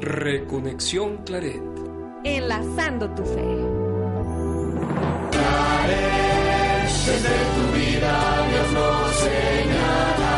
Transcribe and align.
Reconexión 0.00 1.18
Claret. 1.24 1.62
Enlazando 2.24 3.08
tu 3.10 3.24
fe. 3.24 3.46
Claret, 5.30 6.88
desde 7.06 7.36
tu 7.54 7.64
vida 7.78 8.14
Dios 8.50 8.72
nos 8.72 9.14
señala 9.16 10.34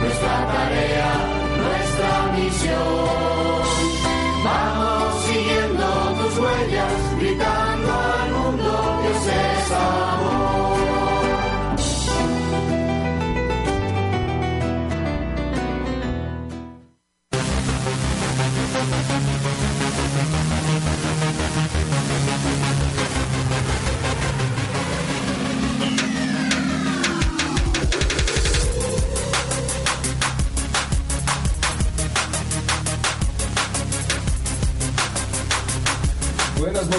nuestra 0.00 0.46
tarea, 0.52 1.10
nuestra 1.58 2.32
misión. 2.36 3.33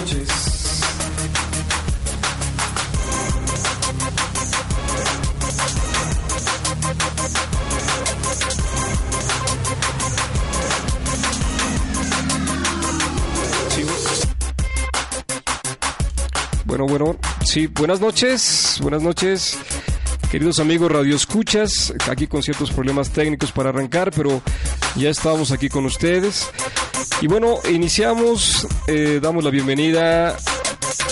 Noches. 0.00 0.82
Bueno, 16.64 16.86
bueno, 16.86 17.16
sí, 17.44 17.68
buenas 17.68 18.00
noches, 18.00 18.78
buenas 18.82 19.00
noches, 19.02 19.56
queridos 20.30 20.58
amigos 20.58 20.92
Radio 20.92 21.16
Escuchas, 21.16 21.94
aquí 22.10 22.26
con 22.26 22.42
ciertos 22.42 22.70
problemas 22.70 23.10
técnicos 23.10 23.50
para 23.50 23.70
arrancar, 23.70 24.10
pero 24.14 24.42
ya 24.94 25.08
estamos 25.08 25.52
aquí 25.52 25.70
con 25.70 25.86
ustedes. 25.86 26.50
Y 27.20 27.28
bueno, 27.28 27.58
iniciamos, 27.70 28.66
eh, 28.86 29.20
damos 29.22 29.42
la 29.42 29.48
bienvenida 29.50 30.36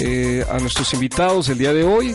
eh, 0.00 0.44
a 0.50 0.58
nuestros 0.58 0.92
invitados 0.92 1.48
el 1.48 1.56
día 1.56 1.72
de 1.72 1.82
hoy, 1.82 2.14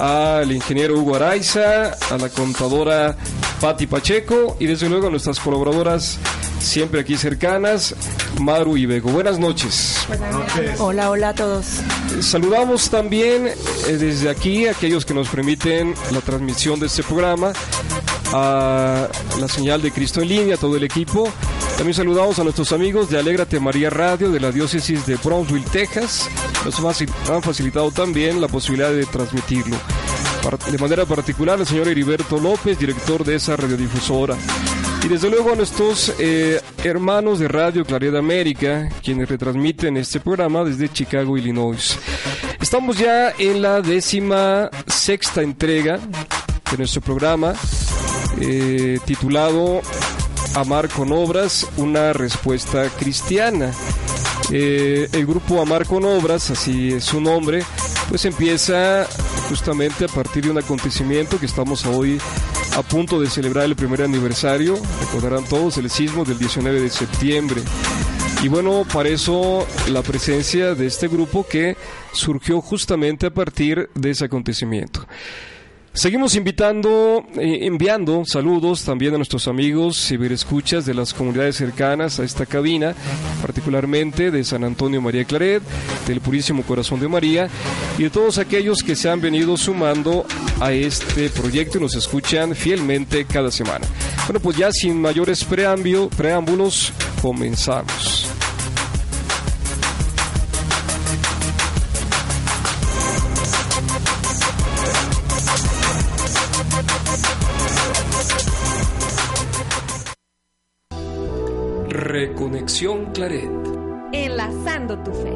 al 0.00 0.50
ingeniero 0.50 0.98
Hugo 0.98 1.14
Araiza, 1.14 1.92
a 2.10 2.18
la 2.18 2.28
contadora 2.30 3.16
Patti 3.60 3.86
Pacheco 3.86 4.56
y 4.58 4.66
desde 4.66 4.88
luego 4.88 5.06
a 5.06 5.10
nuestras 5.10 5.38
colaboradoras 5.38 6.18
siempre 6.58 7.00
aquí 7.00 7.16
cercanas, 7.16 7.94
Maru 8.40 8.76
y 8.76 8.86
Bego. 8.86 9.10
Buenas 9.10 9.38
noches. 9.38 10.06
Hola, 10.78 11.10
hola 11.10 11.28
a 11.28 11.34
todos. 11.34 11.66
Saludamos 12.20 12.90
también 12.90 13.46
eh, 13.46 13.52
desde 13.92 14.28
aquí 14.28 14.66
a 14.66 14.72
aquellos 14.72 15.04
que 15.06 15.14
nos 15.14 15.28
permiten 15.28 15.94
la 16.10 16.20
transmisión 16.20 16.80
de 16.80 16.86
este 16.86 17.02
programa, 17.02 17.52
a 18.32 19.08
la 19.40 19.48
señal 19.48 19.82
de 19.82 19.90
Cristo 19.90 20.20
en 20.22 20.28
línea, 20.28 20.54
a 20.54 20.58
todo 20.58 20.76
el 20.76 20.84
equipo. 20.84 21.30
También 21.76 21.94
saludamos 21.94 22.38
a 22.38 22.44
nuestros 22.44 22.72
amigos 22.72 23.10
de 23.10 23.18
Alégrate 23.18 23.60
María 23.60 23.90
Radio 23.90 24.30
de 24.30 24.40
la 24.40 24.50
diócesis 24.50 25.06
de 25.06 25.16
Brownsville, 25.16 25.64
Texas. 25.70 26.28
Nos 26.64 26.78
han 27.28 27.42
facilitado 27.42 27.90
también 27.90 28.40
la 28.40 28.48
posibilidad 28.48 28.90
de 28.90 29.04
transmitirlo. 29.06 29.76
De 30.70 30.78
manera 30.78 31.04
particular, 31.04 31.58
el 31.58 31.66
señor 31.66 31.88
Heriberto 31.88 32.38
López, 32.38 32.78
director 32.78 33.24
de 33.24 33.34
esa 33.34 33.56
radiodifusora. 33.56 34.36
Y 35.04 35.08
desde 35.08 35.28
luego 35.28 35.52
a 35.52 35.56
nuestros 35.56 36.12
eh, 36.18 36.60
hermanos 36.84 37.38
de 37.38 37.48
Radio 37.48 37.84
Claridad 37.84 38.16
América, 38.16 38.88
quienes 39.02 39.28
retransmiten 39.28 39.96
este 39.96 40.20
programa 40.20 40.64
desde 40.64 40.88
Chicago, 40.88 41.36
Illinois. 41.36 41.98
Estamos 42.60 42.96
ya 42.96 43.32
en 43.38 43.60
la 43.60 43.82
décima 43.82 44.70
sexta 44.86 45.42
entrega 45.42 45.98
de 46.70 46.76
nuestro 46.78 47.00
programa, 47.00 47.54
eh, 48.40 48.98
titulado 49.04 49.80
Amar 50.54 50.88
con 50.88 51.12
Obras, 51.12 51.66
una 51.76 52.12
respuesta 52.12 52.88
cristiana. 52.90 53.72
Eh, 54.50 55.08
el 55.12 55.26
grupo 55.26 55.60
Amar 55.60 55.86
con 55.86 56.04
Obras, 56.04 56.50
así 56.50 56.92
es 56.92 57.04
su 57.04 57.20
nombre, 57.20 57.62
pues 58.08 58.24
empieza 58.24 59.06
justamente 59.48 60.04
a 60.04 60.08
partir 60.08 60.44
de 60.44 60.50
un 60.50 60.58
acontecimiento 60.58 61.38
que 61.38 61.46
estamos 61.46 61.84
hoy 61.86 62.18
a 62.76 62.82
punto 62.82 63.20
de 63.20 63.28
celebrar 63.28 63.64
el 63.64 63.74
primer 63.74 64.02
aniversario, 64.02 64.76
recordarán 65.00 65.44
todos, 65.44 65.78
el 65.78 65.90
sismo 65.90 66.24
del 66.24 66.38
19 66.38 66.80
de 66.80 66.90
septiembre. 66.90 67.62
Y 68.42 68.48
bueno, 68.48 68.84
para 68.92 69.08
eso 69.08 69.66
la 69.88 70.02
presencia 70.02 70.74
de 70.74 70.86
este 70.86 71.08
grupo 71.08 71.46
que 71.48 71.76
surgió 72.12 72.60
justamente 72.60 73.26
a 73.26 73.30
partir 73.30 73.88
de 73.94 74.10
ese 74.10 74.26
acontecimiento. 74.26 75.06
Seguimos 75.96 76.34
invitando, 76.34 77.24
eh, 77.38 77.60
enviando 77.62 78.22
saludos 78.26 78.84
también 78.84 79.14
a 79.14 79.16
nuestros 79.16 79.48
amigos 79.48 79.96
ciberescuchas 79.96 80.84
de 80.84 80.92
las 80.92 81.14
comunidades 81.14 81.56
cercanas 81.56 82.20
a 82.20 82.24
esta 82.24 82.44
cabina, 82.44 82.94
particularmente 83.40 84.30
de 84.30 84.44
San 84.44 84.62
Antonio 84.62 85.00
María 85.00 85.24
Claret, 85.24 85.62
del 86.06 86.20
Purísimo 86.20 86.64
Corazón 86.64 87.00
de 87.00 87.08
María 87.08 87.48
y 87.96 88.02
de 88.02 88.10
todos 88.10 88.36
aquellos 88.36 88.82
que 88.82 88.94
se 88.94 89.08
han 89.08 89.22
venido 89.22 89.56
sumando 89.56 90.26
a 90.60 90.70
este 90.70 91.30
proyecto 91.30 91.78
y 91.78 91.80
nos 91.80 91.96
escuchan 91.96 92.54
fielmente 92.54 93.24
cada 93.24 93.50
semana. 93.50 93.86
Bueno, 94.26 94.40
pues 94.40 94.58
ya 94.58 94.70
sin 94.72 95.00
mayores 95.00 95.44
preámbulos, 95.44 96.92
comenzamos. 97.22 98.25
Reconexión 112.18 113.12
Claret. 113.12 113.50
Enlazando 114.10 114.98
tu 115.00 115.12
fe. 115.12 115.34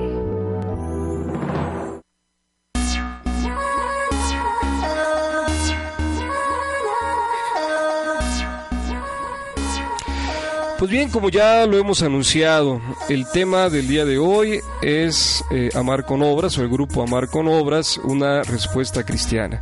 Pues 10.79 10.91
bien, 10.91 11.11
como 11.11 11.29
ya 11.29 11.67
lo 11.67 11.77
hemos 11.77 12.03
anunciado, 12.03 12.81
el 13.11 13.31
tema 13.31 13.69
del 13.69 13.87
día 13.87 14.07
de 14.07 14.17
hoy 14.17 14.61
es 14.81 15.45
eh, 15.51 15.69
Amar 15.75 16.07
con 16.07 16.23
Obras 16.23 16.57
o 16.57 16.63
el 16.63 16.71
grupo 16.71 17.03
Amar 17.03 17.29
con 17.29 17.47
Obras, 17.47 17.99
una 17.99 18.43
respuesta 18.43 19.05
cristiana. 19.05 19.61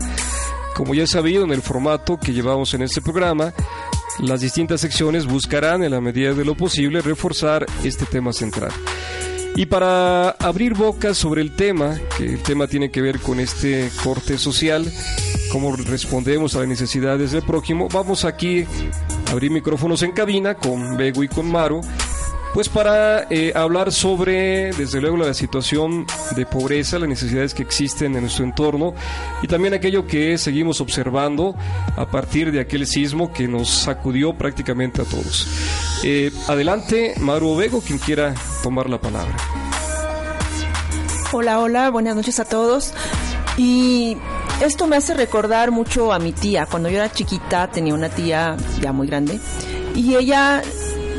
Como 0.76 0.94
ya 0.94 1.02
he 1.02 1.08
sabido 1.08 1.42
en 1.42 1.50
el 1.50 1.62
formato 1.62 2.16
que 2.20 2.32
llevamos 2.32 2.72
en 2.74 2.82
este 2.82 3.02
programa, 3.02 3.52
las 4.20 4.40
distintas 4.40 4.80
secciones 4.80 5.26
buscarán 5.26 5.84
en 5.84 5.92
la 5.92 6.00
medida 6.00 6.32
de 6.34 6.44
lo 6.44 6.54
posible 6.54 7.00
reforzar 7.00 7.66
este 7.84 8.04
tema 8.06 8.32
central. 8.32 8.72
Y 9.54 9.66
para 9.66 10.30
abrir 10.30 10.74
bocas 10.74 11.16
sobre 11.16 11.42
el 11.42 11.52
tema, 11.52 11.98
que 12.16 12.26
el 12.26 12.42
tema 12.42 12.66
tiene 12.66 12.90
que 12.90 13.00
ver 13.00 13.18
con 13.18 13.40
este 13.40 13.90
corte 14.04 14.38
social, 14.38 14.90
cómo 15.50 15.74
respondemos 15.74 16.54
a 16.54 16.60
las 16.60 16.68
necesidades 16.68 17.32
del 17.32 17.42
prójimo, 17.42 17.88
vamos 17.92 18.24
aquí 18.24 18.66
a 19.26 19.30
abrir 19.32 19.50
micrófonos 19.50 20.02
en 20.02 20.12
cabina 20.12 20.54
con 20.54 20.96
Bego 20.96 21.24
y 21.24 21.28
con 21.28 21.50
Maru, 21.50 21.80
pues 22.54 22.68
para 22.68 23.26
eh, 23.30 23.52
hablar 23.54 23.92
sobre, 23.92 24.72
desde 24.72 25.00
luego, 25.00 25.16
la 25.16 25.34
situación 25.34 26.06
de 26.34 26.46
pobreza, 26.46 26.98
las 26.98 27.08
necesidades 27.08 27.54
que 27.54 27.62
existen 27.62 28.14
en 28.14 28.22
nuestro 28.22 28.44
entorno 28.44 28.94
y 29.42 29.46
también 29.46 29.74
aquello 29.74 30.06
que 30.06 30.38
seguimos 30.38 30.80
observando 30.80 31.54
a 31.96 32.06
partir 32.06 32.50
de 32.52 32.60
aquel 32.60 32.86
sismo 32.86 33.32
que 33.32 33.48
nos 33.48 33.68
sacudió 33.68 34.34
prácticamente 34.34 35.02
a 35.02 35.04
todos. 35.04 35.46
Eh, 36.04 36.30
adelante, 36.48 37.14
Maru 37.18 37.56
Bego, 37.56 37.80
quien 37.80 37.98
quiera 37.98 38.34
tomar 38.62 38.88
la 38.88 39.00
palabra. 39.00 39.36
Hola, 41.32 41.60
hola, 41.60 41.90
buenas 41.90 42.16
noches 42.16 42.40
a 42.40 42.44
todos. 42.44 42.94
Y 43.58 44.16
esto 44.62 44.86
me 44.86 44.96
hace 44.96 45.14
recordar 45.14 45.70
mucho 45.70 46.12
a 46.12 46.18
mi 46.18 46.32
tía. 46.32 46.66
Cuando 46.66 46.88
yo 46.88 46.96
era 46.96 47.12
chiquita 47.12 47.68
tenía 47.68 47.92
una 47.92 48.08
tía 48.08 48.56
ya 48.80 48.92
muy 48.92 49.06
grande 49.06 49.38
y 49.94 50.14
ella 50.14 50.62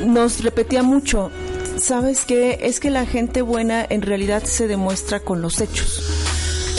nos 0.06 0.44
repetía 0.44 0.84
mucho, 0.84 1.32
¿sabes 1.78 2.26
qué? 2.26 2.60
Es 2.62 2.80
que 2.80 2.90
la 2.90 3.06
gente 3.06 3.42
buena 3.42 3.86
en 3.90 4.02
realidad 4.02 4.44
se 4.44 4.68
demuestra 4.68 5.20
con 5.20 5.42
los 5.42 5.62
hechos. 5.62 6.04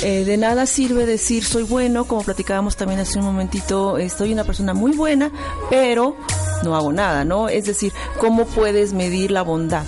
Eh, 0.03 0.25
de 0.25 0.39
nada 0.39 0.65
sirve 0.65 1.05
decir 1.05 1.45
soy 1.45 1.63
bueno, 1.63 2.07
como 2.07 2.23
platicábamos 2.23 2.77
también 2.77 3.01
hace 3.01 3.19
un 3.19 3.27
momentito, 3.27 3.99
estoy 3.99 4.33
una 4.33 4.45
persona 4.45 4.73
muy 4.73 4.93
buena, 4.93 5.31
pero 5.69 6.17
no 6.65 6.75
hago 6.75 6.91
nada, 6.93 7.25
¿no? 7.25 7.49
Es 7.49 7.67
decir, 7.67 7.93
¿cómo 8.19 8.47
puedes 8.47 8.95
medir 8.95 9.31
la 9.31 9.43
bondad? 9.43 9.85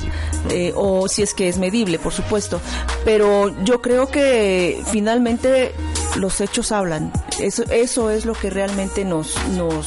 Eh, 0.50 0.72
o 0.74 1.08
si 1.08 1.22
es 1.22 1.32
que 1.32 1.48
es 1.48 1.56
medible, 1.56 1.98
por 1.98 2.12
supuesto. 2.12 2.60
Pero 3.04 3.54
yo 3.64 3.80
creo 3.80 4.08
que 4.08 4.82
finalmente 4.86 5.72
los 6.16 6.40
hechos 6.40 6.72
hablan. 6.72 7.12
Eso, 7.40 7.64
eso 7.70 8.10
es 8.10 8.26
lo 8.26 8.34
que 8.34 8.50
realmente 8.50 9.04
nos, 9.04 9.36
nos 9.50 9.86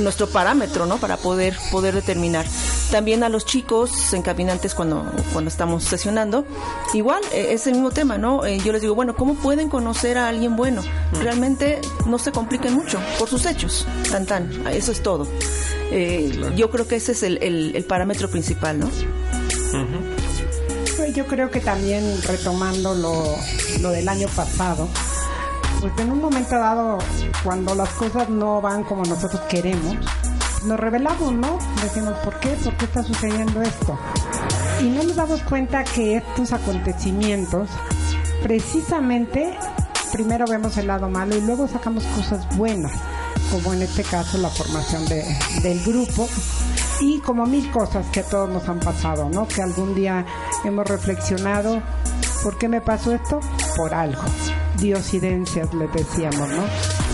nuestro 0.00 0.28
parámetro, 0.28 0.86
¿no? 0.86 0.98
Para 0.98 1.16
poder, 1.16 1.56
poder 1.70 1.94
determinar. 1.94 2.46
También 2.90 3.22
a 3.22 3.28
los 3.28 3.44
chicos 3.44 4.12
encaminantes 4.12 4.74
cuando, 4.74 5.10
cuando 5.32 5.48
estamos 5.48 5.84
sesionando, 5.84 6.44
igual 6.94 7.22
e, 7.32 7.52
es 7.52 7.66
el 7.66 7.74
mismo 7.74 7.90
tema, 7.90 8.18
¿no? 8.18 8.44
Eh, 8.44 8.58
yo 8.64 8.72
les 8.72 8.82
digo, 8.82 8.94
bueno, 8.94 9.14
¿cómo 9.16 9.34
pueden 9.34 9.68
conocer 9.68 10.18
a 10.18 10.28
alguien 10.28 10.56
bueno? 10.56 10.82
Realmente 11.20 11.80
no 12.06 12.18
se 12.18 12.32
compliquen 12.32 12.74
mucho 12.74 13.00
por 13.18 13.28
sus 13.28 13.46
hechos, 13.46 13.86
tan 14.10 14.26
tan, 14.26 14.66
eso 14.68 14.92
es 14.92 15.02
todo. 15.02 15.26
Eh, 15.90 16.32
yo 16.56 16.70
creo 16.70 16.86
que 16.88 16.96
ese 16.96 17.12
es 17.12 17.22
el, 17.22 17.38
el, 17.42 17.84
parámetro 17.84 18.30
principal, 18.30 18.78
¿no? 18.78 18.90
Pues 20.96 21.14
yo 21.14 21.26
creo 21.26 21.50
que 21.50 21.60
también 21.60 22.20
retomando 22.22 22.94
lo, 22.94 23.36
lo 23.80 23.90
del 23.90 24.08
año 24.08 24.28
pasado, 24.34 24.88
pues 25.82 25.98
en 25.98 26.12
un 26.12 26.20
momento 26.20 26.56
dado, 26.56 26.98
cuando 27.42 27.74
las 27.74 27.88
cosas 27.94 28.28
no 28.28 28.60
van 28.60 28.84
como 28.84 29.04
nosotros 29.04 29.42
queremos, 29.48 29.96
nos 30.64 30.78
revelamos, 30.78 31.32
¿no? 31.32 31.58
Decimos, 31.82 32.14
¿por 32.24 32.38
qué? 32.38 32.50
¿Por 32.50 32.76
qué 32.76 32.84
está 32.84 33.02
sucediendo 33.02 33.60
esto? 33.60 33.98
Y 34.80 34.84
no 34.84 35.02
nos 35.02 35.16
damos 35.16 35.42
cuenta 35.42 35.82
que 35.82 36.18
estos 36.18 36.52
acontecimientos, 36.52 37.68
precisamente, 38.44 39.58
primero 40.12 40.46
vemos 40.46 40.76
el 40.78 40.86
lado 40.86 41.08
malo 41.08 41.36
y 41.36 41.40
luego 41.40 41.66
sacamos 41.66 42.04
cosas 42.14 42.56
buenas, 42.56 42.92
como 43.50 43.74
en 43.74 43.82
este 43.82 44.04
caso 44.04 44.38
la 44.38 44.50
formación 44.50 45.04
de, 45.06 45.24
del 45.62 45.82
grupo 45.82 46.28
y 47.00 47.18
como 47.18 47.44
mil 47.44 47.68
cosas 47.72 48.06
que 48.12 48.20
a 48.20 48.24
todos 48.24 48.48
nos 48.48 48.68
han 48.68 48.78
pasado, 48.78 49.28
¿no? 49.28 49.48
Que 49.48 49.62
algún 49.62 49.96
día 49.96 50.24
hemos 50.62 50.86
reflexionado, 50.86 51.82
¿por 52.44 52.56
qué 52.56 52.68
me 52.68 52.80
pasó 52.80 53.12
esto? 53.12 53.40
Por 53.76 53.92
algo. 53.92 54.22
Diosidencias, 54.78 55.72
les 55.74 55.92
decíamos, 55.92 56.48
¿no? 56.48 56.64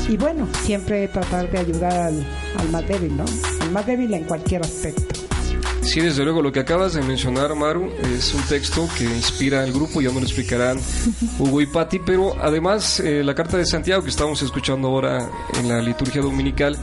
Y 0.08 0.16
bueno, 0.16 0.48
siempre 0.64 1.08
tratar 1.08 1.50
de 1.50 1.58
ayudar 1.58 1.92
al, 1.92 2.26
al 2.58 2.68
más 2.70 2.86
débil, 2.88 3.16
¿no? 3.16 3.24
Al 3.60 3.70
más 3.70 3.86
débil 3.86 4.14
en 4.14 4.24
cualquier 4.24 4.62
aspecto. 4.62 5.18
Sí, 5.82 6.00
desde 6.00 6.22
luego, 6.22 6.42
lo 6.42 6.52
que 6.52 6.60
acabas 6.60 6.92
de 6.92 7.02
mencionar, 7.02 7.54
Maru, 7.54 7.90
es 8.14 8.34
un 8.34 8.42
texto 8.42 8.86
que 8.98 9.04
inspira 9.04 9.62
al 9.62 9.72
grupo, 9.72 10.02
ya 10.02 10.10
me 10.10 10.20
lo 10.20 10.26
explicarán 10.26 10.78
Hugo 11.38 11.62
y 11.62 11.66
Patti, 11.66 11.98
pero 11.98 12.36
además 12.38 13.00
eh, 13.00 13.24
la 13.24 13.34
carta 13.34 13.56
de 13.56 13.64
Santiago 13.64 14.02
que 14.02 14.10
estamos 14.10 14.42
escuchando 14.42 14.88
ahora 14.88 15.30
en 15.58 15.66
la 15.66 15.80
liturgia 15.80 16.20
dominical, 16.20 16.76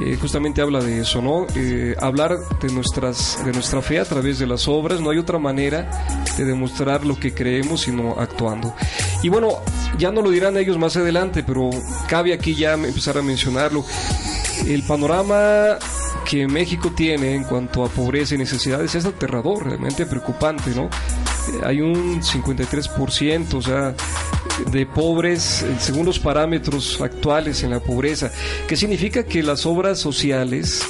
eh, 0.00 0.16
justamente 0.20 0.62
habla 0.62 0.80
de 0.80 1.00
eso, 1.00 1.20
¿no? 1.20 1.46
Eh, 1.54 1.94
hablar 2.00 2.38
de, 2.60 2.72
nuestras, 2.72 3.44
de 3.44 3.52
nuestra 3.52 3.82
fe 3.82 3.98
a 3.98 4.04
través 4.04 4.38
de 4.38 4.46
las 4.46 4.66
obras, 4.66 5.00
no 5.00 5.10
hay 5.10 5.18
otra 5.18 5.38
manera 5.38 5.90
de 6.36 6.44
demostrar 6.44 7.04
lo 7.04 7.18
que 7.18 7.34
creemos 7.34 7.82
sino 7.82 8.14
actuando. 8.18 8.74
Y 9.22 9.28
bueno, 9.28 9.58
ya 9.98 10.10
no 10.10 10.22
lo 10.22 10.30
dirán 10.30 10.56
ellos 10.56 10.78
más 10.78 10.96
adelante, 10.96 11.42
pero 11.42 11.70
cabe 12.08 12.32
aquí 12.32 12.54
ya 12.54 12.72
empezar 12.74 13.18
a 13.18 13.22
mencionarlo. 13.22 13.84
El 14.66 14.82
panorama 14.82 15.78
que 16.24 16.46
México 16.46 16.92
tiene 16.94 17.34
en 17.34 17.44
cuanto 17.44 17.84
a 17.84 17.88
pobreza 17.88 18.34
y 18.34 18.38
necesidades 18.38 18.94
es 18.94 19.04
aterrador, 19.04 19.66
realmente 19.66 20.06
preocupante, 20.06 20.70
¿no? 20.74 20.84
Eh, 20.84 21.60
hay 21.64 21.80
un 21.80 22.22
53%, 22.22 23.54
o 23.54 23.62
sea, 23.62 23.94
de 24.70 24.86
pobres 24.86 25.62
eh, 25.62 25.76
según 25.78 26.06
los 26.06 26.18
parámetros 26.18 27.00
actuales 27.00 27.62
en 27.62 27.70
la 27.70 27.80
pobreza, 27.80 28.30
que 28.66 28.76
significa 28.76 29.24
que 29.24 29.42
las 29.42 29.66
obras 29.66 29.98
sociales 29.98 30.82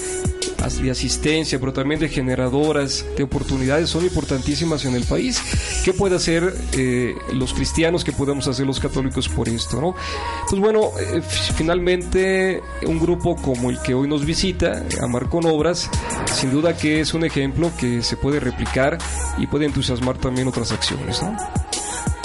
de 0.70 0.90
asistencia, 0.90 1.58
pero 1.58 1.72
también 1.72 2.00
de 2.00 2.08
generadoras 2.08 3.04
de 3.16 3.24
oportunidades 3.24 3.90
son 3.90 4.04
importantísimas 4.04 4.84
en 4.84 4.94
el 4.94 5.04
país. 5.04 5.42
¿Qué 5.84 5.92
puede 5.92 6.16
hacer 6.16 6.54
eh, 6.72 7.14
los 7.32 7.52
cristianos? 7.52 8.04
¿Qué 8.04 8.12
podemos 8.12 8.46
hacer 8.46 8.64
los 8.64 8.78
católicos 8.78 9.28
por 9.28 9.48
esto? 9.48 9.80
¿no? 9.80 9.96
Pues 10.48 10.60
bueno, 10.60 10.90
eh, 11.00 11.20
finalmente 11.56 12.62
un 12.86 13.00
grupo 13.00 13.34
como 13.36 13.70
el 13.70 13.80
que 13.82 13.94
hoy 13.94 14.06
nos 14.06 14.24
visita, 14.24 14.84
Amar 15.00 15.28
con 15.28 15.46
Obras, 15.46 15.90
sin 16.32 16.52
duda 16.52 16.76
que 16.76 17.00
es 17.00 17.12
un 17.12 17.24
ejemplo 17.24 17.72
que 17.78 18.02
se 18.02 18.16
puede 18.16 18.38
replicar 18.38 18.98
y 19.38 19.48
puede 19.48 19.66
entusiasmar 19.66 20.16
también 20.18 20.46
otras 20.46 20.70
acciones. 20.70 21.20
¿no? 21.22 21.36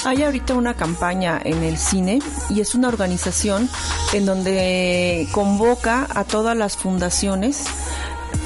Hay 0.05 0.23
ahorita 0.23 0.53
una 0.53 0.73
campaña 0.73 1.39
en 1.43 1.63
el 1.63 1.77
cine 1.77 2.19
y 2.49 2.61
es 2.61 2.75
una 2.75 2.87
organización 2.87 3.69
en 4.13 4.25
donde 4.25 5.27
convoca 5.31 6.07
a 6.13 6.23
todas 6.23 6.55
las 6.55 6.77
fundaciones 6.77 7.65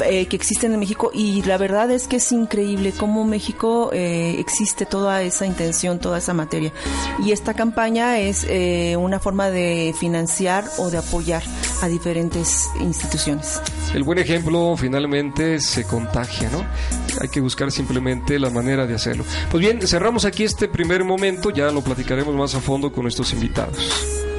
eh, 0.06 0.28
que 0.28 0.36
existen 0.36 0.74
en 0.74 0.80
México 0.80 1.12
y 1.14 1.42
la 1.44 1.58
verdad 1.58 1.92
es 1.92 2.08
que 2.08 2.18
es 2.18 2.32
increíble 2.32 2.94
cómo 2.98 3.26
México 3.26 3.90
eh, 3.94 4.36
existe 4.40 4.86
toda 4.86 5.22
esa 5.22 5.46
intención, 5.46 6.00
toda 6.00 6.18
esa 6.18 6.34
materia. 6.34 6.72
Y 7.24 7.32
esta 7.32 7.54
campaña 7.54 8.20
es 8.20 8.46
eh, 8.50 8.96
una 8.98 9.20
forma 9.20 9.50
de 9.50 9.94
financiar 9.98 10.66
o 10.78 10.90
de 10.90 10.98
apoyar 10.98 11.44
a 11.82 11.88
diferentes 11.88 12.70
instituciones. 12.80 13.62
El 13.94 14.04
buen 14.04 14.20
ejemplo 14.20 14.76
finalmente 14.78 15.60
se 15.60 15.84
contagia, 15.84 16.50
¿no? 16.50 16.64
Hay 17.20 17.30
que 17.30 17.42
buscar 17.42 17.72
simplemente 17.72 18.40
la 18.40 18.50
manera 18.50 18.88
de 18.88 18.96
hacerlo. 18.96 19.26
Pues 19.50 19.62
bien, 19.62 19.86
cerramos 19.86 20.26
aquí 20.26 20.44
este 20.44 20.68
primer 20.68 21.04
momento, 21.04 21.50
ya 21.50 21.72
lo 21.72 21.82
platicaremos 21.82 22.34
más 22.36 22.56
a 22.56 22.62
fondo 22.62 22.92
con 22.92 23.04
nuestros 23.04 23.34
invitados. 23.34 24.31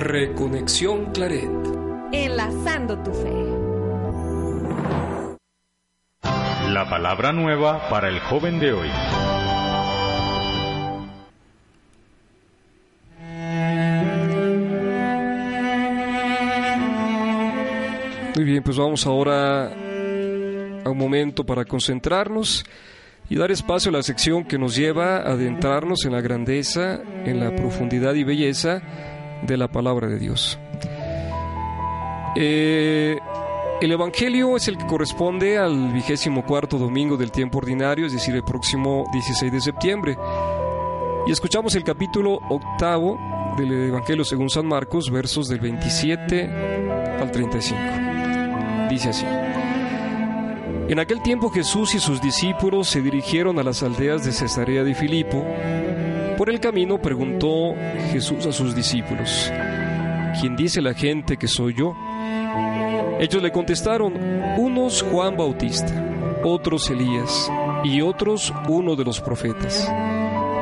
Reconexión 0.00 1.12
Claret. 1.12 1.50
Enlazando 2.10 2.96
tu 3.02 3.12
fe. 3.12 3.34
La 6.72 6.88
palabra 6.88 7.32
nueva 7.32 7.86
para 7.90 8.08
el 8.08 8.18
joven 8.20 8.58
de 8.60 8.72
hoy. 8.72 8.88
Muy 18.36 18.44
bien, 18.46 18.62
pues 18.62 18.78
vamos 18.78 19.06
ahora 19.06 19.66
a 19.66 20.88
un 20.88 20.96
momento 20.96 21.44
para 21.44 21.66
concentrarnos 21.66 22.64
y 23.28 23.36
dar 23.36 23.50
espacio 23.50 23.90
a 23.90 23.92
la 23.92 24.02
sección 24.02 24.44
que 24.44 24.56
nos 24.56 24.74
lleva 24.74 25.18
a 25.18 25.32
adentrarnos 25.32 26.06
en 26.06 26.12
la 26.12 26.22
grandeza, 26.22 27.02
en 27.26 27.38
la 27.38 27.54
profundidad 27.54 28.14
y 28.14 28.24
belleza 28.24 28.80
de 29.42 29.56
la 29.56 29.68
palabra 29.68 30.08
de 30.08 30.18
Dios. 30.18 30.58
Eh, 32.36 33.18
el 33.80 33.92
Evangelio 33.92 34.56
es 34.56 34.68
el 34.68 34.76
que 34.76 34.86
corresponde 34.86 35.58
al 35.58 35.92
vigésimo 35.92 36.44
cuarto 36.44 36.78
domingo 36.78 37.16
del 37.16 37.32
tiempo 37.32 37.58
ordinario, 37.58 38.06
es 38.06 38.12
decir, 38.12 38.34
el 38.34 38.44
próximo 38.44 39.04
16 39.12 39.50
de 39.50 39.60
septiembre. 39.60 40.18
Y 41.26 41.32
escuchamos 41.32 41.74
el 41.74 41.84
capítulo 41.84 42.40
octavo 42.48 43.18
del 43.56 43.88
Evangelio 43.88 44.24
según 44.24 44.50
San 44.50 44.66
Marcos, 44.66 45.10
versos 45.10 45.48
del 45.48 45.60
27 45.60 46.50
al 47.20 47.30
35. 47.30 47.80
Dice 48.90 49.08
así. 49.10 49.26
En 50.88 50.98
aquel 50.98 51.22
tiempo 51.22 51.50
Jesús 51.50 51.94
y 51.94 52.00
sus 52.00 52.20
discípulos 52.20 52.88
se 52.88 53.00
dirigieron 53.00 53.58
a 53.58 53.62
las 53.62 53.82
aldeas 53.82 54.24
de 54.24 54.32
Cesarea 54.32 54.82
de 54.82 54.94
Filipo 54.94 55.46
por 56.40 56.48
el 56.48 56.58
camino 56.58 56.96
preguntó 56.96 57.74
Jesús 58.12 58.46
a 58.46 58.52
sus 58.52 58.74
discípulos, 58.74 59.52
¿quién 60.40 60.56
dice 60.56 60.80
la 60.80 60.94
gente 60.94 61.36
que 61.36 61.46
soy 61.46 61.74
yo? 61.74 61.94
Ellos 63.20 63.42
le 63.42 63.52
contestaron, 63.52 64.14
unos 64.56 65.02
Juan 65.02 65.36
Bautista, 65.36 65.92
otros 66.42 66.88
Elías 66.88 67.52
y 67.84 68.00
otros 68.00 68.54
uno 68.70 68.96
de 68.96 69.04
los 69.04 69.20
profetas. 69.20 69.86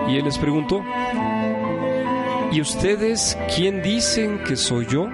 Y 0.09 0.17
él 0.17 0.25
les 0.25 0.37
preguntó, 0.37 0.83
¿y 2.51 2.61
ustedes 2.61 3.39
quién 3.55 3.81
dicen 3.81 4.41
que 4.43 4.57
soy 4.57 4.85
yo? 4.87 5.07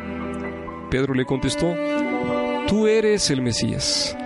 Pedro 0.90 1.12
le 1.12 1.26
contestó, 1.26 1.75
tú 2.68 2.87
eres 2.87 3.28
el 3.28 3.42
Mesías. 3.42 4.16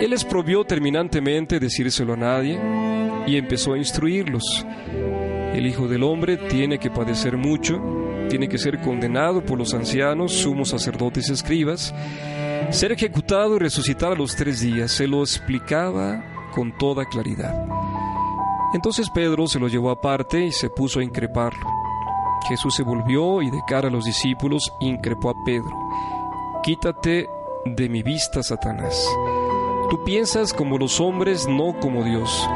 Él 0.00 0.10
les 0.10 0.24
prohibió 0.24 0.62
terminantemente 0.62 1.58
decírselo 1.58 2.12
a 2.12 2.16
nadie 2.16 2.60
y 3.26 3.36
empezó 3.36 3.72
a 3.72 3.78
instruirlos. 3.78 4.64
El 5.54 5.66
Hijo 5.66 5.86
del 5.86 6.02
Hombre 6.02 6.36
tiene 6.36 6.78
que 6.78 6.90
padecer 6.90 7.36
mucho, 7.36 7.80
tiene 8.28 8.48
que 8.48 8.58
ser 8.58 8.80
condenado 8.80 9.44
por 9.44 9.58
los 9.58 9.74
ancianos, 9.74 10.32
sumos 10.32 10.70
sacerdotes 10.70 11.28
y 11.28 11.32
escribas, 11.32 11.94
ser 12.70 12.92
ejecutado 12.92 13.56
y 13.56 13.58
resucitar 13.58 14.12
a 14.12 14.16
los 14.16 14.34
tres 14.34 14.60
días. 14.60 14.90
Se 14.90 15.06
lo 15.06 15.20
explicaba 15.20 16.24
con 16.54 16.76
toda 16.78 17.04
claridad. 17.04 17.54
Entonces 18.74 19.10
Pedro 19.10 19.46
se 19.46 19.58
lo 19.58 19.68
llevó 19.68 19.90
aparte 19.90 20.46
y 20.46 20.52
se 20.52 20.70
puso 20.70 21.00
a 21.00 21.04
increparlo. 21.04 21.68
Jesús 22.48 22.74
se 22.74 22.82
volvió 22.82 23.42
y 23.42 23.50
de 23.50 23.60
cara 23.68 23.88
a 23.88 23.90
los 23.90 24.04
discípulos 24.04 24.72
increpó 24.80 25.30
a 25.30 25.44
Pedro. 25.44 25.76
Quítate 26.62 27.28
de 27.66 27.88
mi 27.88 28.02
vista, 28.02 28.42
Satanás. 28.42 29.06
Tú 29.90 30.02
piensas 30.04 30.52
como 30.52 30.78
los 30.78 31.00
hombres, 31.00 31.46
no 31.46 31.78
como 31.78 32.02
Dios. 32.02 32.48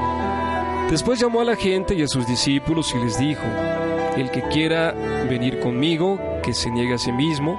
Después 0.91 1.19
llamó 1.19 1.41
a 1.41 1.45
la 1.45 1.57
gente 1.57 1.95
y 1.95 2.03
a 2.03 2.09
sus 2.09 2.27
discípulos 2.27 2.95
y 2.95 3.05
les 3.05 3.19
dijo, 3.19 3.43
el 4.17 4.31
que 4.31 4.43
quiera 4.43 4.93
venir 5.29 5.59
conmigo, 5.59 6.19
que 6.43 6.55
se 6.55 6.71
niegue 6.71 6.95
a 6.95 6.99
sí 6.99 7.13
mismo, 7.13 7.59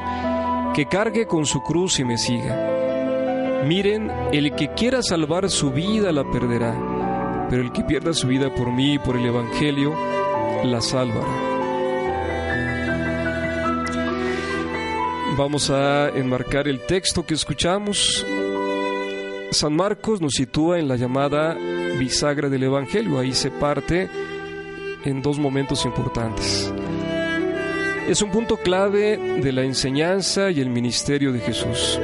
que 0.74 0.86
cargue 0.86 1.28
con 1.28 1.46
su 1.46 1.62
cruz 1.62 2.00
y 2.00 2.06
me 2.06 2.18
siga. 2.18 3.64
Miren, 3.66 4.10
el 4.32 4.56
que 4.56 4.70
quiera 4.70 5.02
salvar 5.02 5.50
su 5.50 5.72
vida 5.72 6.12
la 6.12 6.24
perderá, 6.24 7.48
pero 7.50 7.62
el 7.62 7.72
que 7.72 7.84
pierda 7.84 8.14
su 8.14 8.28
vida 8.28 8.54
por 8.54 8.72
mí 8.72 8.94
y 8.94 9.00
por 9.00 9.18
el 9.18 9.26
Evangelio, 9.26 9.94
la 10.64 10.80
salvará. 10.80 11.48
Vamos 15.38 15.70
a 15.70 16.10
enmarcar 16.10 16.68
el 16.68 16.80
texto 16.80 17.26
que 17.26 17.34
escuchamos. 17.34 18.26
San 19.51 19.75
Marcos 19.75 20.22
nos 20.22 20.34
sitúa 20.34 20.77
en 20.77 20.88
la 20.88 20.98
llamada 20.98 21.56
bisagra 21.98 22.50
del 22.50 22.63
Evangelio. 22.63 23.20
Ahí 23.20 23.34
se 23.34 23.50
parte 23.50 24.10
en 25.06 25.22
dos 25.22 25.39
momentos 25.39 25.86
importantes. 25.86 26.72
Es 28.08 28.22
un 28.22 28.32
punto 28.32 28.58
clave 28.58 29.18
de 29.42 29.51
la 29.51 29.63
enseñanza 29.63 30.51
y 30.51 30.60
el 30.60 30.70
ministerio 30.70 31.32
de 31.32 31.39
Jesús. 31.39 32.00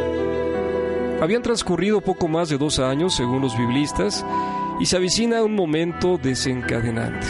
Habían 1.22 1.42
transcurrido 1.42 2.02
poco 2.02 2.28
más 2.28 2.50
de 2.50 2.58
dos 2.58 2.80
años, 2.80 3.16
según 3.16 3.42
los 3.42 3.58
biblistas, 3.58 4.26
y 4.80 4.86
se 4.86 4.98
avicina 4.98 5.44
un 5.44 5.56
momento 5.56 6.18
desencadenante. 6.22 7.28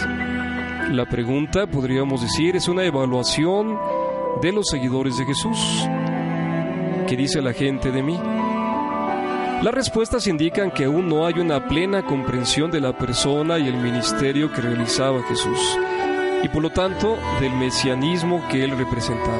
La 0.91 1.05
pregunta, 1.07 1.67
podríamos 1.67 2.21
decir, 2.21 2.55
es 2.55 2.67
una 2.67 2.83
evaluación 2.83 3.77
de 4.41 4.51
los 4.51 4.67
seguidores 4.69 5.17
de 5.17 5.25
Jesús. 5.25 5.87
¿Qué 7.07 7.15
dice 7.15 7.41
la 7.41 7.53
gente 7.53 7.91
de 7.91 8.01
mí? 8.01 8.19
Las 9.63 9.73
respuestas 9.73 10.27
indican 10.27 10.71
que 10.71 10.83
aún 10.83 11.07
no 11.07 11.25
hay 11.25 11.35
una 11.35 11.69
plena 11.69 12.05
comprensión 12.05 12.69
de 12.69 12.81
la 12.81 12.91
persona 12.97 13.57
y 13.57 13.69
el 13.69 13.77
ministerio 13.77 14.51
que 14.51 14.59
realizaba 14.59 15.23
Jesús, 15.23 15.79
y 16.43 16.49
por 16.49 16.63
lo 16.63 16.69
tanto 16.69 17.17
del 17.39 17.53
mesianismo 17.53 18.45
que 18.51 18.65
él 18.65 18.77
representaba. 18.77 19.39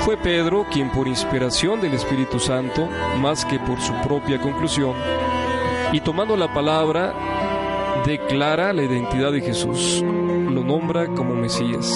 Fue 0.00 0.18
Pedro 0.18 0.66
quien 0.70 0.92
por 0.92 1.08
inspiración 1.08 1.80
del 1.80 1.94
Espíritu 1.94 2.38
Santo, 2.38 2.90
más 3.18 3.46
que 3.46 3.58
por 3.58 3.80
su 3.80 3.94
propia 4.06 4.38
conclusión, 4.38 4.92
y 5.92 6.00
tomando 6.00 6.36
la 6.36 6.52
palabra, 6.52 7.14
declara 8.04 8.74
la 8.74 8.82
identidad 8.82 9.32
de 9.32 9.40
Jesús, 9.40 10.02
lo 10.04 10.62
nombra 10.62 11.06
como 11.06 11.34
Mesías 11.34 11.90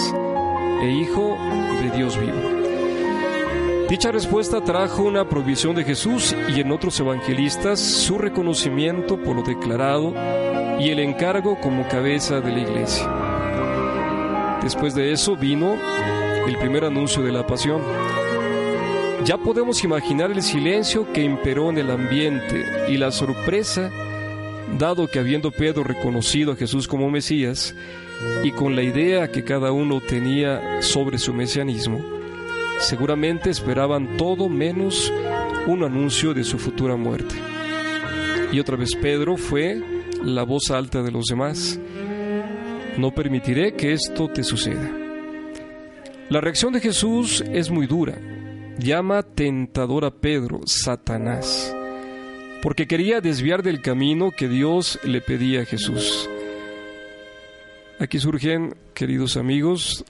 e 0.80 0.90
Hijo 0.90 1.36
de 1.82 1.90
Dios 1.98 2.18
vivo. 2.18 2.53
Dicha 3.94 4.10
respuesta 4.10 4.60
trajo 4.60 5.04
una 5.04 5.28
provisión 5.28 5.76
de 5.76 5.84
Jesús 5.84 6.34
y 6.48 6.60
en 6.60 6.72
otros 6.72 6.98
evangelistas 6.98 7.78
su 7.78 8.18
reconocimiento 8.18 9.16
por 9.16 9.36
lo 9.36 9.42
declarado 9.44 10.12
y 10.80 10.88
el 10.88 10.98
encargo 10.98 11.60
como 11.60 11.86
cabeza 11.86 12.40
de 12.40 12.50
la 12.50 12.58
iglesia. 12.58 14.58
Después 14.64 14.96
de 14.96 15.12
eso 15.12 15.36
vino 15.36 15.76
el 16.44 16.58
primer 16.58 16.84
anuncio 16.84 17.22
de 17.22 17.30
la 17.30 17.46
pasión. 17.46 17.82
Ya 19.24 19.38
podemos 19.38 19.84
imaginar 19.84 20.32
el 20.32 20.42
silencio 20.42 21.12
que 21.12 21.22
imperó 21.22 21.70
en 21.70 21.78
el 21.78 21.92
ambiente 21.92 22.64
y 22.88 22.96
la 22.96 23.12
sorpresa, 23.12 23.92
dado 24.76 25.06
que 25.06 25.20
habiendo 25.20 25.52
Pedro 25.52 25.84
reconocido 25.84 26.50
a 26.50 26.56
Jesús 26.56 26.88
como 26.88 27.10
Mesías 27.10 27.76
y 28.42 28.50
con 28.50 28.74
la 28.74 28.82
idea 28.82 29.30
que 29.30 29.44
cada 29.44 29.70
uno 29.70 30.00
tenía 30.00 30.82
sobre 30.82 31.18
su 31.18 31.32
mesianismo, 31.32 32.23
seguramente 32.80 33.50
esperaban 33.50 34.16
todo 34.16 34.48
menos 34.48 35.12
un 35.66 35.82
anuncio 35.82 36.34
de 36.34 36.44
su 36.44 36.58
futura 36.58 36.96
muerte. 36.96 37.34
Y 38.52 38.60
otra 38.60 38.76
vez 38.76 38.94
Pedro 38.94 39.36
fue 39.36 39.82
la 40.22 40.42
voz 40.44 40.70
alta 40.70 41.02
de 41.02 41.10
los 41.10 41.24
demás. 41.26 41.78
No 42.96 43.10
permitiré 43.12 43.74
que 43.74 43.92
esto 43.92 44.28
te 44.28 44.44
suceda. 44.44 44.90
La 46.28 46.40
reacción 46.40 46.72
de 46.72 46.80
Jesús 46.80 47.44
es 47.52 47.70
muy 47.70 47.86
dura. 47.86 48.16
Llama 48.78 49.22
tentador 49.22 50.04
a 50.04 50.10
Pedro, 50.10 50.60
Satanás, 50.66 51.74
porque 52.62 52.86
quería 52.86 53.20
desviar 53.20 53.62
del 53.62 53.80
camino 53.82 54.30
que 54.30 54.48
Dios 54.48 54.98
le 55.04 55.20
pedía 55.20 55.62
a 55.62 55.64
Jesús. 55.64 56.28
Aquí 58.00 58.18
surgen, 58.18 58.74
queridos 58.94 59.36
amigos, 59.36 60.04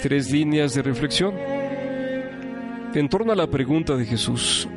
tres 0.00 0.30
líneas 0.30 0.74
de 0.74 0.82
reflexión 0.82 1.34
en 2.94 3.08
torno 3.08 3.32
a 3.32 3.36
la 3.36 3.48
pregunta 3.48 3.96
de 3.96 4.04
Jesús, 4.04 4.68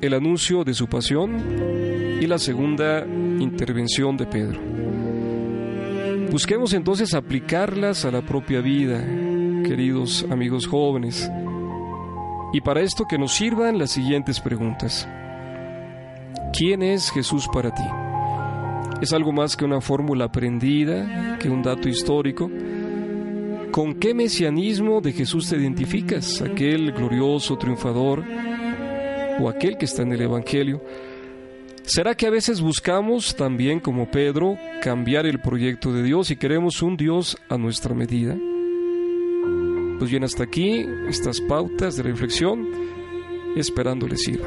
el 0.00 0.14
anuncio 0.14 0.64
de 0.64 0.74
su 0.74 0.86
pasión 0.86 2.18
y 2.20 2.26
la 2.26 2.38
segunda 2.38 3.04
intervención 3.06 4.16
de 4.16 4.26
Pedro. 4.26 4.60
Busquemos 6.30 6.72
entonces 6.74 7.14
aplicarlas 7.14 8.04
a 8.04 8.10
la 8.10 8.22
propia 8.22 8.60
vida, 8.60 9.04
queridos 9.64 10.26
amigos 10.30 10.66
jóvenes, 10.66 11.30
y 12.52 12.60
para 12.60 12.82
esto 12.82 13.04
que 13.08 13.18
nos 13.18 13.32
sirvan 13.32 13.78
las 13.78 13.90
siguientes 13.90 14.40
preguntas. 14.40 15.08
¿Quién 16.56 16.82
es 16.82 17.10
Jesús 17.10 17.48
para 17.52 17.74
ti? 17.74 17.82
¿Es 19.00 19.12
algo 19.12 19.32
más 19.32 19.56
que 19.56 19.64
una 19.64 19.80
fórmula 19.80 20.26
aprendida, 20.26 21.36
que 21.38 21.50
un 21.50 21.62
dato 21.62 21.88
histórico? 21.88 22.48
¿Con 23.74 23.94
qué 23.94 24.14
mesianismo 24.14 25.00
de 25.00 25.10
Jesús 25.10 25.48
te 25.48 25.56
identificas? 25.56 26.40
¿Aquel 26.40 26.92
glorioso 26.92 27.58
triunfador 27.58 28.22
o 29.40 29.48
aquel 29.48 29.76
que 29.76 29.86
está 29.86 30.02
en 30.02 30.12
el 30.12 30.20
Evangelio? 30.20 30.80
¿Será 31.82 32.14
que 32.14 32.28
a 32.28 32.30
veces 32.30 32.60
buscamos 32.60 33.34
también 33.34 33.80
como 33.80 34.08
Pedro 34.08 34.56
cambiar 34.80 35.26
el 35.26 35.40
proyecto 35.40 35.92
de 35.92 36.04
Dios 36.04 36.30
y 36.30 36.36
queremos 36.36 36.82
un 36.82 36.96
Dios 36.96 37.36
a 37.48 37.58
nuestra 37.58 37.96
medida? 37.96 38.36
Pues 39.98 40.08
bien, 40.08 40.22
hasta 40.22 40.44
aquí 40.44 40.86
estas 41.08 41.40
pautas 41.40 41.96
de 41.96 42.04
reflexión, 42.04 42.68
esperando 43.56 44.06
les 44.06 44.22
sirva. 44.22 44.46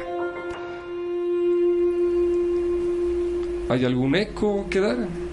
¿Hay 3.68 3.84
algún 3.84 4.16
eco 4.16 4.66
que 4.70 4.80
dar? 4.80 5.27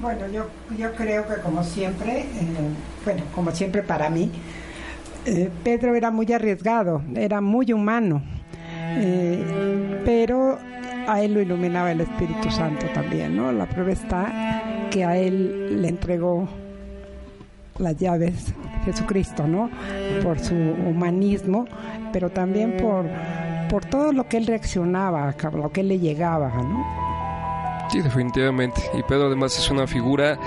Bueno, 0.00 0.26
yo, 0.28 0.46
yo 0.76 0.92
creo 0.92 1.26
que 1.26 1.40
como 1.40 1.64
siempre, 1.64 2.20
eh, 2.20 2.26
bueno, 3.04 3.22
como 3.34 3.50
siempre 3.50 3.82
para 3.82 4.10
mí, 4.10 4.30
eh, 5.24 5.50
Pedro 5.64 5.94
era 5.94 6.10
muy 6.10 6.30
arriesgado, 6.32 7.02
era 7.14 7.40
muy 7.40 7.72
humano, 7.72 8.22
eh, 8.98 10.02
pero 10.04 10.58
a 11.08 11.22
él 11.22 11.34
lo 11.34 11.40
iluminaba 11.40 11.92
el 11.92 12.02
Espíritu 12.02 12.50
Santo 12.50 12.86
también, 12.92 13.36
¿no? 13.36 13.50
La 13.52 13.66
prueba 13.66 13.92
está 13.92 14.62
que 14.90 15.04
a 15.04 15.16
él 15.16 15.80
le 15.80 15.88
entregó 15.88 16.46
las 17.78 17.96
llaves 17.96 18.52
Jesucristo, 18.84 19.46
¿no? 19.46 19.70
Por 20.22 20.38
su 20.38 20.54
humanismo, 20.54 21.66
pero 22.12 22.28
también 22.30 22.76
por, 22.76 23.06
por 23.70 23.84
todo 23.86 24.12
lo 24.12 24.28
que 24.28 24.36
él 24.36 24.46
reaccionaba, 24.46 25.34
lo 25.52 25.72
que 25.72 25.80
él 25.80 25.88
le 25.88 25.98
llegaba, 25.98 26.52
¿no? 26.54 27.15
Sí, 27.88 28.00
definitivamente. 28.00 28.90
Y 28.94 29.02
Pedro 29.02 29.26
además 29.26 29.58
es 29.58 29.70
una 29.70 29.86
figura, 29.86 30.38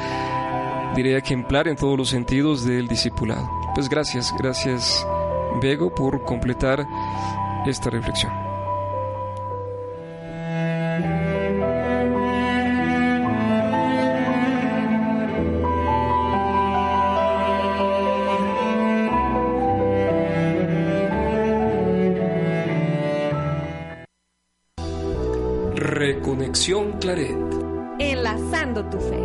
diría, 0.95 1.17
ejemplar 1.17 1.67
en 1.67 1.75
todos 1.75 1.97
los 1.97 2.09
sentidos 2.09 2.65
del 2.65 2.87
discipulado. 2.87 3.49
Pues 3.75 3.87
gracias, 3.89 4.33
gracias 4.37 5.05
Bego 5.61 5.93
por 5.93 6.23
completar 6.23 6.85
esta 7.65 7.89
reflexión. 7.89 8.48
Reconexión 26.49 26.93
Claret. 26.93 27.37
Enlazando 27.99 28.83
tu 28.89 28.97
fe. 28.97 29.19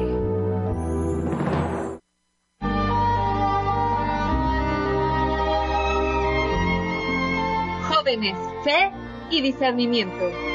Jóvenes, 7.89 8.37
fe 8.63 8.93
y 9.31 9.41
discernimiento. 9.41 10.54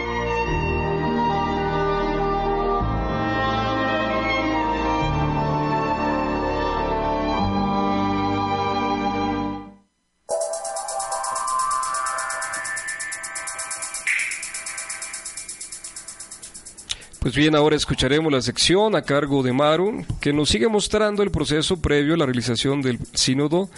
Bien, 17.39 17.55
ahora 17.55 17.77
escucharemos 17.77 18.33
la 18.33 18.41
sección 18.41 18.97
a 18.97 19.01
cargo 19.03 19.41
de 19.43 19.53
Maru, 19.53 20.03
que 20.19 20.33
nos 20.33 20.49
sigue 20.49 20.67
mostrando 20.67 21.23
el 21.23 21.31
proceso 21.31 21.81
previo 21.81 22.15
a 22.15 22.17
la 22.17 22.25
realización 22.25 22.81
del 22.81 22.99
sínodo 23.13 23.69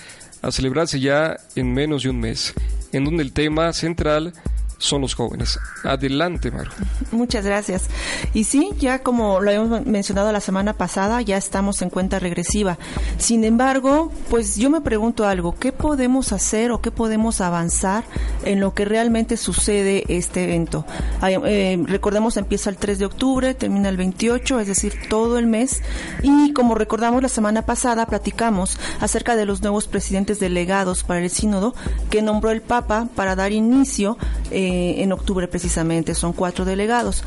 a 0.42 0.52
celebrarse 0.52 1.00
ya 1.00 1.38
en 1.56 1.72
menos 1.72 2.02
de 2.02 2.10
un 2.10 2.20
mes, 2.20 2.56
en 2.92 3.06
donde 3.06 3.22
el 3.22 3.34
tema 3.34 3.72
central 3.74 4.34
son 4.82 5.02
los 5.02 5.14
jóvenes. 5.14 5.60
Adelante, 5.84 6.52
Maru. 6.52 6.72
Muchas 7.12 7.46
gracias. 7.46 7.88
Y 8.34 8.46
sí, 8.46 8.72
ya 8.80 9.00
como 9.00 9.40
lo 9.40 9.50
habíamos 9.50 9.86
mencionado 9.86 10.32
la 10.32 10.42
semana 10.42 10.74
pasada, 10.74 11.22
ya 11.22 11.38
estamos 11.38 11.82
en 11.82 11.90
cuenta 11.90 12.20
regresiva. 12.20 12.78
Sin 13.18 13.44
embargo, 13.44 14.12
pues 14.30 14.58
yo 14.58 14.70
me 14.70 14.82
pregunto 14.82 15.26
algo, 15.26 15.56
¿qué 15.58 15.72
podemos 15.72 16.34
hacer 16.34 16.72
o 16.72 16.82
qué 16.82 16.90
podemos 16.90 17.42
avanzar 17.42 18.04
en 18.44 18.60
lo 18.60 18.74
que 18.74 18.86
realmente 18.86 19.38
sucede 19.38 20.04
este 20.08 20.46
evento? 20.46 20.86
Eh, 21.24 21.82
recordemos, 21.86 22.38
empieza 22.38 22.70
el 22.72 22.78
3 22.78 22.98
de 23.00 23.06
octubre, 23.06 23.54
termina 23.54 23.90
el 23.90 23.98
28, 23.98 24.60
es 24.60 24.68
decir, 24.68 24.94
todo 25.10 25.38
el 25.38 25.46
mes. 25.46 25.82
Y 26.24 26.54
como 26.54 26.74
recordamos 26.74 27.22
la 27.22 27.30
semana 27.30 27.62
pasada, 27.68 28.08
platicamos 28.08 28.80
acerca 29.00 29.36
de 29.36 29.46
los 29.46 29.62
nuevos 29.62 29.88
presidentes 29.88 30.40
delegados 30.40 31.04
para 31.04 31.20
el 31.22 31.30
sínodo 31.30 31.76
que 32.10 32.22
nombró 32.22 32.50
el 32.50 32.62
Papa 32.62 33.08
para 33.16 33.36
dar 33.36 33.52
inicio. 33.52 34.18
Eh, 34.50 34.71
eh, 34.72 35.04
en 35.04 35.12
octubre 35.12 35.48
precisamente, 35.48 36.16
son 36.16 36.34
cuatro 36.34 36.64
delegados. 36.66 37.24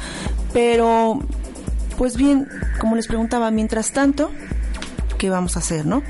Pero, 0.53 1.21
pues 1.99 2.17
bien, 2.17 2.49
como 2.81 2.97
les 2.97 3.07
preguntaba, 3.07 3.51
mientras 3.51 3.93
tanto, 3.93 4.31
¿qué 5.19 5.29
vamos 5.31 5.57
a 5.57 5.61
hacer, 5.61 5.85
no? 5.85 6.03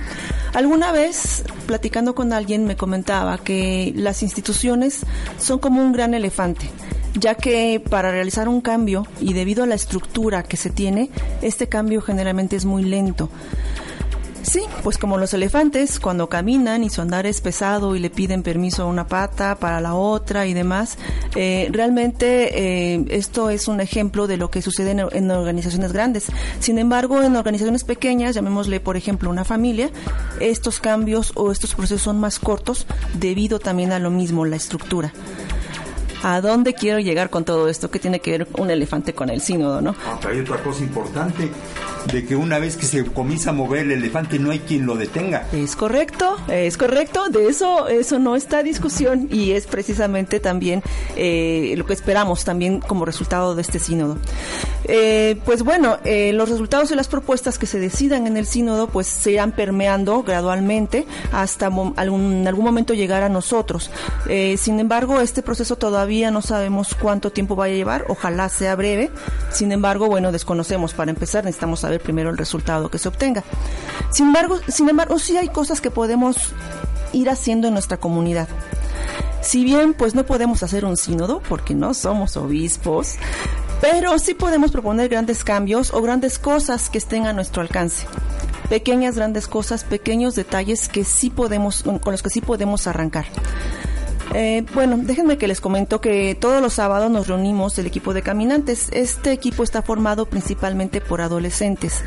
Alguna 0.55 0.93
vez, 0.93 1.43
platicando 1.67 2.15
con 2.15 2.33
alguien, 2.33 2.65
me 2.65 2.77
comentaba 2.77 3.39
que 3.39 3.93
las 3.97 4.23
instituciones 4.23 5.05
son 5.39 5.59
como 5.59 5.83
un 5.83 5.93
gran 5.93 6.15
elefante 6.15 6.71
ya 7.17 7.37
que 7.37 7.81
para 7.81 8.11
realizar 8.11 8.49
un 8.49 8.61
cambio 8.61 9.07
y 9.21 9.35
debido 9.35 9.63
a 9.63 9.67
la 9.67 9.77
estructura 9.77 10.43
que 10.43 10.57
se 10.57 10.71
tiene, 10.71 11.11
este 11.43 11.69
cambio 11.69 12.01
generalmente 12.01 12.57
es 12.57 12.65
muy 12.65 12.83
lento. 12.83 13.31
Sí, 14.45 14.63
pues 14.83 14.99
como 14.99 15.17
los 15.17 15.33
elefantes, 15.33 15.99
cuando 15.99 16.29
caminan 16.29 16.85
y 16.85 16.91
su 16.91 17.01
andar 17.01 17.25
es 17.27 17.41
pesado 17.41 17.97
y 17.97 17.99
le 17.99 18.11
piden 18.11 18.43
permiso 18.43 18.83
a 18.83 18.87
una 18.87 19.07
pata 19.07 19.55
para 19.57 19.81
la 19.81 19.95
otra 19.95 20.47
y 20.47 20.53
demás, 20.53 20.99
eh, 21.35 21.69
realmente 21.73 22.93
eh, 22.95 23.05
esto 23.09 23.49
es 23.49 23.69
un 23.69 23.81
ejemplo 23.81 24.27
de 24.27 24.37
lo 24.37 24.51
que 24.51 24.61
sucede 24.61 24.91
en, 24.91 25.31
organizaciones 25.31 25.93
grandes. 25.93 26.27
Sin 26.61 26.79
embargo, 26.79 27.23
en 27.23 27.37
organizaciones 27.37 27.85
pequeñas, 27.85 28.35
llamémosle 28.35 28.81
por 28.81 28.99
ejemplo 28.99 29.31
una 29.31 29.45
familia, 29.45 29.91
estos 30.41 30.79
cambios 30.79 31.33
o 31.37 31.51
estos 31.51 31.75
procesos 31.75 32.03
son 32.03 32.21
más 32.21 32.39
cortos 32.39 32.87
debido 33.15 33.59
también 33.59 33.93
a 33.93 33.99
lo 33.99 34.11
mismo, 34.11 34.45
la 34.45 34.57
estructura. 34.57 35.13
¿A 36.23 36.41
dónde 36.41 36.75
quiero 36.75 37.01
llegar 37.01 37.31
con 37.31 37.45
todo 37.45 37.69
esto? 37.69 37.91
¿Qué 37.91 37.99
tiene 37.99 38.21
que 38.21 38.31
ver 38.31 38.49
un 38.59 38.71
elefante 38.71 39.15
con 39.15 39.31
el 39.31 39.41
sínodo, 39.41 39.81
no? 39.81 39.95
Ah, 40.07 40.19
hay 40.27 40.41
otra 40.41 40.63
cosa 40.63 40.83
importante 40.83 41.51
de 42.13 42.25
que 42.25 42.37
una 42.37 42.59
vez 42.59 42.77
que 42.77 42.87
se 42.87 43.05
comienza 43.05 43.51
a 43.51 43.53
mover 43.53 43.81
el 43.81 43.93
elefante 43.93 44.39
no 44.39 44.51
hay 44.51 44.61
quien 44.61 44.87
lo 44.87 44.97
detenga. 44.97 45.47
Es 45.53 45.77
correcto, 45.77 46.37
es 46.49 46.77
correcto, 46.77 47.29
de 47.29 47.49
eso 47.49 47.89
eso 47.89 48.19
no 48.19 48.37
está 48.37 48.63
discusión 48.63 49.29
y 49.31 49.53
es 49.53 49.67
precisamente 49.67 50.41
también 50.41 50.83
eh, 51.17 51.75
lo 51.77 51.87
que 51.87 51.93
esperamos 51.93 52.45
también 52.45 52.81
como 52.81 53.05
resultado 53.05 53.55
de 53.55 53.63
este 53.63 53.79
sínodo. 53.79 54.19
Eh, 54.85 55.37
pues 55.45 55.63
bueno, 55.63 55.99
eh, 56.05 56.33
los 56.33 56.51
resultados 56.51 56.91
y 56.91 56.95
las 56.95 57.09
propuestas 57.09 57.59
que 57.59 57.67
se 57.67 57.79
decidan 57.79 58.27
en 58.27 58.37
el 58.37 58.47
sínodo 58.47 58.89
pues 58.89 59.07
se 59.07 59.33
irán 59.33 59.53
permeando 59.53 60.23
gradualmente 60.23 61.07
hasta 61.33 61.67
algún, 61.67 62.47
algún 62.47 62.65
momento 62.65 62.95
llegar 62.95 63.23
a 63.23 63.29
nosotros. 63.29 63.91
sin 64.57 64.81
embargo, 64.81 65.21
este 65.21 65.43
proceso 65.43 65.77
todavía 65.77 66.31
no 66.31 66.43
sabemos 66.43 66.95
cuánto 66.95 67.31
tiempo 67.31 67.57
va 67.57 67.67
a 67.67 67.69
llevar, 67.69 68.05
ojalá 68.09 68.49
sea 68.49 68.77
breve. 68.77 69.11
Sin 69.51 69.73
embargo, 69.73 70.07
bueno, 70.07 70.33
desconocemos. 70.33 70.95
Para 70.95 71.11
empezar, 71.11 71.45
necesitamos 71.45 71.81
saber 71.81 71.94
primero 72.01 72.31
el 72.31 72.39
resultado 72.39 72.91
que 72.91 72.99
se 72.99 73.09
obtenga. 73.09 73.45
Sin 74.11 74.27
embargo, 74.27 74.59
sin 74.69 74.89
embargo, 74.89 75.19
sí 75.19 75.37
hay 75.37 75.49
cosas 75.49 75.81
que 75.81 75.91
podemos 75.91 76.37
ir 77.13 77.31
haciendo 77.31 77.69
en 77.69 77.75
nuestra 77.75 77.97
comunidad. 77.97 78.49
Si 79.41 79.63
bien 79.63 79.93
pues 79.93 80.15
no 80.15 80.25
podemos 80.25 80.63
hacer 80.63 80.85
un 80.85 80.97
sínodo 80.97 81.43
porque 81.49 81.75
no 81.75 81.93
somos 81.93 82.37
obispos, 82.37 83.17
pero 83.81 84.19
sí 84.19 84.33
podemos 84.33 84.71
proponer 84.71 85.11
grandes 85.11 85.45
cambios 85.45 85.93
o 85.93 86.01
grandes 86.01 86.39
cosas 86.39 86.89
que 86.89 86.99
estén 86.99 87.27
a 87.27 87.35
nuestro 87.35 87.61
alcance. 87.61 88.07
Pequeñas 88.71 89.17
grandes 89.17 89.47
cosas, 89.47 89.85
pequeños 89.85 90.35
detalles 90.35 90.89
que 90.89 91.05
sí 91.05 91.29
podemos 91.29 91.83
con 91.83 92.13
los 92.13 92.23
que 92.23 92.31
sí 92.31 92.41
podemos 92.41 92.87
arrancar. 92.87 93.27
Eh, 94.33 94.65
bueno, 94.75 94.97
déjenme 94.99 95.39
que 95.39 95.47
les 95.47 95.61
comento 95.61 96.01
que 96.01 96.35
todos 96.35 96.61
los 96.63 96.75
sábados 96.75 97.11
nos 97.11 97.29
reunimos 97.29 97.79
el 97.79 97.87
equipo 97.87 98.15
de 98.15 98.23
caminantes. 98.23 98.89
Este 98.93 99.33
equipo 99.33 99.63
está 99.63 99.83
formado 99.83 100.27
principalmente 100.27 101.01
por 101.01 101.21
adolescentes 101.21 102.03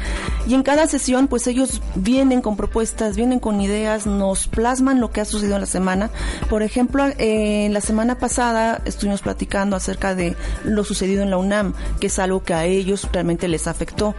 y 0.48 0.56
en 0.56 0.64
cada 0.64 0.88
sesión 0.88 1.28
pues 1.28 1.48
ellos 1.48 1.82
vienen 1.96 2.42
con 2.42 2.58
propuestas, 2.58 3.16
vienen 3.16 3.40
con 3.40 3.62
ideas, 3.62 4.06
nos 4.06 4.48
plasman 4.48 5.00
lo 5.00 5.12
que 5.12 5.22
ha 5.22 5.26
sucedido 5.26 5.56
en 5.56 5.62
la 5.62 5.68
semana. 5.68 6.10
Por 6.50 6.64
ejemplo, 6.64 7.06
eh, 7.18 7.70
la 7.72 7.82
semana 7.82 8.18
pasada 8.18 8.82
estuvimos 8.86 9.22
platicando 9.22 9.76
acerca 9.76 10.16
de 10.16 10.36
lo 10.64 10.84
sucedido 10.84 11.24
en 11.24 11.30
la 11.30 11.38
UNAM, 11.38 11.74
que 12.00 12.08
es 12.08 12.20
algo 12.20 12.44
que 12.44 12.54
a 12.54 12.66
ellos 12.66 13.08
realmente 13.12 13.48
les 13.48 13.68
afectó. 13.68 14.16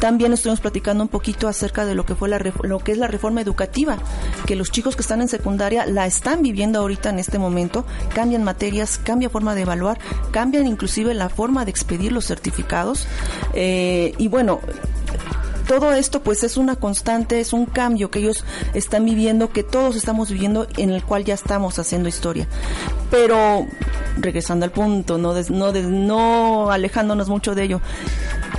También 0.00 0.32
estuvimos 0.32 0.60
platicando 0.60 1.02
un 1.02 1.08
poquito 1.08 1.48
acerca 1.48 1.84
de 1.86 1.94
lo 1.94 2.04
que 2.04 2.14
fue 2.14 2.28
la 2.28 2.38
lo 2.62 2.78
que 2.78 2.92
es 2.92 2.98
la 2.98 3.06
reforma 3.06 3.40
educativa, 3.40 3.96
que 4.46 4.56
los 4.56 4.70
chicos 4.70 4.96
que 4.96 5.02
están 5.02 5.22
en 5.22 5.28
secundaria 5.28 5.86
la 5.86 6.06
están 6.06 6.42
viviendo 6.42 6.80
ahorita 6.80 7.10
en 7.10 7.18
este 7.18 7.33
momento, 7.38 7.84
cambian 8.14 8.44
materias, 8.44 8.98
cambia 9.02 9.30
forma 9.30 9.54
de 9.54 9.62
evaluar, 9.62 9.98
cambian 10.30 10.66
inclusive 10.66 11.14
la 11.14 11.28
forma 11.28 11.64
de 11.64 11.70
expedir 11.70 12.12
los 12.12 12.26
certificados. 12.26 13.06
Eh, 13.54 14.14
y 14.18 14.28
bueno, 14.28 14.60
todo 15.66 15.92
esto 15.92 16.22
pues 16.22 16.44
es 16.44 16.56
una 16.56 16.76
constante, 16.76 17.40
es 17.40 17.52
un 17.52 17.66
cambio 17.66 18.10
que 18.10 18.20
ellos 18.20 18.44
están 18.74 19.04
viviendo, 19.04 19.50
que 19.50 19.62
todos 19.62 19.96
estamos 19.96 20.30
viviendo, 20.30 20.66
en 20.76 20.90
el 20.90 21.02
cual 21.04 21.24
ya 21.24 21.34
estamos 21.34 21.78
haciendo 21.78 22.08
historia. 22.08 22.46
Pero 23.10 23.66
regresando 24.18 24.64
al 24.64 24.72
punto, 24.72 25.18
no, 25.18 25.34
no, 25.50 25.72
no 25.72 26.70
alejándonos 26.70 27.28
mucho 27.28 27.54
de 27.54 27.64
ello, 27.64 27.80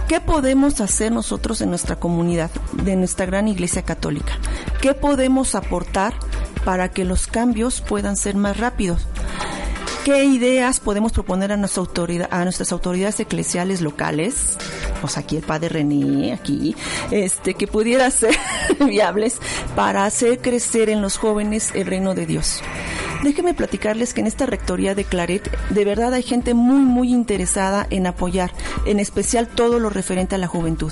¿qué 0.08 0.20
podemos 0.20 0.82
hacer 0.82 1.12
nosotros 1.12 1.62
en 1.62 1.70
nuestra 1.70 1.98
comunidad, 1.98 2.52
de 2.74 2.96
nuestra 2.96 3.26
gran 3.26 3.48
iglesia 3.48 3.84
católica? 3.84 4.34
¿Qué 4.82 4.94
podemos 4.94 5.56
aportar 5.56 6.14
para 6.64 6.90
que 6.90 7.06
los 7.06 7.28
cambios 7.28 7.82
puedan 7.82 8.18
ser 8.18 8.36
más 8.36 8.58
rápidos? 8.58 9.08
¿Qué 10.06 10.24
ideas 10.24 10.80
podemos 10.80 11.12
proponer 11.14 11.52
a, 11.52 11.58
nuestra 11.58 11.80
autoridad, 11.80 12.30
nuestras 12.44 12.72
autoridades 12.72 13.20
eclesiales 13.20 13.82
locales? 13.82 14.56
Pues 15.02 15.18
aquí 15.18 15.36
el 15.36 15.42
padre 15.42 15.70
René, 15.70 16.32
aquí, 16.32 16.76
este, 17.10 17.56
que 17.56 17.66
pudiera 17.66 18.12
ser 18.12 18.36
viables 18.86 19.40
para 19.76 20.06
hacer 20.06 20.42
crecer 20.42 20.92
en 20.92 21.02
los 21.02 21.18
jóvenes 21.18 21.72
el 21.74 21.88
reino 21.88 22.14
de 22.14 22.28
Dios. 22.28 22.62
Déjenme 23.24 23.56
platicarles 23.56 24.14
que 24.14 24.22
en 24.22 24.28
esta 24.28 24.46
rectoría 24.46 24.94
de 24.94 25.06
Claret 25.06 25.50
de 25.72 25.86
verdad 25.86 26.14
hay 26.14 26.22
gente 26.22 26.54
muy 26.54 26.82
muy 26.82 27.12
interesada 27.12 27.88
en 27.90 28.06
apoyar, 28.06 28.52
en 28.86 29.00
especial 29.00 29.48
todo 29.48 29.80
lo 29.80 29.90
referente 29.90 30.36
a 30.36 30.38
la 30.38 30.46
juventud. 30.46 30.92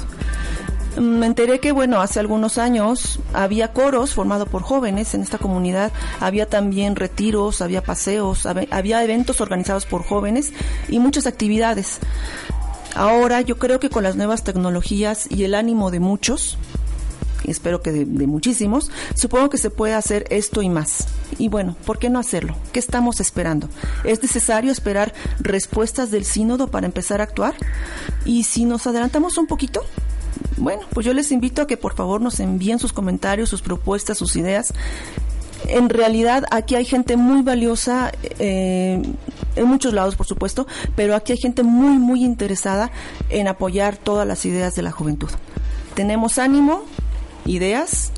Me 1.00 1.26
enteré 1.26 1.60
que, 1.60 1.72
bueno, 1.72 2.02
hace 2.02 2.20
algunos 2.20 2.58
años 2.58 3.20
había 3.34 3.74
coros 3.74 4.14
formados 4.14 4.48
por 4.48 4.62
jóvenes 4.62 5.14
en 5.16 5.22
esta 5.22 5.40
comunidad, 5.40 5.92
había 6.20 6.48
también 6.48 6.96
retiros, 6.96 7.62
había 7.62 7.84
paseos, 7.84 8.46
había 8.46 9.04
eventos 9.04 9.42
organizados 9.42 9.86
por 9.86 10.04
jóvenes 10.04 10.54
y 10.88 11.00
muchas 11.00 11.26
actividades. 11.26 12.00
Ahora 12.96 13.42
yo 13.42 13.58
creo 13.58 13.80
que 13.80 13.90
con 13.90 14.04
las 14.04 14.16
nuevas 14.16 14.44
tecnologías 14.44 15.28
y 15.32 15.46
el 15.46 15.56
ánimo 15.56 15.90
de 15.90 16.00
muchos, 16.00 16.60
espero 17.44 17.82
que 17.82 17.92
de, 17.92 18.28
muchísimos, 18.28 18.92
supongo 19.16 19.50
que 19.50 19.58
se 19.58 19.72
puede 19.72 19.96
hacer 19.96 20.26
esto 20.30 20.62
y 20.62 20.70
más. 20.70 21.08
Y 21.40 21.50
bueno, 21.50 21.76
¿por 21.86 21.98
qué 21.98 22.12
no 22.12 22.20
hacerlo? 22.20 22.56
¿Qué 22.72 22.80
estamos 22.80 23.20
esperando? 23.20 23.68
¿Es 24.04 24.22
necesario 24.22 24.72
esperar 24.72 25.12
respuestas 25.40 26.12
del 26.12 26.24
sínodo 26.24 26.68
para 26.68 26.86
empezar 26.86 27.20
a 27.20 27.24
actuar? 27.24 27.56
Y 28.26 28.44
si 28.44 28.66
nos 28.66 28.86
adelantamos 28.86 29.38
un 29.38 29.48
poquito, 29.48 29.84
bueno, 30.58 30.84
pues 30.94 31.06
yo 31.06 31.14
les 31.14 31.32
invito 31.32 31.62
a 31.62 31.68
que 31.68 31.78
por 31.78 31.96
favor 31.96 32.22
nos 32.22 32.40
envíen 32.40 32.80
sus 32.80 32.94
comentarios, 32.94 33.50
sus 33.50 33.62
propuestas, 33.62 34.18
sus 34.18 34.36
ideas. 34.36 34.74
En 35.68 35.90
realidad 35.90 36.44
aquí 36.52 36.76
hay 36.76 36.86
gente 36.86 37.16
muy 37.16 37.42
valiosa, 37.42 38.12
eh, 38.40 39.02
en 39.56 39.66
muchos 39.66 39.94
lados 39.94 40.16
por 40.16 40.26
supuesto, 40.26 40.68
pero 40.96 41.16
aquí 41.16 41.32
hay 41.32 41.38
gente 41.38 41.64
muy, 41.64 41.98
muy 41.98 42.24
interesada 42.24 42.92
en 43.30 43.48
apoyar 43.48 43.98
todas 43.98 44.28
las 44.28 44.46
ideas 44.46 44.76
de 44.76 44.82
la 44.82 44.92
juventud. 44.92 45.30
Tenemos 45.96 46.38
ánimo, 46.38 46.84
ideas, 47.46 48.12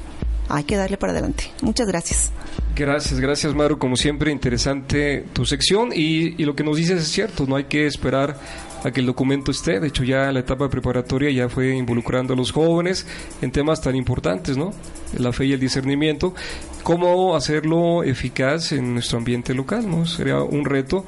hay 0.49 0.63
que 0.63 0.75
darle 0.75 0.97
para 0.97 1.13
adelante. 1.13 1.51
Muchas 1.62 1.88
gracias. 1.88 2.32
Gracias, 2.75 3.19
gracias 3.19 3.54
Maru, 3.54 3.78
como 3.78 3.95
siempre 3.95 4.32
interesante 4.32 5.25
tu 5.32 5.45
sección 5.45 5.91
y, 5.93 6.41
y 6.41 6.45
lo 6.45 6.56
que 6.56 6.63
nos 6.63 6.75
dices 6.75 7.01
es 7.01 7.08
cierto, 7.08 7.45
no 7.47 7.56
hay 7.56 7.65
que 7.65 7.88
esperar 7.88 8.38
a 8.85 8.91
que 8.91 8.99
el 8.99 9.07
documento 9.07 9.51
esté. 9.51 9.79
De 9.79 9.87
hecho, 9.87 10.03
ya 10.03 10.31
la 10.31 10.39
etapa 10.39 10.69
preparatoria 10.69 11.31
ya 11.31 11.49
fue 11.49 11.75
involucrando 11.75 12.33
a 12.33 12.37
los 12.37 12.51
jóvenes 12.51 13.05
en 13.41 13.51
temas 13.51 13.81
tan 13.81 13.95
importantes, 13.95 14.57
¿no? 14.57 14.73
La 15.17 15.33
fe 15.33 15.47
y 15.47 15.53
el 15.53 15.59
discernimiento. 15.59 16.35
¿Cómo 16.83 17.35
hacerlo 17.35 18.03
eficaz 18.03 18.71
en 18.71 18.93
nuestro 18.93 19.17
ambiente 19.17 19.55
local, 19.55 19.89
¿no? 19.89 20.05
Sería 20.05 20.39
un 20.43 20.65
reto 20.65 21.03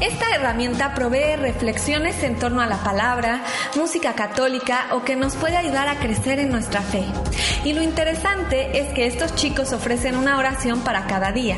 Esta 0.00 0.34
herramienta 0.34 0.94
provee 0.94 1.36
reflexiones 1.36 2.22
en 2.22 2.38
torno 2.38 2.62
a 2.62 2.66
la 2.66 2.78
palabra, 2.78 3.42
música 3.76 4.14
católica 4.14 4.86
o 4.92 5.02
que 5.04 5.16
nos 5.16 5.36
puede 5.36 5.56
ayudar 5.56 5.88
a 5.88 5.98
crecer 5.98 6.38
en 6.38 6.50
nuestra 6.50 6.80
fe. 6.80 7.04
Y 7.64 7.74
lo 7.74 7.82
interesante 7.82 8.78
es 8.78 8.92
que 8.94 9.06
estos 9.06 9.34
chicos 9.34 9.72
ofrecen 9.72 10.16
una 10.16 10.38
oración 10.38 10.80
para 10.80 11.06
cada 11.06 11.32
día, 11.32 11.56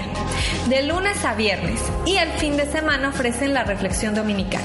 de 0.68 0.82
lunes 0.82 1.24
a 1.24 1.34
viernes, 1.34 1.80
y 2.04 2.16
el 2.16 2.30
fin 2.32 2.56
de 2.56 2.66
semana 2.66 3.10
ofrecen 3.10 3.54
la 3.54 3.64
reflexión 3.64 4.14
dominical. 4.14 4.62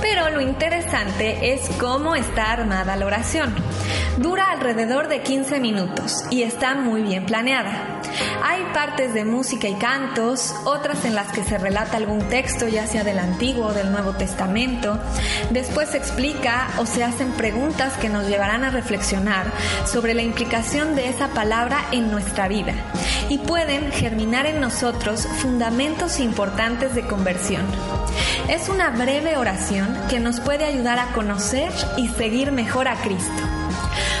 Pero 0.00 0.30
lo 0.30 0.40
interesante 0.40 1.52
es 1.52 1.68
cómo 1.78 2.14
está 2.14 2.52
armada 2.52 2.96
la 2.96 3.06
oración. 3.06 3.54
Dura 4.18 4.50
alrededor 4.50 5.06
de 5.06 5.22
15 5.22 5.60
minutos 5.60 6.24
y 6.28 6.42
está 6.42 6.74
muy 6.74 7.02
bien 7.02 7.24
planeada. 7.24 8.00
Hay 8.42 8.64
partes 8.74 9.14
de 9.14 9.24
música 9.24 9.68
y 9.68 9.74
cantos, 9.74 10.56
otras 10.64 11.04
en 11.04 11.14
las 11.14 11.30
que 11.30 11.44
se 11.44 11.56
relata 11.56 11.98
algún 11.98 12.28
texto, 12.28 12.66
ya 12.66 12.84
sea 12.88 13.04
del 13.04 13.20
Antiguo 13.20 13.66
o 13.66 13.72
del 13.72 13.92
Nuevo 13.92 14.14
Testamento. 14.14 14.98
Después 15.50 15.90
se 15.90 15.98
explica 15.98 16.66
o 16.78 16.86
se 16.86 17.04
hacen 17.04 17.30
preguntas 17.30 17.96
que 17.98 18.08
nos 18.08 18.26
llevarán 18.26 18.64
a 18.64 18.70
reflexionar 18.70 19.52
sobre 19.86 20.14
la 20.14 20.22
implicación 20.22 20.96
de 20.96 21.08
esa 21.08 21.28
palabra 21.28 21.78
en 21.92 22.10
nuestra 22.10 22.48
vida 22.48 22.74
y 23.28 23.38
pueden 23.38 23.92
germinar 23.92 24.46
en 24.46 24.60
nosotros 24.60 25.28
fundamentos 25.40 26.18
importantes 26.18 26.92
de 26.96 27.06
conversión. 27.06 27.62
Es 28.48 28.68
una 28.68 28.90
breve 28.90 29.36
oración 29.36 29.96
que 30.10 30.18
nos 30.18 30.40
puede 30.40 30.64
ayudar 30.64 30.98
a 30.98 31.12
conocer 31.12 31.70
y 31.96 32.08
seguir 32.08 32.50
mejor 32.50 32.88
a 32.88 32.96
Cristo. 32.96 33.57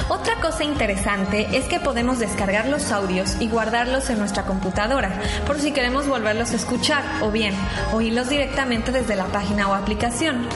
Otra 0.08 0.36
cosa 0.40 0.64
interesante 0.64 1.48
es 1.52 1.66
que 1.66 1.80
podemos 1.80 2.18
descargar 2.18 2.66
los 2.66 2.92
audios 2.92 3.36
y 3.40 3.48
guardarlos 3.48 4.08
en 4.08 4.18
nuestra 4.18 4.44
computadora 4.44 5.10
por 5.46 5.60
si 5.60 5.72
queremos 5.72 6.06
volverlos 6.06 6.52
a 6.52 6.56
escuchar 6.56 7.02
o 7.20 7.30
bien 7.30 7.54
oírlos 7.92 8.30
directamente 8.30 8.90
desde 8.90 9.16
la 9.16 9.26
página 9.26 9.68
o 9.68 9.74
aplicación. 9.74 10.48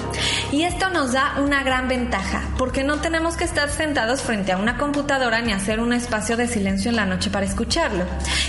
Y 0.52 0.62
esto 0.62 0.88
nos 0.88 1.12
da 1.12 1.34
una 1.38 1.62
gran 1.62 1.86
ventaja 1.86 2.42
porque 2.56 2.82
no 2.82 3.00
tenemos 3.00 3.36
que 3.36 3.44
estar 3.44 3.68
sentados 3.68 4.22
frente 4.22 4.52
a 4.52 4.56
una 4.56 4.78
computadora 4.78 5.42
ni 5.42 5.52
hacer 5.52 5.80
un 5.80 5.92
espacio 5.92 6.36
de 6.36 6.48
silencio 6.48 6.90
en 6.90 6.96
la 6.96 7.06
noche 7.06 7.30
para 7.30 7.44
escucharlo, 7.44 8.04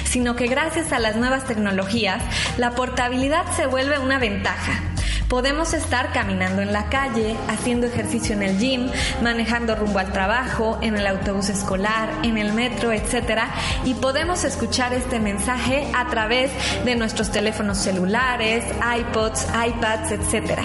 sino 0.05 0.35
que 0.35 0.47
gracias 0.47 0.93
a 0.93 0.99
las 0.99 1.17
nuevas 1.17 1.45
tecnologías 1.45 2.21
la 2.57 2.71
portabilidad 2.71 3.45
se 3.55 3.65
vuelve 3.65 3.99
una 3.99 4.19
ventaja. 4.19 4.92
Podemos 5.27 5.73
estar 5.73 6.11
caminando 6.11 6.61
en 6.61 6.73
la 6.73 6.89
calle, 6.89 7.35
haciendo 7.47 7.87
ejercicio 7.87 8.35
en 8.35 8.43
el 8.43 8.57
gym, 8.57 8.89
manejando 9.21 9.75
rumbo 9.75 9.99
al 9.99 10.11
trabajo, 10.11 10.77
en 10.81 10.97
el 10.97 11.07
autobús 11.07 11.49
escolar, 11.49 12.09
en 12.23 12.37
el 12.37 12.53
metro, 12.53 12.91
etc. 12.91 13.41
Y 13.85 13.95
podemos 13.95 14.43
escuchar 14.43 14.93
este 14.93 15.19
mensaje 15.19 15.87
a 15.95 16.07
través 16.07 16.51
de 16.85 16.95
nuestros 16.95 17.31
teléfonos 17.31 17.77
celulares, 17.77 18.63
iPods, 18.99 19.47
iPads, 19.67 20.11
etc. 20.11 20.59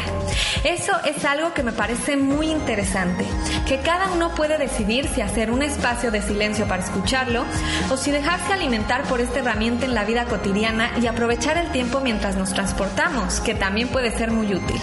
Eso 0.64 0.92
es 1.04 1.24
algo 1.24 1.54
que 1.54 1.62
me 1.62 1.72
parece 1.72 2.16
muy 2.16 2.50
interesante, 2.50 3.24
que 3.66 3.78
cada 3.78 4.08
uno 4.08 4.34
puede 4.34 4.58
decidir 4.58 5.08
si 5.08 5.20
hacer 5.20 5.50
un 5.50 5.62
espacio 5.62 6.10
de 6.10 6.22
silencio 6.22 6.66
para 6.66 6.82
escucharlo 6.82 7.44
o 7.90 7.96
si 7.96 8.10
dejarse 8.10 8.52
alimentar 8.52 9.02
por 9.04 9.20
esta 9.20 9.38
herramienta 9.38 9.84
en 9.84 9.94
la 9.94 10.04
vida 10.04 10.24
cotidiana 10.24 10.90
y 11.00 11.06
aprovechar 11.06 11.56
el 11.58 11.70
tiempo 11.70 12.00
mientras 12.00 12.36
nos 12.36 12.52
transportamos, 12.52 13.40
que 13.40 13.54
también 13.54 13.88
puede 13.88 14.10
ser 14.10 14.27
muy 14.30 14.54
útil. 14.54 14.80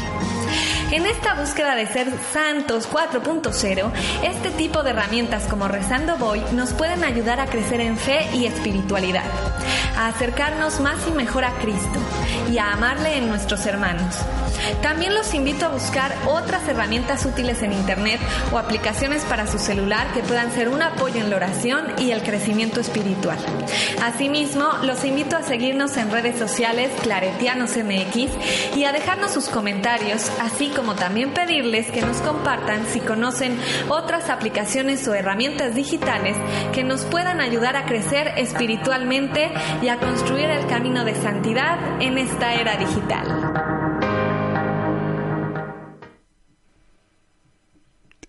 En 0.92 1.06
esta 1.06 1.34
búsqueda 1.34 1.76
de 1.76 1.88
ser 1.88 2.08
santos 2.32 2.88
4.0, 2.90 3.92
este 4.24 4.52
tipo 4.52 4.84
de 4.84 4.92
herramientas 4.92 5.44
como 5.48 5.68
Rezando 5.68 6.18
Voy 6.18 6.42
nos 6.54 6.74
pueden 6.74 7.04
ayudar 7.04 7.40
a 7.40 7.48
crecer 7.48 7.82
en 7.82 7.98
fe 7.98 8.28
y 8.34 8.46
espiritualidad, 8.46 9.26
a 9.98 10.08
acercarnos 10.08 10.80
más 10.80 10.98
y 11.08 11.12
mejor 11.12 11.44
a 11.44 11.52
Cristo 11.60 12.00
y 12.52 12.58
a 12.58 12.72
amarle 12.72 13.18
en 13.18 13.28
nuestros 13.28 13.66
hermanos. 13.66 14.16
También 14.82 15.14
los 15.14 15.34
invito 15.34 15.66
a 15.66 15.70
buscar 15.70 16.16
otras 16.28 16.68
herramientas 16.68 17.26
útiles 17.26 17.62
en 17.62 17.74
Internet 17.74 18.20
o 18.52 18.58
aplicaciones 18.58 19.24
para 19.24 19.48
su 19.48 19.58
celular 19.60 20.08
que 20.14 20.22
puedan 20.22 20.52
ser 20.52 20.70
un 20.70 20.82
apoyo 20.82 21.22
en 21.22 21.30
la 21.30 21.36
oración 21.36 21.86
y 22.00 22.12
el 22.12 22.24
crecimiento 22.24 22.80
espiritual. 22.80 23.38
Asimismo, 24.02 24.66
los 24.84 25.04
invito 25.04 25.38
a 25.38 25.44
seguirnos 25.44 25.98
en 25.98 26.12
redes 26.12 26.38
sociales 26.38 26.92
Claretianos 27.02 27.72
MX 27.78 28.76
y 28.76 28.86
a 28.86 28.92
dejarnos 28.92 29.32
sus 29.32 29.50
comentarios, 29.50 30.32
así 30.40 30.70
como 30.70 30.96
también 30.96 31.34
pedirles 31.34 31.92
que 31.92 32.02
nos 32.02 32.18
compartan 32.18 32.86
si 32.88 33.00
conocen 33.00 33.58
otras 33.90 34.30
aplicaciones 34.30 35.08
o 35.08 35.14
herramientas 35.14 35.76
digitales 35.76 36.38
que 36.74 36.84
nos 36.84 37.02
puedan 37.04 37.42
ayudar 37.42 37.76
a 37.76 37.86
crecer 37.86 38.34
espiritualmente 38.38 39.52
y 39.82 39.90
a 39.90 39.98
construir 39.98 40.50
el 40.50 40.66
camino 40.68 41.06
de 41.06 41.16
santidad 41.16 42.02
en 42.02 42.18
esta 42.36 42.54
era 42.54 42.76
digital. 42.76 43.54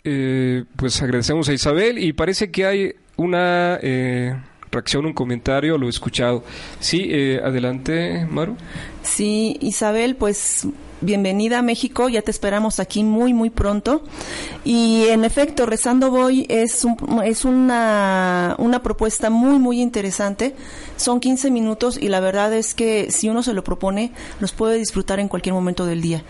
Eh, 0.04 0.64
pues 0.76 1.02
agradecemos 1.02 1.48
a 1.48 1.52
Isabel 1.52 1.98
y 1.98 2.12
parece 2.12 2.52
que 2.52 2.66
hay 2.66 2.94
una 3.16 3.80
eh, 3.82 4.36
reacción, 4.70 5.06
un 5.06 5.12
comentario, 5.12 5.76
lo 5.76 5.86
he 5.88 5.90
escuchado. 5.90 6.44
Sí, 6.78 7.08
eh, 7.10 7.40
adelante, 7.42 8.24
Maru. 8.30 8.56
Sí, 9.02 9.56
Isabel, 9.60 10.14
pues 10.14 10.68
bienvenida 11.00 11.58
a 11.58 11.62
México, 11.62 12.08
ya 12.08 12.22
te 12.22 12.30
esperamos 12.30 12.78
aquí 12.80 13.02
muy, 13.02 13.34
muy 13.34 13.50
pronto. 13.50 14.04
Y 14.64 15.06
en 15.08 15.24
efecto, 15.24 15.66
Rezando 15.66 16.10
Voy 16.10 16.46
es, 16.48 16.86
es 17.24 17.44
una, 17.44 18.54
una 18.58 18.82
propuesta 18.82 19.30
muy, 19.30 19.58
muy 19.58 19.80
interesante. 19.80 20.54
Son 20.96 21.20
15 21.20 21.50
minutos 21.50 21.98
y 22.00 22.08
la 22.08 22.20
verdad 22.20 22.52
es 22.54 22.74
que 22.74 23.10
si 23.10 23.28
uno 23.28 23.42
se 23.42 23.52
lo 23.52 23.62
propone, 23.62 24.12
los 24.40 24.52
puede 24.52 24.78
disfrutar 24.78 25.20
en 25.20 25.28
cualquier 25.28 25.54
momento 25.54 25.84
del 25.84 26.00
día. 26.00 26.24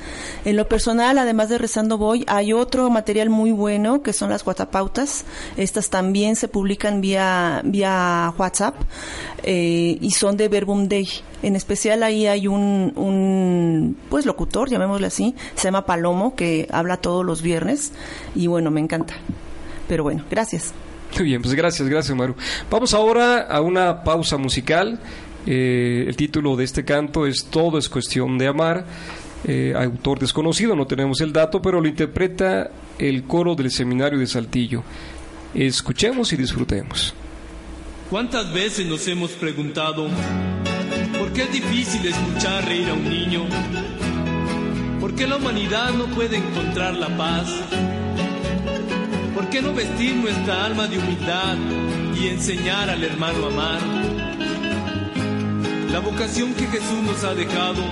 En 0.44 0.56
lo 0.56 0.68
personal, 0.68 1.18
además 1.18 1.48
de 1.48 1.58
Rezando 1.58 1.98
Voy, 1.98 2.24
hay 2.26 2.52
otro 2.52 2.90
material 2.90 3.30
muy 3.30 3.52
bueno 3.52 4.02
que 4.02 4.12
son 4.12 4.30
las 4.30 4.44
guatapautas. 4.44 5.24
Estas 5.56 5.88
también 5.88 6.34
se 6.36 6.48
publican 6.48 7.00
vía, 7.00 7.60
vía 7.64 8.34
WhatsApp 8.36 8.74
eh, 9.42 9.98
y 10.00 10.10
son 10.10 10.36
de 10.36 10.48
Verbum 10.48 10.88
Day. 10.88 11.08
En 11.42 11.54
especial 11.54 12.02
ahí 12.02 12.26
hay 12.26 12.48
un, 12.48 12.92
un 12.96 13.96
pues 14.08 14.26
locutor, 14.26 14.68
llamémosle 14.68 15.06
así, 15.06 15.34
se 15.54 15.64
llama 15.64 15.86
Palomo, 15.86 16.34
que 16.34 16.66
habla 16.72 16.96
todos 16.96 17.24
los 17.24 17.42
viernes 17.42 17.92
y 18.34 18.48
bueno, 18.48 18.70
me 18.70 18.80
encanta. 18.80 19.14
Pero 19.86 20.02
bueno, 20.02 20.24
gracias. 20.28 20.72
Muy 21.16 21.24
bien, 21.24 21.40
pues 21.40 21.54
gracias, 21.54 21.88
gracias 21.88 22.16
Maru. 22.16 22.34
Vamos 22.70 22.92
ahora 22.92 23.42
a 23.42 23.60
una 23.60 24.04
pausa 24.04 24.36
musical. 24.36 24.98
Eh, 25.46 26.04
el 26.06 26.16
título 26.16 26.56
de 26.56 26.64
este 26.64 26.84
canto 26.84 27.26
es 27.26 27.46
Todo 27.50 27.78
es 27.78 27.88
cuestión 27.88 28.36
de 28.36 28.48
amar. 28.48 28.84
Eh, 29.46 29.72
autor 29.76 30.18
desconocido, 30.18 30.76
no 30.76 30.86
tenemos 30.86 31.20
el 31.20 31.32
dato, 31.32 31.62
pero 31.62 31.80
lo 31.80 31.88
interpreta 31.88 32.70
el 32.98 33.24
coro 33.24 33.54
del 33.54 33.70
seminario 33.70 34.18
de 34.18 34.26
Saltillo. 34.26 34.82
Escuchemos 35.54 36.32
y 36.32 36.36
disfrutemos. 36.36 37.14
¿Cuántas 38.10 38.52
veces 38.52 38.86
nos 38.86 39.06
hemos 39.08 39.30
preguntado 39.32 40.08
¿Por 41.18 41.32
qué 41.32 41.42
es 41.42 41.52
difícil 41.52 42.06
escuchar 42.06 42.64
reír 42.66 42.88
a 42.90 42.94
un 42.94 43.08
niño? 43.08 43.44
¿Por 45.00 45.14
qué 45.14 45.26
la 45.26 45.36
humanidad 45.36 45.92
no 45.94 46.06
puede 46.14 46.36
encontrar 46.36 46.94
la 46.94 47.08
paz? 47.16 47.48
¿Por 49.36 49.50
qué 49.50 49.60
no 49.60 49.74
vestir 49.74 50.16
nuestra 50.16 50.64
alma 50.64 50.86
de 50.86 50.98
humildad 50.98 51.58
y 52.18 52.28
enseñar 52.28 52.88
al 52.88 53.04
hermano 53.04 53.44
a 53.44 53.48
amar? 53.48 53.80
La 55.92 55.98
vocación 55.98 56.54
que 56.54 56.66
Jesús 56.66 57.02
nos 57.04 57.22
ha 57.22 57.34
dejado 57.34 57.82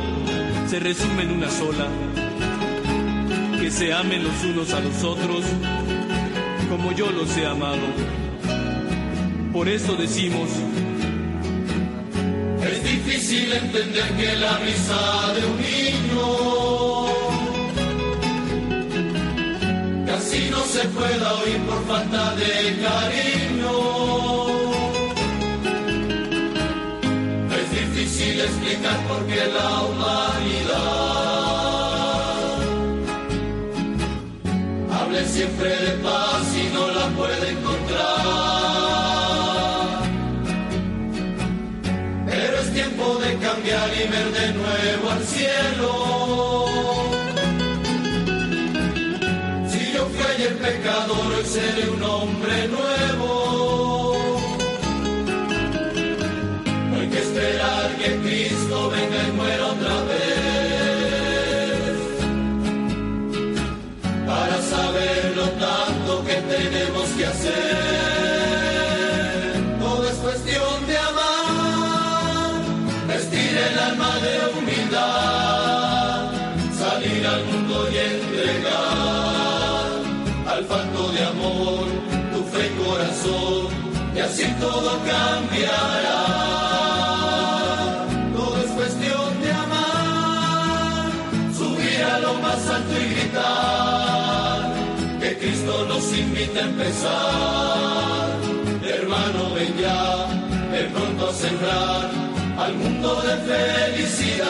se 0.67 0.81
resume 0.81 1.25
en 1.25 1.33
una 1.33 1.51
sola. 1.51 1.87
Que 3.61 3.71
se 3.71 3.93
amen 3.93 4.25
los 4.25 4.43
unos 4.43 4.73
a 4.73 4.81
los 4.81 5.05
otros 5.05 5.45
como 6.71 6.93
yo 6.93 7.11
los 7.11 7.37
he 7.37 7.45
amado. 7.45 7.89
Por 9.53 9.69
eso 9.69 9.97
decimos, 9.97 10.49
es 12.63 12.85
difícil 12.85 13.53
entender 13.53 14.17
que 14.17 14.35
la 14.37 14.57
risa 14.61 15.35
de 15.35 15.47
un 15.47 15.64
casi 20.35 20.51
no 20.51 20.65
se 20.65 20.89
pueda 20.89 21.35
oír 21.35 21.59
por 21.63 21.85
falta 21.87 22.35
de 22.35 22.79
cariño. 22.83 23.73
Es 27.59 27.71
difícil 27.71 28.41
explicar 28.41 28.99
por 29.09 29.27
qué 29.27 29.47
la 29.47 29.83
humanidad 29.83 30.75
hable 34.99 35.25
siempre 35.27 35.69
de 35.69 35.93
paz 36.03 36.57
y 36.57 36.75
no 36.75 36.89
la 36.91 37.07
puede 37.11 37.51
encontrar. 37.51 38.05
Pero 42.27 42.59
es 42.59 42.73
tiempo 42.73 43.19
de 43.19 43.37
cambiar 43.39 43.89
y 43.95 44.09
ver 44.09 44.33
de 44.33 44.53
nuevo 44.55 45.11
al 45.11 45.25
cielo. 45.25 45.44
Hoy 51.37 51.45
seré 51.45 51.91
un 51.91 52.03
hombre 52.03 52.69
nuevo. 52.69 52.94
Y 84.15 84.19
así 84.19 84.45
todo 84.61 84.91
cambiará. 85.05 86.21
Todo 88.37 88.57
es 88.65 88.71
cuestión 88.73 89.41
de 89.43 89.51
amar, 89.53 91.11
subir 91.57 92.03
a 92.03 92.19
lo 92.21 92.35
más 92.35 92.69
alto 92.69 92.93
y 93.01 93.07
gritar 93.15 94.75
que 95.21 95.39
Cristo 95.39 95.87
nos 95.89 96.05
invita 96.17 96.61
a 96.61 96.63
empezar. 96.63 98.29
Hermano, 98.83 99.55
ven 99.55 99.75
ya, 99.79 100.27
pronto 100.93 101.29
a 101.29 101.33
sembrar 101.33 102.11
al 102.59 102.75
mundo 102.75 103.23
de 103.23 103.37
felicidad. 103.53 104.45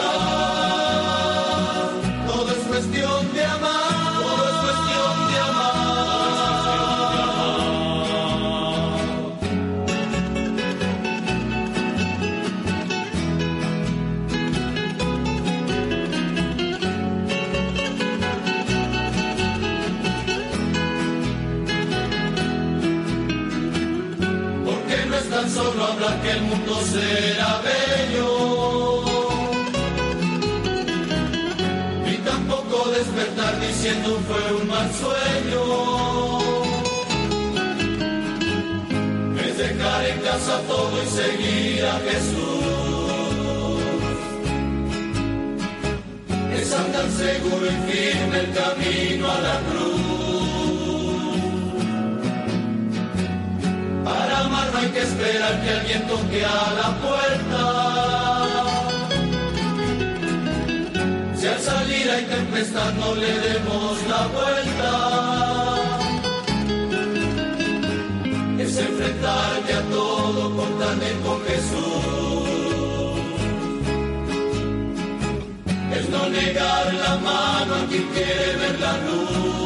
Todo 2.27 2.49
es 2.51 2.63
cuestión 2.67 3.33
de 3.33 3.45
amar, 3.45 4.04
que 26.21 26.31
el 26.31 26.41
mundo 26.41 26.73
será 26.93 27.61
bello, 27.61 29.03
ni 32.05 32.17
tampoco 32.17 32.89
despertar 32.91 33.59
diciendo 33.59 34.19
fue 34.27 34.43
un 34.59 34.67
mal 34.67 34.89
sueño. 35.03 35.63
Es 39.45 39.57
dejar 39.57 40.05
en 40.05 40.19
casa 40.21 40.61
todo 40.67 41.03
y 41.03 41.07
seguir 41.07 41.85
a 41.85 41.99
Jesús. 42.07 42.55
Es 46.59 46.73
andar 46.73 47.09
seguro 47.09 47.65
y 47.65 47.91
firme 47.91 48.37
el 48.39 48.49
camino 48.53 49.31
a 49.31 49.39
la 49.39 49.59
cruz. 49.69 50.04
No 54.75 54.81
hay 54.81 54.89
que 54.89 55.01
esperar 55.01 55.61
que 55.63 55.69
alguien 55.69 56.07
toque 56.07 56.45
a 56.45 56.73
la 56.81 56.89
puerta. 57.05 57.61
Si 61.37 61.47
al 61.47 61.59
salir 61.59 62.09
hay 62.11 62.25
tempestad 62.25 62.93
no 62.93 63.15
le 63.15 63.39
demos 63.47 63.93
la 64.13 64.27
vuelta. 64.37 64.91
Es 68.63 68.77
enfrentarte 68.77 69.73
a 69.73 69.81
todo 69.97 70.55
cortante 70.57 71.07
con 71.25 71.37
Jesús. 71.49 72.45
Es 75.97 76.09
no 76.09 76.29
negar 76.29 76.93
la 76.93 77.15
mano 77.29 77.75
a 77.75 77.85
quien 77.89 78.05
quiere 78.13 78.55
ver 78.57 78.79
la 78.79 78.93
luz. 79.05 79.64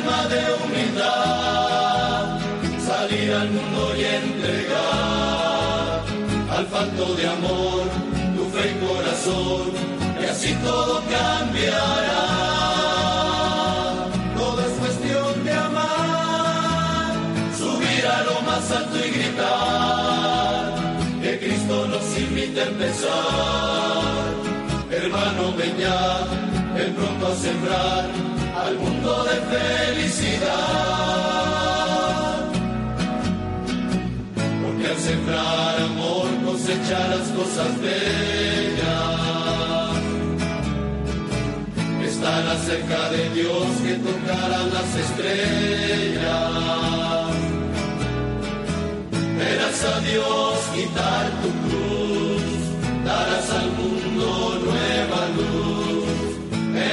De 0.00 0.42
humildad, 0.64 2.38
salir 2.86 3.32
al 3.32 3.50
mundo 3.50 3.92
y 3.96 4.04
entregar 4.04 6.02
al 6.56 6.66
falto 6.66 7.14
de 7.14 7.26
amor 7.26 7.82
tu 8.36 8.44
fe 8.50 8.70
y 8.70 8.74
corazón, 8.86 9.72
y 10.20 10.24
así 10.24 10.54
todo 10.64 11.02
cambiará. 11.10 12.26
Todo 14.38 14.60
es 14.60 14.72
cuestión 14.78 15.44
de 15.44 15.52
amar, 15.52 17.12
subir 17.58 18.06
a 18.06 18.22
lo 18.22 18.40
más 18.42 18.70
alto 18.70 18.96
y 18.98 19.10
gritar 19.10 20.72
que 21.22 21.38
Cristo 21.40 21.88
nos 21.88 22.18
invita 22.18 22.62
a 22.62 22.66
empezar. 22.66 23.10
Hermano, 24.90 25.52
ven 25.56 25.76
ya, 25.78 26.26
ven 26.74 26.94
pronto 26.94 27.26
a 27.26 27.34
sembrar 27.36 28.39
al 28.66 28.76
mundo 28.78 29.24
de 29.24 29.36
felicidad. 29.54 30.50
Porque 34.62 34.86
al 34.86 34.98
sembrar 34.98 35.80
amor 35.90 36.28
cosecharás 36.44 37.28
cosas 37.38 37.80
bellas. 37.80 39.10
Estarás 42.04 42.60
cerca 42.64 43.02
de 43.10 43.30
Dios 43.30 43.66
que 43.84 43.94
tocarán 43.94 44.66
las 44.76 44.90
estrellas. 45.04 46.50
Verás 49.38 49.84
a 49.84 50.00
Dios 50.00 50.54
quitar 50.74 51.24
tu 51.42 51.50
cruz, 51.64 52.42
darás 53.06 53.48
al 53.60 53.68
mundo 53.78 54.26
nueva 54.64 55.20
luz. 55.36 55.79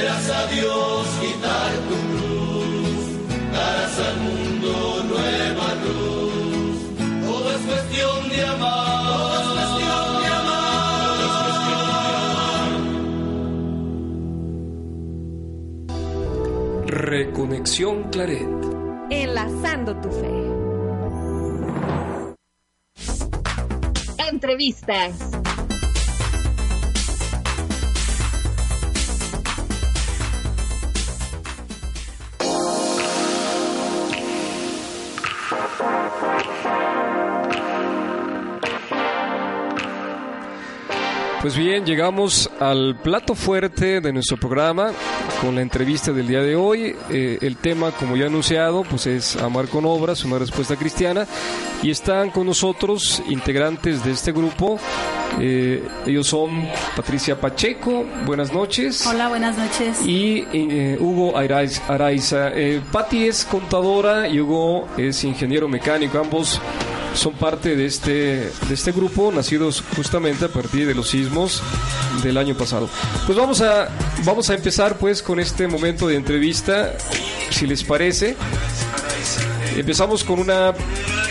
Verás 0.08 0.30
a 0.30 0.46
Dios 0.46 1.06
quitar 1.20 1.72
tu 1.86 1.96
cruz, 2.08 3.04
darás 3.52 3.98
al 3.98 4.16
mundo 4.20 4.72
nueva 5.04 5.68
luz. 5.84 6.76
Todo 7.26 7.46
es 7.50 7.60
cuestión 7.60 8.28
de 8.30 8.40
amar, 8.42 9.04
todo 9.06 9.34
es 9.38 9.48
cuestión 9.48 10.06
de 10.22 10.28
amar, 10.28 11.12
todo 11.18 11.28
es 11.28 11.36
cuestión 11.44 11.76
de 11.76 11.92
amar. 15.84 17.04
Reconexión 17.04 17.96
Claret. 18.04 18.48
Enlazando 19.10 19.94
tu 20.00 20.10
fe. 20.10 20.32
Entrevistas. 24.30 25.37
Pues 41.48 41.56
bien, 41.56 41.86
llegamos 41.86 42.50
al 42.60 43.00
plato 43.02 43.34
fuerte 43.34 44.02
de 44.02 44.12
nuestro 44.12 44.36
programa 44.36 44.92
con 45.40 45.54
la 45.54 45.62
entrevista 45.62 46.12
del 46.12 46.28
día 46.28 46.42
de 46.42 46.54
hoy. 46.54 46.94
Eh, 47.08 47.38
el 47.40 47.56
tema, 47.56 47.90
como 47.90 48.18
ya 48.18 48.26
anunciado, 48.26 48.82
pues 48.82 49.06
es 49.06 49.34
Amar 49.36 49.66
con 49.68 49.86
Obras, 49.86 50.26
una 50.26 50.38
respuesta 50.38 50.76
cristiana. 50.76 51.26
Y 51.82 51.90
están 51.90 52.28
con 52.28 52.44
nosotros 52.44 53.22
integrantes 53.30 54.04
de 54.04 54.10
este 54.10 54.30
grupo. 54.30 54.78
Eh, 55.40 55.82
ellos 56.04 56.26
son 56.26 56.68
Patricia 56.94 57.40
Pacheco, 57.40 58.04
buenas 58.26 58.52
noches. 58.52 59.06
Hola, 59.06 59.30
buenas 59.30 59.56
noches. 59.56 60.06
Y 60.06 60.44
eh, 60.52 60.98
Hugo 61.00 61.34
Araiza. 61.34 61.82
Araiza. 61.88 62.52
Patti 62.92 63.24
es 63.26 63.46
contadora 63.46 64.28
y 64.28 64.38
Hugo 64.38 64.86
es 64.98 65.24
ingeniero 65.24 65.66
mecánico. 65.66 66.18
Ambos 66.18 66.60
son 67.18 67.34
parte 67.34 67.74
de 67.74 67.84
este, 67.84 68.12
de 68.12 68.74
este 68.74 68.92
grupo, 68.92 69.32
nacidos 69.32 69.82
justamente 69.96 70.44
a 70.44 70.48
partir 70.48 70.86
de 70.86 70.94
los 70.94 71.08
sismos 71.08 71.62
del 72.22 72.36
año 72.36 72.56
pasado. 72.56 72.88
Pues 73.26 73.36
vamos 73.36 73.60
a, 73.60 73.88
vamos 74.24 74.48
a 74.50 74.54
empezar 74.54 74.98
pues 74.98 75.22
con 75.22 75.40
este 75.40 75.66
momento 75.66 76.06
de 76.06 76.14
entrevista, 76.14 76.94
si 77.50 77.66
les 77.66 77.82
parece. 77.82 78.36
Empezamos 79.76 80.22
con 80.22 80.38
una 80.38 80.72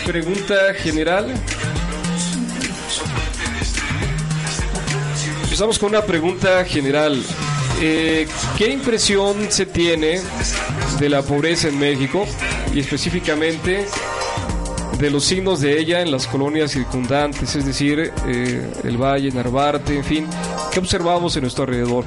pregunta 0.04 0.74
general. 0.74 1.32
Empezamos 5.44 5.78
con 5.78 5.88
una 5.90 6.02
pregunta 6.02 6.64
general. 6.66 7.22
Eh, 7.80 8.28
¿Qué 8.58 8.70
impresión 8.70 9.50
se 9.50 9.64
tiene 9.64 10.20
de 11.00 11.08
la 11.08 11.22
pobreza 11.22 11.68
en 11.68 11.78
México 11.78 12.26
y 12.74 12.80
específicamente 12.80 13.86
de 14.98 15.10
los 15.10 15.24
signos 15.24 15.60
de 15.60 15.78
ella 15.78 16.00
en 16.00 16.10
las 16.10 16.26
colonias 16.26 16.72
circundantes, 16.72 17.54
es 17.54 17.64
decir, 17.64 18.12
eh, 18.26 18.72
el 18.84 18.96
Valle, 18.96 19.30
Narvarte, 19.30 19.96
en 19.96 20.04
fin. 20.04 20.26
¿Qué 20.72 20.80
observamos 20.80 21.36
en 21.36 21.42
nuestro 21.42 21.64
alrededor? 21.64 22.04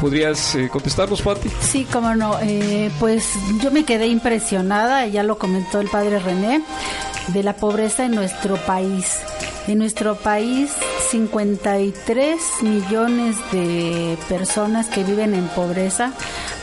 ¿Podrías 0.00 0.54
eh, 0.56 0.68
contestarnos, 0.70 1.22
Pati? 1.22 1.48
Sí, 1.60 1.86
cómo 1.90 2.14
no. 2.14 2.36
Eh, 2.42 2.90
pues 2.98 3.30
yo 3.62 3.70
me 3.70 3.84
quedé 3.84 4.08
impresionada, 4.08 5.06
ya 5.06 5.22
lo 5.22 5.38
comentó 5.38 5.80
el 5.80 5.88
padre 5.88 6.18
René, 6.18 6.62
de 7.28 7.42
la 7.42 7.54
pobreza 7.54 8.04
en 8.04 8.14
nuestro 8.14 8.56
país. 8.56 9.20
En 9.68 9.78
nuestro 9.78 10.16
país, 10.16 10.72
53 11.14 12.40
millones 12.62 13.36
de 13.52 14.18
personas 14.28 14.88
que 14.88 15.04
viven 15.04 15.32
en 15.34 15.46
pobreza. 15.46 16.12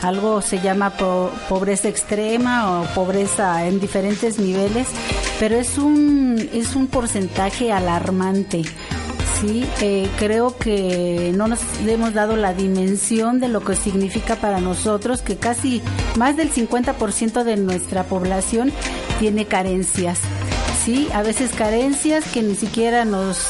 Algo 0.02 0.42
se 0.42 0.60
llama 0.60 0.90
pobreza 1.48 1.88
extrema 1.88 2.82
o 2.82 2.84
pobreza 2.94 3.66
en 3.66 3.80
diferentes 3.80 4.38
niveles 4.38 4.88
pero 5.42 5.56
es 5.56 5.78
un, 5.78 6.50
es 6.52 6.76
un 6.76 6.86
porcentaje 6.86 7.72
alarmante. 7.72 8.62
Sí, 9.40 9.66
eh, 9.80 10.06
creo 10.18 10.56
que 10.56 11.32
no 11.34 11.48
nos 11.48 11.58
hemos 11.84 12.14
dado 12.14 12.36
la 12.36 12.52
dimensión 12.52 13.40
de 13.40 13.48
lo 13.48 13.60
que 13.60 13.74
significa 13.74 14.36
para 14.36 14.60
nosotros 14.60 15.20
que 15.22 15.36
casi 15.36 15.82
más 16.16 16.36
del 16.36 16.52
50% 16.52 17.42
de 17.42 17.56
nuestra 17.56 18.04
población 18.04 18.70
tiene 19.18 19.46
carencias. 19.46 20.20
Sí, 20.84 21.08
a 21.12 21.22
veces 21.22 21.50
carencias 21.52 22.24
que 22.32 22.42
ni 22.42 22.54
siquiera 22.54 23.04
nos 23.04 23.48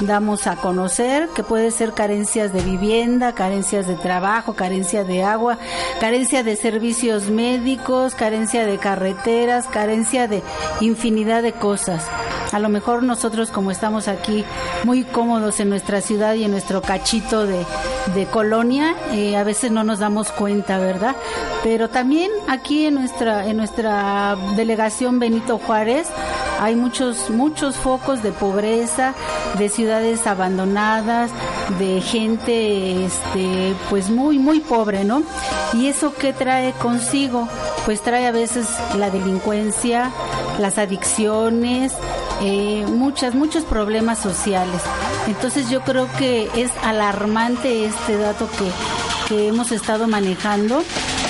damos 0.00 0.46
a 0.46 0.56
conocer, 0.56 1.28
que 1.34 1.42
puede 1.42 1.70
ser 1.70 1.92
carencias 1.92 2.52
de 2.52 2.60
vivienda, 2.60 3.34
carencias 3.34 3.86
de 3.86 3.94
trabajo, 3.94 4.54
carencia 4.54 5.04
de 5.04 5.22
agua, 5.22 5.58
carencia 6.00 6.42
de 6.42 6.56
servicios 6.56 7.30
médicos, 7.30 8.14
carencia 8.14 8.66
de 8.66 8.78
carreteras, 8.78 9.66
carencia 9.66 10.28
de 10.28 10.42
infinidad 10.80 11.42
de 11.42 11.52
cosas. 11.52 12.04
A 12.52 12.58
lo 12.58 12.68
mejor 12.68 13.02
nosotros 13.02 13.50
como 13.50 13.70
estamos 13.70 14.08
aquí 14.08 14.44
muy 14.84 15.04
cómodos 15.04 15.60
en 15.60 15.68
nuestra 15.68 16.00
ciudad 16.00 16.34
y 16.34 16.44
en 16.44 16.50
nuestro 16.50 16.80
cachito 16.80 17.46
de, 17.46 17.64
de 18.14 18.26
colonia, 18.26 18.94
eh, 19.12 19.36
a 19.36 19.44
veces 19.44 19.70
no 19.70 19.84
nos 19.84 19.98
damos 19.98 20.30
cuenta, 20.32 20.78
¿verdad? 20.78 21.16
Pero 21.62 21.88
también 21.88 22.30
aquí 22.48 22.86
en 22.86 22.94
nuestra, 22.94 23.46
en 23.46 23.56
nuestra 23.56 24.36
delegación 24.56 25.18
Benito 25.18 25.58
Juárez 25.58 26.06
hay 26.60 26.76
muchos, 26.76 27.30
muchos 27.30 27.76
focos 27.76 28.22
de 28.22 28.32
pobreza, 28.32 29.14
de 29.58 29.68
ciudades 29.68 30.26
abandonadas, 30.26 31.30
de 31.78 32.00
gente 32.00 33.04
este 33.04 33.74
pues 33.90 34.08
muy 34.08 34.38
muy 34.38 34.60
pobre, 34.60 35.04
¿no? 35.04 35.22
Y 35.74 35.88
eso 35.88 36.14
qué 36.14 36.32
trae 36.32 36.72
consigo? 36.72 37.48
Pues 37.84 38.00
trae 38.00 38.26
a 38.26 38.32
veces 38.32 38.66
la 38.96 39.10
delincuencia, 39.10 40.10
las 40.58 40.78
adicciones, 40.78 41.92
eh, 42.42 42.84
muchas 42.88 43.34
muchos 43.34 43.64
problemas 43.64 44.18
sociales. 44.18 44.80
Entonces 45.26 45.70
yo 45.70 45.80
creo 45.82 46.08
que 46.18 46.48
es 46.54 46.70
alarmante 46.82 47.84
este 47.86 48.16
dato 48.18 48.48
que, 48.50 48.70
que 49.28 49.48
hemos 49.48 49.72
estado 49.72 50.06
manejando 50.06 50.82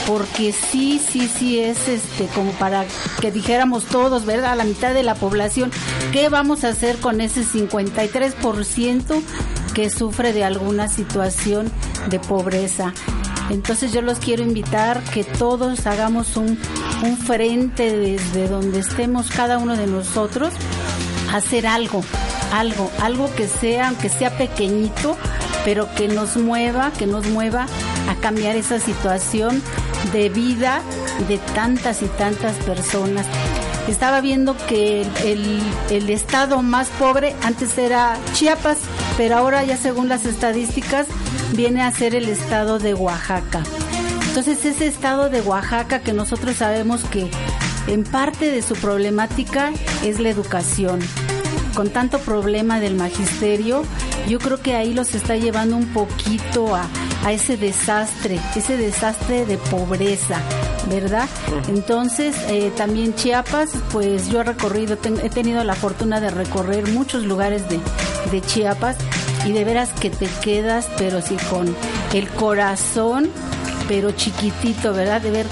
porque 0.06 0.52
sí, 0.52 1.00
sí, 1.00 1.28
sí 1.28 1.58
es 1.60 1.88
este 1.88 2.26
como 2.26 2.52
para 2.52 2.84
que 3.20 3.32
dijéramos 3.32 3.84
todos, 3.86 4.24
¿verdad? 4.24 4.52
A 4.52 4.56
la 4.56 4.64
mitad 4.64 4.94
de 4.94 5.02
la 5.02 5.14
población, 5.16 5.70
¿qué 6.12 6.28
vamos 6.28 6.64
a 6.64 6.68
hacer 6.68 6.98
con 6.98 7.20
ese 7.20 7.42
53% 7.42 9.20
que 9.74 9.90
sufre 9.90 10.32
de 10.32 10.44
alguna 10.44 10.88
situación 10.88 11.70
de 12.08 12.20
pobreza? 12.20 12.94
Entonces 13.50 13.92
yo 13.92 14.02
los 14.02 14.18
quiero 14.18 14.42
invitar 14.42 15.02
que 15.04 15.24
todos 15.24 15.86
hagamos 15.86 16.36
un, 16.36 16.58
un 17.02 17.16
frente 17.16 17.96
desde 17.96 18.48
donde 18.48 18.80
estemos 18.80 19.30
cada 19.30 19.58
uno 19.58 19.76
de 19.76 19.86
nosotros, 19.86 20.52
hacer 21.32 21.66
algo, 21.66 22.02
algo, 22.52 22.90
algo 23.00 23.34
que 23.34 23.48
sea, 23.48 23.88
aunque 23.88 24.08
sea 24.08 24.36
pequeñito, 24.36 25.16
pero 25.64 25.92
que 25.94 26.08
nos 26.08 26.36
mueva, 26.36 26.92
que 26.92 27.06
nos 27.06 27.26
mueva 27.26 27.66
a 28.08 28.14
cambiar 28.16 28.56
esa 28.56 28.78
situación 28.78 29.62
de 30.12 30.28
vida 30.28 30.80
de 31.28 31.38
tantas 31.54 32.02
y 32.02 32.06
tantas 32.06 32.54
personas. 32.58 33.26
Estaba 33.88 34.20
viendo 34.20 34.56
que 34.66 35.02
el, 35.24 35.60
el, 35.90 36.10
estado 36.10 36.60
más 36.62 36.88
pobre 36.98 37.36
antes 37.42 37.78
era 37.78 38.16
Chiapas, 38.32 38.78
pero 39.16 39.36
ahora 39.36 39.62
ya 39.64 39.76
según 39.76 40.08
las 40.08 40.24
estadísticas 40.26 41.06
viene 41.52 41.82
a 41.82 41.92
ser 41.92 42.16
el 42.16 42.28
estado 42.28 42.80
de 42.80 42.94
Oaxaca. 42.94 43.62
Entonces 44.28 44.64
ese 44.64 44.86
estado 44.86 45.30
de 45.30 45.40
Oaxaca 45.40 46.00
que 46.00 46.12
nosotros 46.12 46.56
sabemos 46.56 47.04
que 47.04 47.30
en 47.86 48.04
parte 48.04 48.50
de 48.50 48.62
su 48.62 48.74
problemática 48.74 49.72
es 50.04 50.20
la 50.20 50.28
educación. 50.30 51.00
Con 51.74 51.90
tanto 51.90 52.18
problema 52.20 52.80
del 52.80 52.94
magisterio, 52.94 53.84
yo 54.28 54.38
creo 54.38 54.60
que 54.60 54.74
ahí 54.74 54.94
los 54.94 55.14
está 55.14 55.36
llevando 55.36 55.76
un 55.76 55.86
poquito 55.92 56.74
a, 56.74 56.86
a 57.24 57.32
ese 57.32 57.56
desastre, 57.56 58.40
ese 58.54 58.76
desastre 58.76 59.44
de 59.44 59.58
pobreza, 59.58 60.40
¿verdad? 60.88 61.28
Entonces, 61.68 62.34
eh, 62.48 62.72
también 62.76 63.14
Chiapas, 63.14 63.70
pues 63.92 64.28
yo 64.28 64.40
he 64.40 64.44
recorrido, 64.44 64.96
he 65.22 65.28
tenido 65.28 65.62
la 65.64 65.74
fortuna 65.74 66.20
de 66.20 66.30
recorrer 66.30 66.88
muchos 66.92 67.24
lugares 67.24 67.68
de, 67.68 67.78
de 68.30 68.40
Chiapas 68.40 68.96
y 69.44 69.52
de 69.52 69.64
veras 69.64 69.90
que 70.00 70.10
te 70.10 70.28
quedas, 70.42 70.88
pero 70.96 71.20
sí 71.20 71.36
con 71.50 71.74
el 72.14 72.28
corazón, 72.30 73.30
pero 73.86 74.12
chiquitito, 74.12 74.92
¿verdad? 74.94 75.20
De 75.20 75.30
ver 75.30 75.46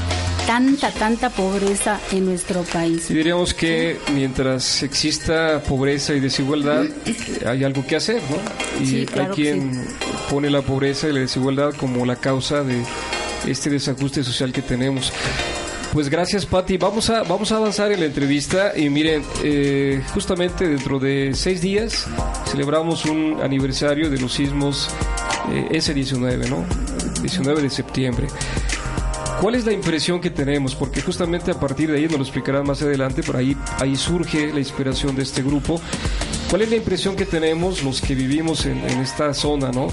tanta, 0.47 0.91
tanta 0.91 1.31
pobreza 1.31 2.01
en 2.13 2.27
nuestro 2.27 2.63
país. 2.63 3.11
Y 3.11 3.15
diríamos 3.15 3.55
que 3.55 3.99
mientras 4.13 4.83
exista 4.83 5.63
pobreza 5.63 6.15
y 6.15 6.21
desigualdad, 6.21 6.85
hay 7.47 7.65
algo 7.65 7.87
que 7.87 7.97
hacer, 7.97 8.23
¿no? 8.31 8.85
Y 8.85 9.07
hay 9.19 9.27
quien 9.35 9.85
pone 10.31 10.51
la 10.51 10.63
pobreza 10.63 11.09
y 11.09 11.13
la 11.13 11.21
desigualdad 11.21 11.73
como 11.75 12.05
la 12.07 12.17
causa 12.17 12.63
de 12.63 12.83
este 13.47 13.71
desajuste 13.71 14.23
social 14.23 14.53
que 14.53 14.63
tenemos. 14.63 15.13
Pues 15.93 16.09
gracias, 16.09 16.45
Patti. 16.45 16.77
Vamos 16.77 17.09
a, 17.09 17.23
vamos 17.23 17.53
a 17.53 17.57
avanzar 17.57 17.93
en 17.93 18.01
la 18.01 18.07
entrevista 18.07 18.73
y 18.77 18.89
miren, 18.91 19.23
eh, 19.45 20.03
justamente 20.13 20.67
dentro 20.67 20.99
de 20.99 21.31
seis 21.35 21.61
días 21.61 22.07
celebramos 22.47 23.05
un 23.05 23.39
aniversario 23.41 24.11
de 24.11 24.19
los 24.19 24.33
sismos 24.33 24.89
eh, 25.53 25.69
S19, 25.71 26.49
¿no? 26.49 26.65
19 27.23 27.63
de 27.63 27.71
septiembre. 27.71 28.27
¿Cuál 29.45 29.57
es 29.57 29.67
la 29.67 29.75
impresión 29.75 30.23
que 30.23 30.31
tenemos? 30.31 30.75
Porque 30.75 31.03
justamente 31.03 31.51
a 31.51 31.61
partir 31.61 31.91
de 31.91 31.99
ahí, 31.99 32.05
nos 32.05 32.17
lo 32.17 32.23
explicarán 32.23 32.67
más 32.67 32.81
adelante, 32.81 33.23
por 33.23 33.37
ahí, 33.37 33.55
ahí 33.79 33.95
surge 33.95 34.51
la 34.51 34.59
inspiración 34.59 35.15
de 35.15 35.23
este 35.23 35.43
grupo. 35.43 35.79
¿Cuál 36.49 36.63
es 36.63 36.71
la 36.71 36.77
impresión 36.77 37.15
que 37.15 37.27
tenemos 37.27 37.83
los 37.83 38.01
que 38.01 38.15
vivimos 38.15 38.65
en, 38.65 38.79
esta 39.03 39.35
zona, 39.35 39.71
¿no? 39.71 39.89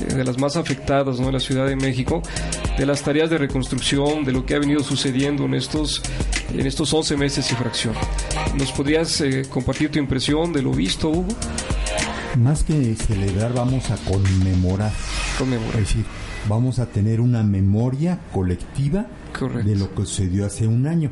Eh, 0.00 0.14
de 0.14 0.24
las 0.24 0.38
más 0.38 0.56
afectadas, 0.56 1.20
¿no? 1.20 1.26
En 1.26 1.34
la 1.34 1.40
Ciudad 1.40 1.66
de 1.66 1.76
México, 1.76 2.22
de 2.78 2.86
las 2.86 3.02
tareas 3.02 3.28
de 3.28 3.36
reconstrucción, 3.36 4.24
de 4.24 4.32
lo 4.32 4.46
que 4.46 4.54
ha 4.54 4.58
venido 4.58 4.82
sucediendo 4.82 5.44
en 5.44 5.52
estos, 5.52 6.00
en 6.54 6.66
estos 6.66 6.90
11 6.94 7.18
meses 7.18 7.52
y 7.52 7.54
fracción. 7.54 7.92
¿Nos 8.56 8.72
podrías 8.72 9.20
eh, 9.20 9.42
compartir 9.50 9.90
tu 9.90 9.98
impresión 9.98 10.54
de 10.54 10.62
lo 10.62 10.70
visto, 10.70 11.10
Hugo? 11.10 11.36
Más 12.38 12.62
que 12.62 12.94
celebrar, 12.96 13.52
vamos 13.52 13.90
a 13.90 13.96
conmemorar. 14.10 14.92
Conmemorar. 15.38 15.80
Es 15.80 15.88
decir, 15.88 16.04
vamos 16.48 16.78
a 16.78 16.86
tener 16.86 17.20
una 17.20 17.42
memoria 17.42 18.20
colectiva 18.32 19.06
de 19.64 19.76
lo 19.76 19.94
que 19.94 20.06
sucedió 20.06 20.46
hace 20.46 20.66
un 20.66 20.86
año. 20.86 21.10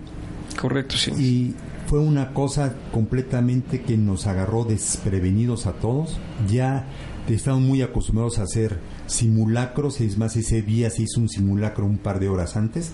Correcto, 0.61 0.97
sí. 0.97 1.11
Y 1.13 1.55
fue 1.87 1.99
una 1.99 2.33
cosa 2.33 2.75
completamente 2.93 3.83
que 3.83 3.97
nos 3.97 4.27
agarró 4.27 4.65
desprevenidos 4.65 5.67
a 5.67 5.73
todos. 5.73 6.19
Ya 6.49 6.87
estamos 7.29 7.61
muy 7.61 7.83
acostumbrados 7.83 8.39
a 8.39 8.43
hacer 8.43 8.79
simulacros, 9.07 10.01
es 10.01 10.17
más, 10.19 10.37
ese 10.37 10.63
día 10.63 10.91
se 10.91 11.03
hizo 11.03 11.21
un 11.21 11.29
simulacro 11.29 11.85
un 11.85 11.99
par 11.99 12.21
de 12.21 12.29
horas 12.29 12.57
antes. 12.57 12.93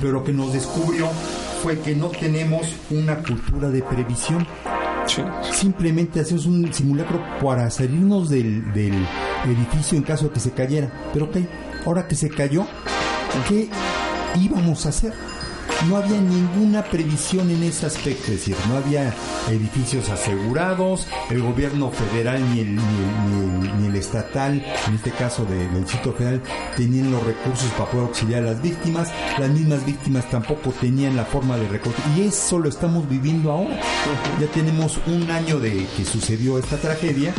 Pero 0.00 0.12
lo 0.12 0.24
que 0.24 0.32
nos 0.32 0.52
descubrió 0.52 1.06
fue 1.62 1.78
que 1.78 1.94
no 1.94 2.08
tenemos 2.08 2.74
una 2.90 3.16
cultura 3.22 3.68
de 3.68 3.82
previsión. 3.82 4.46
Simplemente 5.52 6.20
hacemos 6.20 6.46
un 6.46 6.72
simulacro 6.72 7.20
para 7.42 7.70
salirnos 7.70 8.28
del, 8.28 8.72
del 8.72 8.94
edificio 9.46 9.96
en 9.96 10.04
caso 10.04 10.26
de 10.26 10.32
que 10.32 10.40
se 10.40 10.52
cayera. 10.52 10.90
Pero 11.12 11.26
ok, 11.26 11.36
ahora 11.86 12.06
que 12.06 12.14
se 12.14 12.28
cayó, 12.28 12.66
¿qué 13.48 13.68
íbamos 14.36 14.86
a 14.86 14.90
hacer? 14.90 15.12
no 15.86 15.96
había 15.96 16.20
ninguna 16.20 16.82
previsión 16.82 17.50
en 17.50 17.62
ese 17.62 17.86
aspecto, 17.86 18.32
es 18.32 18.38
decir, 18.40 18.56
no 18.68 18.76
había 18.76 19.14
edificios 19.48 20.08
asegurados, 20.08 21.06
el 21.30 21.42
gobierno 21.42 21.90
federal 21.90 22.42
ni 22.52 22.60
el, 22.60 22.76
ni 22.76 23.86
el, 23.86 23.96
estatal, 23.96 24.64
en 24.86 24.94
este 24.94 25.10
caso 25.12 25.44
del 25.44 25.86
sitio 25.86 26.12
federal, 26.12 26.42
tenían 26.76 27.10
los 27.10 27.22
recursos 27.22 27.70
para 27.72 27.90
poder 27.90 28.06
auxiliar 28.08 28.42
a 28.42 28.52
las 28.52 28.62
víctimas, 28.62 29.12
las 29.38 29.50
mismas 29.50 29.84
víctimas 29.86 30.28
tampoco 30.30 30.70
tenían 30.80 31.16
la 31.16 31.24
forma 31.24 31.56
de 31.56 31.68
reconstruir, 31.68 32.18
y 32.18 32.28
eso 32.28 32.58
lo 32.58 32.68
estamos 32.68 33.08
viviendo 33.08 33.52
ahora. 33.52 33.80
Ya 34.40 34.46
tenemos 34.48 34.98
un 35.06 35.30
año 35.30 35.58
de 35.60 35.86
que 35.96 36.04
sucedió 36.04 36.58
esta 36.58 36.76
tragedia 36.76 37.32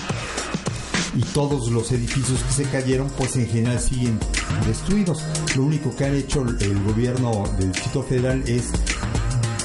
y 1.15 1.21
todos 1.21 1.69
los 1.71 1.91
edificios 1.91 2.41
que 2.43 2.53
se 2.53 2.63
cayeron 2.69 3.09
pues 3.17 3.35
en 3.35 3.47
general 3.47 3.79
siguen 3.79 4.19
destruidos. 4.65 5.23
Lo 5.55 5.63
único 5.63 5.95
que 5.95 6.05
ha 6.05 6.09
hecho 6.09 6.41
el 6.41 6.83
gobierno 6.83 7.43
del 7.57 7.71
Distrito 7.71 8.03
Federal 8.03 8.43
es 8.47 8.71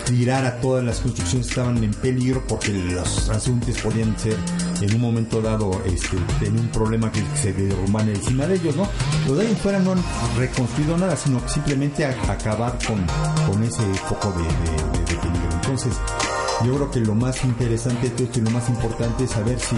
tirar 0.05 0.45
a 0.45 0.61
todas 0.61 0.85
las 0.85 1.01
construcciones 1.01 1.47
que 1.47 1.53
estaban 1.53 1.83
en 1.83 1.93
peligro 1.93 2.45
porque 2.47 2.73
los 2.73 3.27
transeúntes 3.27 3.81
podían 3.81 4.19
ser 4.19 4.37
en 4.81 4.95
un 4.95 5.01
momento 5.01 5.41
dado 5.41 5.81
este, 5.87 6.17
tener 6.41 6.61
un 6.61 6.69
problema 6.69 7.11
que 7.11 7.23
se 7.41 7.53
derrumban 7.53 8.09
encima 8.09 8.47
de 8.47 8.57
ellos, 8.57 8.77
¿no? 8.77 8.89
Lo 9.27 9.35
de 9.35 9.47
ahí 9.47 9.55
fuera 9.55 9.79
no 9.79 9.93
han 9.93 10.03
reconstruido 10.37 10.99
nada, 10.99 11.17
sino 11.17 11.41
simplemente 11.49 12.05
acabar 12.05 12.79
con, 12.87 13.05
con 13.47 13.63
ese 13.63 13.83
foco 14.09 14.33
de, 14.33 14.45
de 14.99 15.21
peligro. 15.21 15.51
Entonces, 15.55 15.95
yo 16.65 16.75
creo 16.75 16.91
que 16.91 17.01
lo 17.01 17.15
más 17.15 17.43
interesante 17.45 18.09
de 18.09 18.11
todo 18.11 18.25
esto 18.25 18.39
y 18.39 18.43
lo 18.43 18.51
más 18.51 18.69
importante 18.69 19.25
es 19.25 19.31
saber 19.31 19.59
si, 19.59 19.77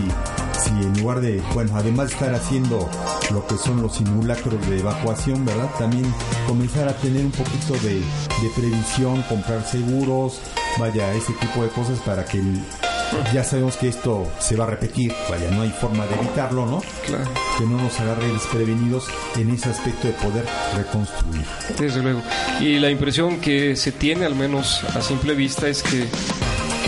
si 0.67 0.73
en 0.85 1.01
lugar 1.01 1.21
de, 1.21 1.43
bueno, 1.55 1.73
además 1.77 2.09
de 2.09 2.15
estar 2.15 2.35
haciendo 2.35 2.89
lo 3.33 3.47
que 3.47 3.57
son 3.57 3.83
los 3.83 3.97
simulacros 3.97 4.67
de 4.69 4.81
evacuación, 4.81 5.45
¿verdad? 5.45 5.71
También 5.79 6.13
comenzar 6.47 6.89
a 6.89 6.97
tener 6.97 7.25
un 7.25 7.33
poquito 7.33 7.75
de, 7.85 7.95
de 7.95 8.51
previsión, 8.55 9.23
comprar 9.23 9.65
seguros, 9.65 10.41
vaya, 10.79 11.13
ese 11.15 11.33
tipo 11.35 11.63
de 11.63 11.69
cosas 11.71 11.99
para 12.01 12.25
que 12.25 12.43
ya 13.33 13.45
sabemos 13.45 13.77
que 13.77 13.89
esto 13.89 14.27
se 14.39 14.57
va 14.57 14.65
a 14.65 14.69
repetir, 14.69 15.13
vaya, 15.31 15.51
no 15.51 15.63
hay 15.63 15.71
forma 15.71 16.07
de 16.07 16.15
evitarlo, 16.17 16.67
¿no? 16.67 16.83
Claro. 17.07 17.25
Que 17.59 17.65
no 17.65 17.81
nos 17.81 17.99
agarre 18.01 18.29
desprevenidos 18.33 19.07
en 19.37 19.51
ese 19.51 19.71
aspecto 19.71 20.09
de 20.09 20.15
poder 20.15 20.45
reconstruir. 20.77 21.45
Desde 21.79 22.03
luego. 22.03 22.23
Y 22.61 22.79
la 22.79 22.91
impresión 22.91 23.41
que 23.41 23.77
se 23.77 23.93
tiene, 23.93 24.25
al 24.25 24.35
menos 24.35 24.83
a 24.95 25.01
simple 25.01 25.35
vista, 25.35 25.69
es 25.69 25.83
que 25.83 26.07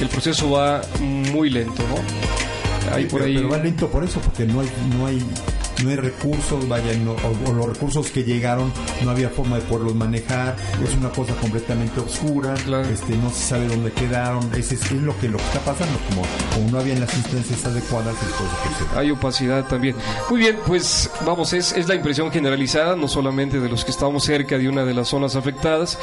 el 0.01 0.09
proceso 0.09 0.51
va 0.51 0.83
muy 1.01 1.51
lento, 1.51 1.83
¿no? 1.89 2.48
Hay 2.93 3.05
por 3.07 3.23
ahí... 3.23 3.35
pero 3.37 3.49
va 3.49 3.59
lento 3.59 3.89
por 3.89 4.05
eso, 4.05 4.21
porque 4.21 4.45
no 4.45 4.61
hay, 4.61 4.71
no 4.97 5.07
hay 5.07 5.23
no 5.83 5.91
hay 5.91 5.97
recursos, 5.97 6.69
vaya, 6.69 6.93
o, 7.47 7.53
los 7.53 7.67
recursos 7.67 8.11
que 8.11 8.25
llegaron 8.25 8.73
no 9.05 9.11
había 9.11 9.29
forma 9.29 9.57
de 9.57 9.63
poderlos 9.63 9.95
manejar, 9.95 10.57
es 10.83 10.95
una 10.95 11.11
cosa 11.11 11.35
completamente 11.37 12.01
oscura, 12.01 12.55
este, 12.93 13.17
no 13.17 13.31
se 13.31 13.43
sabe 13.43 13.69
dónde 13.69 13.93
quedaron, 13.93 14.51
ese 14.55 14.75
es, 14.75 14.93
lo 14.93 15.19
que 15.19 15.29
lo 15.29 15.39
que 15.39 15.45
está 15.45 15.61
pasando, 15.61 15.99
como, 16.09 16.23
como 16.55 16.71
no 16.71 16.79
habían 16.81 17.01
las 17.01 17.15
instancias 17.15 17.65
adecuadas, 17.65 18.17
Hay 18.97 19.11
opacidad 19.11 19.67
también. 19.67 19.97
Muy 20.31 20.41
bien, 20.41 20.59
pues 20.67 21.11
vamos, 21.25 21.53
es, 21.53 21.73
es 21.73 21.89
la 21.89 21.95
impresión 21.95 22.31
generalizada, 22.31 22.97
no 22.97 23.09
solamente 23.09 23.61
de 23.61 23.69
los 23.69 23.85
que 23.85 23.91
estamos 23.91 24.25
cerca 24.25 24.59
de 24.59 24.69
una 24.69 24.85
de 24.85 24.95
las 24.95 25.09
zonas 25.09 25.37
afectadas. 25.37 25.99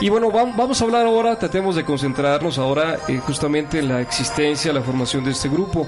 Y 0.00 0.08
bueno, 0.08 0.30
vamos 0.30 0.80
a 0.80 0.84
hablar 0.84 1.06
ahora, 1.06 1.38
tratemos 1.38 1.76
de 1.76 1.84
concentrarnos 1.84 2.58
ahora 2.58 2.98
eh, 3.08 3.20
justamente 3.24 3.78
en 3.78 3.88
la 3.88 4.00
existencia, 4.00 4.72
la 4.72 4.82
formación 4.82 5.24
de 5.24 5.30
este 5.30 5.48
grupo. 5.48 5.86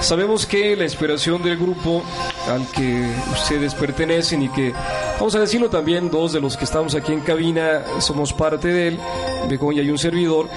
Sabemos 0.00 0.46
que 0.46 0.76
la 0.76 0.84
inspiración 0.84 1.42
del 1.42 1.56
grupo 1.56 2.02
al 2.48 2.66
que 2.68 3.14
ustedes 3.32 3.74
pertenecen 3.74 4.42
y 4.42 4.48
que, 4.48 4.72
vamos 5.18 5.34
a 5.34 5.40
decirlo 5.40 5.68
también, 5.68 6.10
dos 6.10 6.32
de 6.32 6.40
los 6.40 6.56
que 6.56 6.64
estamos 6.64 6.94
aquí 6.94 7.12
en 7.12 7.20
cabina 7.20 7.82
somos 8.00 8.32
parte 8.32 8.68
de 8.68 8.88
él, 8.88 9.00
Begoña 9.48 9.82
y 9.82 9.90
un 9.90 9.98
servidor, 9.98 10.48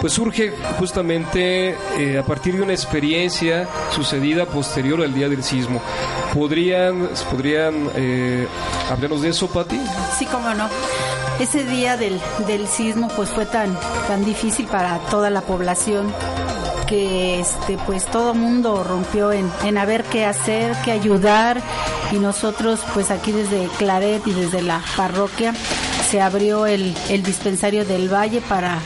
pues 0.00 0.14
surge 0.14 0.52
justamente 0.78 1.76
eh, 1.98 2.18
a 2.18 2.22
partir 2.22 2.56
de 2.56 2.62
una 2.62 2.72
experiencia 2.72 3.68
sucedida 3.90 4.46
posterior 4.46 5.02
al 5.02 5.12
día 5.12 5.28
del 5.28 5.42
sismo. 5.42 5.80
¿Podrían, 6.32 7.10
podrían 7.30 7.90
eh, 7.94 8.46
hablarnos 8.90 9.22
de 9.22 9.28
eso, 9.28 9.46
Pati? 9.48 9.78
Sí, 10.18 10.26
cómo 10.26 10.54
no. 10.54 10.68
Ese 11.38 11.64
día 11.64 11.96
del, 11.96 12.20
del 12.46 12.66
sismo 12.66 13.08
pues 13.14 13.30
fue 13.30 13.46
tan, 13.46 13.78
tan 14.08 14.24
difícil 14.24 14.66
para 14.66 14.98
toda 15.10 15.30
la 15.30 15.42
población 15.42 16.12
que 16.90 17.38
este 17.38 17.78
pues 17.86 18.04
todo 18.06 18.34
mundo 18.34 18.82
rompió 18.82 19.30
en, 19.32 19.48
en 19.64 19.78
a 19.78 19.86
qué 19.86 20.26
hacer, 20.26 20.76
qué 20.84 20.90
ayudar 20.90 21.62
y 22.10 22.16
nosotros 22.16 22.80
pues 22.92 23.12
aquí 23.12 23.30
desde 23.30 23.68
Claret 23.78 24.26
y 24.26 24.32
desde 24.32 24.60
la 24.60 24.82
parroquia 24.96 25.54
se 26.10 26.20
abrió 26.20 26.66
el, 26.66 26.92
el 27.08 27.22
dispensario 27.22 27.84
del 27.84 28.12
Valle 28.12 28.40
para 28.40 28.80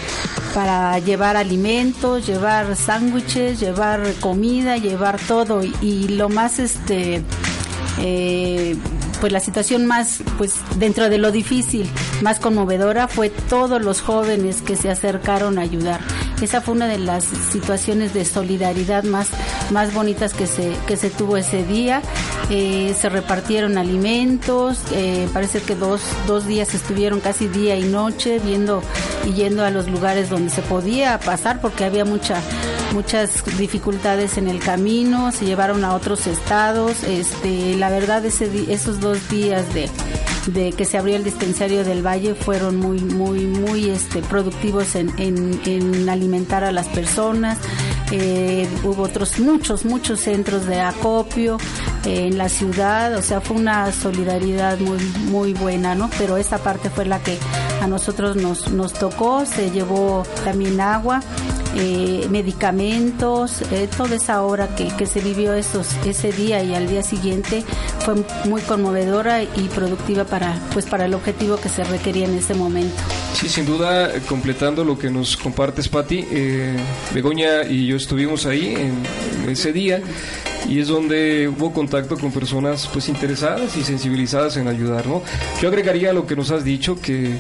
para 0.55 0.99
llevar 0.99 1.37
alimentos, 1.37 2.27
llevar 2.27 2.77
sándwiches, 2.77 3.59
llevar 3.59 4.15
comida, 4.21 4.77
llevar 4.77 5.19
todo 5.19 5.63
y, 5.65 6.09
lo 6.09 6.29
más 6.29 6.59
este 6.59 7.23
eh, 7.99 8.77
pues 9.21 9.33
la 9.33 9.41
situación 9.41 9.87
más, 9.87 10.23
pues 10.37 10.57
dentro 10.77 11.09
de 11.09 11.17
lo 11.17 11.33
difícil, 11.33 11.89
más 12.21 12.39
conmovedora 12.39 13.09
fue 13.09 13.31
todos 13.31 13.83
los 13.83 14.03
jóvenes 14.03 14.61
que 14.61 14.77
se 14.77 14.91
acercaron 14.91 15.59
a 15.59 15.63
ayudar. 15.63 16.01
Esa 16.45 16.61
fue 16.61 16.75
una 16.75 16.87
de 16.87 16.99
las 16.99 17.25
situaciones 17.25 18.13
de 18.13 18.27
solidaridad 18.27 19.03
más, 19.03 19.29
más 19.71 19.95
bonitas 19.95 20.35
que 20.35 20.47
se, 20.47 20.77
que 20.87 20.99
se 20.99 21.09
tuvo 21.09 21.39
ese 21.39 21.65
día. 21.65 22.03
Eh, 22.51 22.95
se 23.01 23.09
repartieron 23.09 23.79
alimentos, 23.79 24.83
eh, 24.93 25.27
parece 25.33 25.63
que 25.63 25.75
dos, 25.75 26.03
dos 26.27 26.47
días 26.47 26.75
estuvieron 26.75 27.21
casi 27.21 27.49
día 27.49 27.77
y 27.77 27.85
noche 27.85 28.41
viendo 28.41 28.83
y 29.25 29.33
yendo 29.33 29.65
a 29.65 29.71
los 29.71 29.89
lugares 29.89 30.29
donde 30.29 30.51
se 30.51 30.61
podía 30.61 31.19
pasar 31.19 31.63
porque 31.63 31.87
había 31.87 32.05
mucha, 32.05 32.43
muchas 32.93 33.43
dificultades 33.57 34.37
en 34.37 34.47
el 34.47 34.59
camino, 34.59 35.33
se 35.33 35.47
llevaron 35.47 35.83
a 35.83 35.95
otros 35.95 36.27
estados. 36.27 37.05
Este, 37.05 37.75
la 37.77 37.89
verdad, 37.89 38.23
ese, 38.27 38.71
esos 38.71 39.01
dos 39.01 39.31
días 39.31 39.73
de, 39.73 39.89
de 40.47 40.73
que 40.73 40.85
se 40.85 40.99
abrió 40.99 41.17
el 41.17 41.25
dispensario 41.25 41.85
del 41.85 42.05
Valle 42.05 42.35
fueron 42.35 42.77
muy, 42.77 43.01
muy, 43.01 43.47
muy 43.47 43.91
este, 43.91 44.21
productivos 44.21 44.95
en, 44.95 45.13
en, 45.19 46.09
alimentar 46.09 46.65
a 46.65 46.73
las 46.73 46.89
personas. 46.89 47.59
Eh, 48.11 48.69
hubo 48.85 49.03
otros 49.03 49.39
muchos, 49.39 49.85
muchos 49.85 50.21
centros 50.21 50.67
de 50.67 50.81
acopio 50.81 51.59
eh, 52.05 52.27
en 52.27 52.39
la 52.39 52.49
ciudad, 52.49 53.17
o 53.17 53.23
sea, 53.23 53.41
fue 53.41 53.57
una 53.57 53.91
solidaridad 53.93 54.79
muy, 54.79 54.99
muy 55.31 55.55
buena, 55.55 55.95
¿no? 55.95 56.11
Pero 56.19 56.37
esa 56.37 56.59
parte 56.59 56.91
fue 56.91 57.07
la 57.07 57.21
que 57.21 57.39
a 57.81 57.87
nosotros 57.87 58.37
nos, 58.37 58.71
nos 58.71 58.93
tocó, 58.93 59.47
se 59.47 59.71
llevó 59.71 60.25
también 60.45 60.81
agua. 60.81 61.21
Eh, 61.77 62.29
medicamentos, 62.31 63.63
eh, 63.73 63.89
toda 63.97 64.15
esa 64.15 64.43
hora 64.43 64.77
que, 64.77 64.89
que, 64.97 65.07
se 65.07 65.21
vivió 65.21 65.55
esos, 65.55 65.89
ese 66.07 66.31
día 66.31 66.63
y 66.63 66.73
al 66.73 66.89
día 66.89 67.03
siguiente 67.03 67.65
fue 67.99 68.15
muy 68.45 68.63
conmovedora 68.63 69.43
y 69.43 69.69
productiva 69.75 70.25
para, 70.25 70.57
pues, 70.73 70.87
para 70.87 71.07
el 71.07 71.15
objetivo 71.15 71.57
que 71.57 71.69
se 71.69 71.83
requería 71.83 72.27
en 72.27 72.35
ese 72.35 72.55
momento. 72.55 72.95
Sí, 73.35 73.49
sin 73.49 73.67
duda, 73.67 74.13
completando 74.29 74.85
lo 74.85 74.97
que 74.97 75.11
nos 75.11 75.37
compartes, 75.37 75.89
Patti, 75.89 76.25
eh, 76.31 76.77
Begoña 77.13 77.65
y 77.65 77.87
yo 77.87 77.97
estuvimos 77.97 78.47
ahí 78.47 78.75
en, 78.75 79.51
ese 79.51 79.73
día 79.73 80.01
y 80.69 80.81
es 80.81 80.89
donde 80.89 81.49
hubo 81.49 81.73
contacto 81.73 82.17
con 82.17 82.33
personas 82.33 82.89
pues 82.93 83.09
interesadas 83.09 83.77
y 83.77 83.85
sensibilizadas 83.85 84.57
en 84.57 84.69
ayudar, 84.69 85.07
¿no? 85.07 85.23
Yo 85.61 85.69
agregaría 85.69 86.13
lo 86.13 86.27
que 86.27 86.37
nos 86.37 86.51
has 86.51 86.65
dicho 86.65 86.99
que 87.01 87.37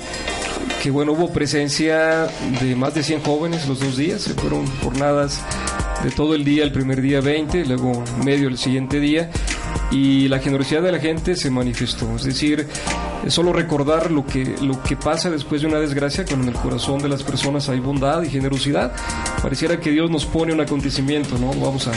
que 0.84 0.90
bueno, 0.90 1.12
hubo 1.12 1.32
presencia 1.32 2.26
de 2.60 2.76
más 2.76 2.92
de 2.92 3.02
100 3.02 3.22
jóvenes 3.22 3.66
los 3.66 3.80
dos 3.80 3.96
días, 3.96 4.20
se 4.20 4.34
fueron 4.34 4.66
jornadas 4.82 5.40
de 6.04 6.10
todo 6.10 6.34
el 6.34 6.44
día, 6.44 6.62
el 6.62 6.72
primer 6.72 7.00
día 7.00 7.22
20, 7.22 7.64
luego 7.64 8.04
medio 8.22 8.48
el 8.48 8.58
siguiente 8.58 9.00
día, 9.00 9.30
y 9.90 10.28
la 10.28 10.40
generosidad 10.40 10.82
de 10.82 10.92
la 10.92 10.98
gente 10.98 11.36
se 11.36 11.50
manifestó, 11.50 12.14
es 12.16 12.24
decir, 12.24 12.68
solo 13.28 13.54
recordar 13.54 14.10
lo 14.10 14.26
que, 14.26 14.44
lo 14.60 14.82
que 14.82 14.94
pasa 14.94 15.30
después 15.30 15.62
de 15.62 15.68
una 15.68 15.80
desgracia, 15.80 16.26
cuando 16.26 16.48
en 16.48 16.54
el 16.54 16.60
corazón 16.60 17.00
de 17.00 17.08
las 17.08 17.22
personas 17.22 17.70
hay 17.70 17.80
bondad 17.80 18.22
y 18.22 18.28
generosidad, 18.28 18.92
pareciera 19.40 19.80
que 19.80 19.90
Dios 19.90 20.10
nos 20.10 20.26
pone 20.26 20.52
un 20.52 20.60
acontecimiento, 20.60 21.38
¿no? 21.38 21.48
Vamos 21.54 21.88
a 21.88 21.92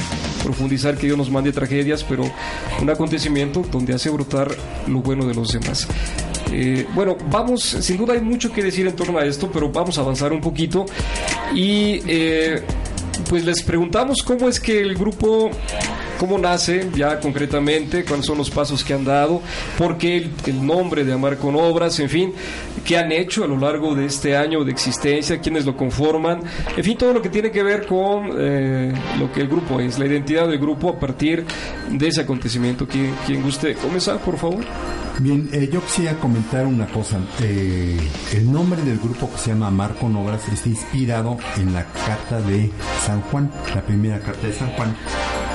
profundizar 0.45 0.95
que 0.95 1.07
Dios 1.07 1.17
nos 1.17 1.29
mande 1.29 1.51
tragedias, 1.51 2.05
pero 2.05 2.23
un 2.81 2.89
acontecimiento 2.89 3.65
donde 3.69 3.93
hace 3.93 4.09
brotar 4.09 4.49
lo 4.87 5.01
bueno 5.01 5.25
de 5.25 5.33
los 5.33 5.49
demás. 5.49 5.89
Eh, 6.51 6.85
bueno, 6.93 7.17
vamos, 7.29 7.61
sin 7.61 7.97
duda 7.97 8.13
hay 8.13 8.21
mucho 8.21 8.51
que 8.51 8.63
decir 8.63 8.87
en 8.87 8.95
torno 8.95 9.19
a 9.19 9.25
esto, 9.25 9.49
pero 9.51 9.69
vamos 9.69 9.97
a 9.97 10.01
avanzar 10.01 10.31
un 10.31 10.41
poquito 10.41 10.85
y 11.53 12.01
eh, 12.07 12.61
pues 13.29 13.45
les 13.45 13.63
preguntamos 13.63 14.23
cómo 14.23 14.47
es 14.47 14.59
que 14.59 14.81
el 14.81 14.95
grupo 14.95 15.51
cómo 16.17 16.37
nace 16.37 16.89
ya 16.95 17.19
concretamente, 17.19 18.03
cuáles 18.03 18.25
son 18.25 18.37
los 18.37 18.49
pasos 18.49 18.83
que 18.83 18.93
han 18.93 19.05
dado, 19.05 19.41
por 19.77 19.97
qué 19.97 20.29
el, 20.45 20.65
nombre 20.65 21.03
de 21.03 21.13
Amar 21.13 21.37
con 21.37 21.55
Obras, 21.55 21.99
en 21.99 22.09
fin, 22.09 22.33
qué 22.83 22.97
han 22.97 23.11
hecho 23.11 23.43
a 23.43 23.47
lo 23.47 23.57
largo 23.57 23.95
de 23.95 24.05
este 24.05 24.35
año 24.35 24.63
de 24.63 24.71
existencia, 24.71 25.39
quiénes 25.39 25.65
lo 25.65 25.77
conforman, 25.77 26.41
en 26.75 26.83
fin, 26.83 26.97
todo 26.97 27.13
lo 27.13 27.21
que 27.21 27.29
tiene 27.29 27.51
que 27.51 27.63
ver 27.63 27.85
con 27.85 28.31
eh, 28.37 28.93
lo 29.19 29.31
que 29.31 29.41
el 29.41 29.47
grupo 29.47 29.79
es, 29.79 29.99
la 29.99 30.05
identidad 30.05 30.47
del 30.47 30.59
grupo 30.59 30.89
a 30.89 30.99
partir 30.99 31.45
de 31.89 32.07
ese 32.07 32.21
acontecimiento. 32.21 32.87
¿Quién, 32.87 33.13
quién 33.25 33.41
guste 33.41 33.75
comenzar, 33.75 34.19
por 34.19 34.37
favor? 34.37 34.65
Bien, 35.19 35.49
eh, 35.51 35.67
yo 35.71 35.83
quisiera 35.83 36.19
comentar 36.19 36.67
una 36.67 36.85
cosa. 36.85 37.19
Eh, 37.41 37.97
el 38.33 38.51
nombre 38.51 38.83
del 38.83 38.99
grupo 38.99 39.31
que 39.31 39.39
se 39.39 39.49
llama 39.49 39.67
Amar 39.67 39.95
con 39.95 40.15
Obras 40.15 40.47
está 40.47 40.69
inspirado 40.69 41.39
en 41.57 41.73
la 41.73 41.85
carta 41.85 42.39
de 42.41 42.69
San 43.03 43.21
Juan, 43.21 43.51
la 43.73 43.81
primera 43.81 44.19
carta 44.19 44.45
de 44.45 44.53
San 44.53 44.69
Juan, 44.73 44.95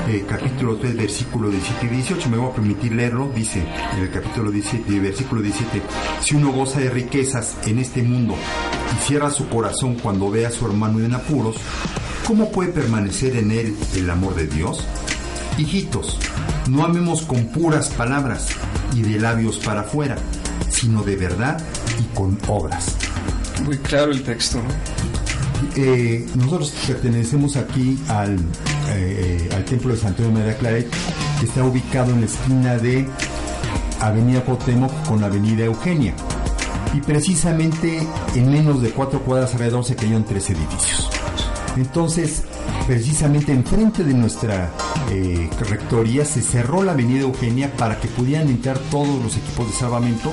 eh, 0.08 0.24
capítulo 0.28 0.78
3, 0.78 0.96
versículo 0.96 1.48
17 1.48 1.86
y 1.86 1.88
18. 1.90 2.28
Me 2.28 2.38
voy 2.38 2.50
a 2.50 2.54
permitir 2.54 2.92
leerlo. 2.92 3.30
Dice 3.32 3.64
en 3.94 4.02
el 4.02 4.10
capítulo 4.10 4.50
17, 4.50 4.98
versículo 4.98 5.40
17: 5.40 5.80
Si 6.20 6.34
uno 6.34 6.50
goza 6.50 6.80
de 6.80 6.90
riquezas 6.90 7.56
en 7.64 7.78
este 7.78 8.02
mundo 8.02 8.34
y 8.92 9.06
cierra 9.06 9.30
su 9.30 9.48
corazón 9.48 9.94
cuando 9.94 10.28
ve 10.28 10.44
a 10.44 10.50
su 10.50 10.66
hermano 10.66 10.98
en 10.98 11.14
apuros, 11.14 11.54
¿cómo 12.26 12.50
puede 12.50 12.72
permanecer 12.72 13.36
en 13.36 13.52
él 13.52 13.76
el 13.94 14.10
amor 14.10 14.34
de 14.34 14.48
Dios? 14.48 14.84
Hijitos, 15.58 16.18
no 16.68 16.84
amemos 16.84 17.22
con 17.22 17.46
puras 17.46 17.90
palabras 17.90 18.48
y 18.94 19.02
de 19.02 19.18
labios 19.20 19.58
para 19.58 19.82
afuera, 19.82 20.16
sino 20.68 21.02
de 21.02 21.16
verdad 21.16 21.62
y 22.00 22.14
con 22.14 22.38
obras. 22.48 22.96
Muy 23.64 23.78
claro 23.78 24.12
el 24.12 24.22
texto, 24.22 24.58
¿no? 24.58 24.70
Eh, 25.76 26.26
nosotros 26.34 26.74
pertenecemos 26.86 27.56
aquí 27.56 27.98
al, 28.08 28.38
eh, 28.90 29.48
al 29.54 29.64
templo 29.64 29.94
de 29.94 30.00
Santo 30.00 30.28
María 30.30 30.56
Claret, 30.56 30.88
que 31.38 31.46
está 31.46 31.64
ubicado 31.64 32.12
en 32.12 32.20
la 32.20 32.26
esquina 32.26 32.78
de 32.78 33.08
Avenida 34.00 34.44
Cuauhtémoc 34.44 34.92
con 35.06 35.22
Avenida 35.22 35.64
Eugenia. 35.64 36.14
Y 36.94 37.00
precisamente 37.00 38.06
en 38.34 38.50
menos 38.50 38.82
de 38.82 38.90
cuatro 38.90 39.20
cuadras 39.20 39.52
alrededor 39.54 39.84
se 39.84 39.96
cayeron 39.96 40.24
tres 40.24 40.50
edificios. 40.50 41.08
Entonces, 41.76 42.42
precisamente 42.86 43.52
enfrente 43.52 44.04
de 44.04 44.14
nuestra 44.14 44.70
eh, 45.10 45.48
rectoría 45.68 46.24
se 46.24 46.42
cerró 46.42 46.82
la 46.82 46.92
avenida 46.92 47.20
Eugenia 47.20 47.72
para 47.76 47.98
que 47.98 48.08
pudieran 48.08 48.48
entrar 48.48 48.78
todos 48.90 49.22
los 49.22 49.36
equipos 49.36 49.68
de 49.68 49.72
salvamento 49.74 50.30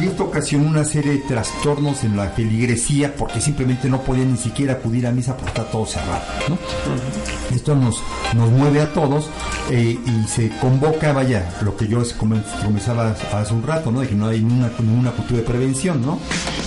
y 0.00 0.06
esto 0.06 0.24
ocasionó 0.24 0.68
una 0.68 0.84
serie 0.84 1.12
de 1.12 1.18
trastornos 1.18 2.04
en 2.04 2.16
la 2.16 2.28
feligresía 2.30 3.14
porque 3.16 3.40
simplemente 3.40 3.88
no 3.88 4.02
podían 4.02 4.32
ni 4.32 4.38
siquiera 4.38 4.74
acudir 4.74 5.06
a 5.06 5.12
misa 5.12 5.36
porque 5.36 5.48
está 5.48 5.64
todo 5.70 5.86
cerrado. 5.86 6.22
¿no? 6.48 6.58
Esto 7.54 7.74
nos, 7.74 8.00
nos 8.34 8.50
mueve 8.50 8.80
a 8.80 8.92
todos 8.92 9.28
eh, 9.70 9.98
y 10.04 10.28
se 10.28 10.50
convoca, 10.60 11.12
vaya, 11.12 11.50
lo 11.62 11.76
que 11.76 11.88
yo 11.88 12.02
comenzaba 12.18 13.14
hace 13.32 13.54
un 13.54 13.62
rato, 13.62 13.90
¿no? 13.90 14.00
de 14.00 14.08
que 14.08 14.14
no 14.14 14.26
hay 14.28 14.40
ninguna, 14.40 14.70
ninguna 14.78 15.10
cultura 15.10 15.40
de 15.40 15.46
prevención, 15.46 16.00
¿no? 16.00 16.18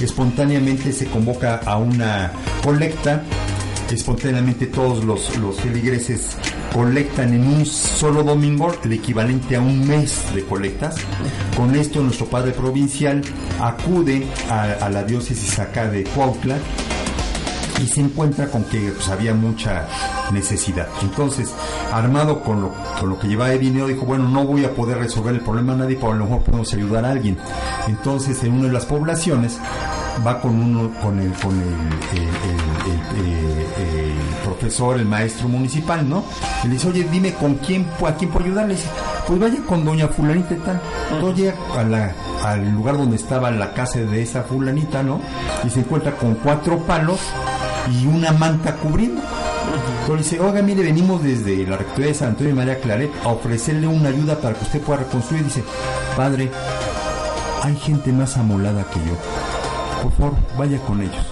espontáneamente 0.01 0.91
se 0.91 1.05
convoca 1.05 1.61
a 1.65 1.77
una 1.77 2.31
colecta 2.63 3.23
espontáneamente 3.91 4.67
todos 4.67 5.03
los, 5.03 5.37
los 5.37 5.59
feligreses 5.59 6.37
colectan 6.73 7.33
en 7.33 7.47
un 7.47 7.65
solo 7.65 8.23
domingo 8.23 8.71
el 8.83 8.93
equivalente 8.93 9.55
a 9.55 9.61
un 9.61 9.87
mes 9.87 10.23
de 10.33 10.43
colectas. 10.43 10.95
Con 11.55 11.75
esto 11.75 12.01
nuestro 12.01 12.25
padre 12.27 12.51
provincial 12.51 13.21
acude 13.59 14.25
a, 14.49 14.89
la 14.89 15.03
diócesis 15.03 15.59
acá 15.59 15.87
de 15.87 16.03
Cuautla 16.03 16.57
y 17.81 17.87
se 17.87 18.01
encuentra 18.01 18.47
con 18.47 18.63
que 18.65 18.91
pues, 18.91 19.09
había 19.09 19.33
mucha 19.33 19.87
necesidad. 20.31 20.87
Entonces, 21.01 21.49
armado 21.91 22.41
con 22.41 22.61
lo, 22.61 22.73
con 22.99 23.09
lo 23.09 23.19
que 23.19 23.27
llevaba 23.27 23.49
de 23.49 23.59
dinero, 23.59 23.87
dijo, 23.87 24.05
bueno, 24.05 24.27
no 24.29 24.45
voy 24.45 24.65
a 24.65 24.73
poder 24.73 24.99
resolver 24.99 25.33
el 25.33 25.41
problema 25.41 25.73
a 25.73 25.77
nadie, 25.77 25.95
pero 25.95 26.11
a 26.11 26.15
lo 26.15 26.25
mejor 26.25 26.43
podemos 26.43 26.73
ayudar 26.73 27.05
a 27.05 27.11
alguien. 27.11 27.37
Entonces, 27.87 28.43
en 28.43 28.53
una 28.53 28.67
de 28.67 28.73
las 28.73 28.85
poblaciones, 28.85 29.59
va 30.25 30.39
con 30.39 30.55
uno, 30.55 30.91
con 31.01 31.19
el, 31.19 31.31
con 31.33 31.51
el, 31.59 31.67
el, 32.17 32.27
el, 33.19 33.59
el, 33.83 34.13
profesor, 34.43 34.97
el 34.97 35.05
maestro 35.05 35.47
municipal, 35.47 36.07
¿no? 36.07 36.23
Y 36.63 36.67
le 36.67 36.73
dice, 36.73 36.89
oye, 36.89 37.07
dime 37.11 37.33
con 37.33 37.55
quién, 37.55 37.87
a 38.05 38.13
quién 38.13 38.29
puedo 38.29 38.45
ayudarle. 38.45 38.75
dice, 38.75 38.87
pues 39.27 39.39
vaya 39.39 39.59
con 39.67 39.85
doña 39.85 40.07
fulanita 40.07 40.53
y 40.53 40.57
tal. 40.57 40.81
Entonces 41.11 41.37
llega 41.37 41.55
a 41.77 41.83
la, 41.83 42.15
al 42.43 42.71
lugar 42.71 42.97
donde 42.97 43.15
estaba 43.15 43.51
la 43.51 43.73
casa 43.73 43.99
de 43.99 44.21
esa 44.21 44.43
fulanita, 44.43 45.03
¿no? 45.03 45.21
Y 45.63 45.69
se 45.69 45.79
encuentra 45.79 46.15
con 46.15 46.35
cuatro 46.35 46.79
palos 46.79 47.19
y 47.91 48.05
una 48.05 48.31
manta 48.31 48.75
cubriendo. 48.75 49.21
Entonces 50.01 50.31
dice, 50.31 50.43
oiga, 50.43 50.61
mire, 50.61 50.83
venimos 50.83 51.23
desde 51.23 51.65
la 51.65 51.77
rectoría 51.77 52.07
de 52.07 52.13
San 52.13 52.29
Antonio 52.29 52.53
y 52.53 52.55
María 52.55 52.79
Claret 52.79 53.11
a 53.23 53.29
ofrecerle 53.29 53.87
una 53.87 54.09
ayuda 54.09 54.35
para 54.39 54.55
que 54.55 54.63
usted 54.63 54.81
pueda 54.81 54.99
reconstruir. 54.99 55.43
Dice, 55.43 55.63
padre, 56.17 56.51
hay 57.63 57.75
gente 57.77 58.11
más 58.11 58.37
amolada 58.37 58.83
que 58.85 58.99
yo 58.99 59.60
por 60.01 60.11
favor, 60.13 60.33
vaya 60.57 60.77
con 60.79 61.01
ellos. 61.01 61.25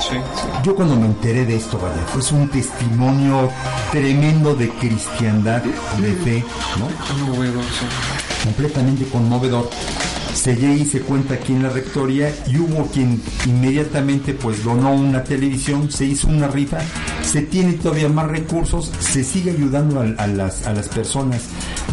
Sí, 0.00 0.16
sí. 0.16 0.46
Yo 0.64 0.74
cuando 0.74 0.96
me 0.96 1.06
enteré 1.06 1.44
de 1.46 1.56
esto, 1.56 1.78
vaya, 1.78 2.02
fue 2.06 2.38
un 2.38 2.48
testimonio 2.48 3.48
tremendo 3.92 4.54
de 4.54 4.68
cristiandad, 4.70 5.62
de 5.62 6.12
fe, 6.24 6.44
¿no? 6.78 6.88
Conmovedor, 7.06 7.62
sí. 7.64 7.86
Completamente 8.44 9.04
conmovedor. 9.06 9.70
Seguí 10.34 10.66
y 10.82 10.84
se 10.86 11.00
cuenta 11.02 11.34
aquí 11.34 11.52
en 11.52 11.62
la 11.62 11.68
rectoría 11.68 12.34
y 12.48 12.58
hubo 12.58 12.86
quien 12.86 13.22
inmediatamente 13.46 14.32
pues 14.32 14.64
donó 14.64 14.92
una 14.92 15.22
televisión, 15.22 15.90
se 15.90 16.06
hizo 16.06 16.26
una 16.26 16.48
rifa, 16.48 16.78
se 17.22 17.42
tiene 17.42 17.74
todavía 17.74 18.08
más 18.08 18.26
recursos, 18.28 18.90
se 18.98 19.22
sigue 19.22 19.50
ayudando 19.52 20.00
a, 20.00 20.22
a, 20.22 20.26
las, 20.26 20.66
a 20.66 20.72
las 20.72 20.88
personas 20.88 21.42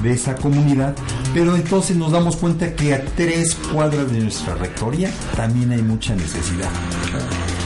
de 0.01 0.13
esa 0.13 0.35
comunidad, 0.35 0.95
pero 1.33 1.55
entonces 1.55 1.95
nos 1.95 2.11
damos 2.11 2.35
cuenta 2.37 2.73
que 2.73 2.93
a 2.93 3.03
tres 3.15 3.55
cuadras 3.71 4.11
de 4.11 4.19
nuestra 4.19 4.55
rectoría 4.55 5.11
también 5.35 5.71
hay 5.71 5.81
mucha 5.81 6.15
necesidad. 6.15 6.69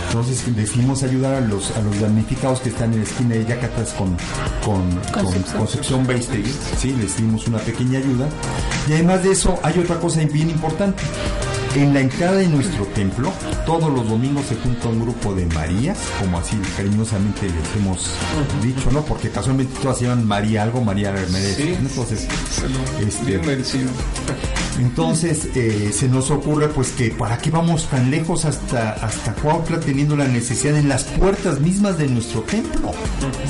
Entonces 0.07 0.55
decidimos 0.55 1.01
ayudar 1.01 1.33
a 1.33 1.41
los, 1.41 1.71
a 1.71 1.81
los 1.81 1.99
damnificados 1.99 2.59
que 2.59 2.69
están 2.69 2.93
en 2.93 2.99
la 2.99 3.05
esquina 3.05 3.35
de 3.35 3.45
Yacatas 3.45 3.93
con, 3.93 4.15
con, 4.63 4.91
con 5.11 5.41
Concepción 5.57 6.05
Beistegui. 6.05 6.53
Sí, 6.77 6.91
les 6.91 7.17
dimos 7.17 7.47
una 7.47 7.57
pequeña 7.57 7.97
ayuda. 7.97 8.29
Y 8.87 8.93
además 8.93 9.23
de 9.23 9.31
eso, 9.31 9.57
hay 9.63 9.79
otra 9.79 9.99
cosa 9.99 10.19
bien 10.25 10.51
importante. 10.51 11.01
En 11.75 11.95
la 11.95 12.01
entrada 12.01 12.33
de 12.33 12.47
nuestro 12.47 12.85
templo, 12.87 13.33
todos 13.65 13.91
los 13.91 14.07
domingos 14.07 14.45
se 14.45 14.55
junta 14.55 14.89
un 14.89 15.01
grupo 15.01 15.33
de 15.33 15.45
Marías, 15.47 15.97
como 16.19 16.37
así 16.37 16.57
cariñosamente 16.75 17.47
les 17.47 17.75
hemos 17.75 18.09
dicho, 18.61 18.91
¿no? 18.91 19.01
Porque 19.01 19.29
casualmente 19.29 19.79
todas 19.81 19.97
se 19.97 20.05
llaman 20.05 20.25
María 20.25 20.63
algo, 20.63 20.81
María 20.81 21.11
Mercedes. 21.11 21.55
Sí, 21.55 21.75
Entonces, 21.79 22.27
este, 22.99 23.37
Bien 23.37 23.89
entonces 24.79 25.49
eh, 25.55 25.91
se 25.93 26.07
nos 26.07 26.31
ocurre 26.31 26.67
pues 26.69 26.91
que 26.91 27.09
para 27.11 27.37
qué 27.37 27.51
vamos 27.51 27.85
tan 27.87 28.09
lejos 28.09 28.45
hasta 28.45 28.93
hasta 28.93 29.33
Cuautla 29.35 29.79
teniendo 29.79 30.15
la 30.15 30.27
necesidad 30.27 30.77
en 30.77 30.89
las 30.89 31.03
puertas 31.03 31.59
mismas 31.59 31.97
de 31.97 32.07
nuestro 32.07 32.41
templo, 32.41 32.91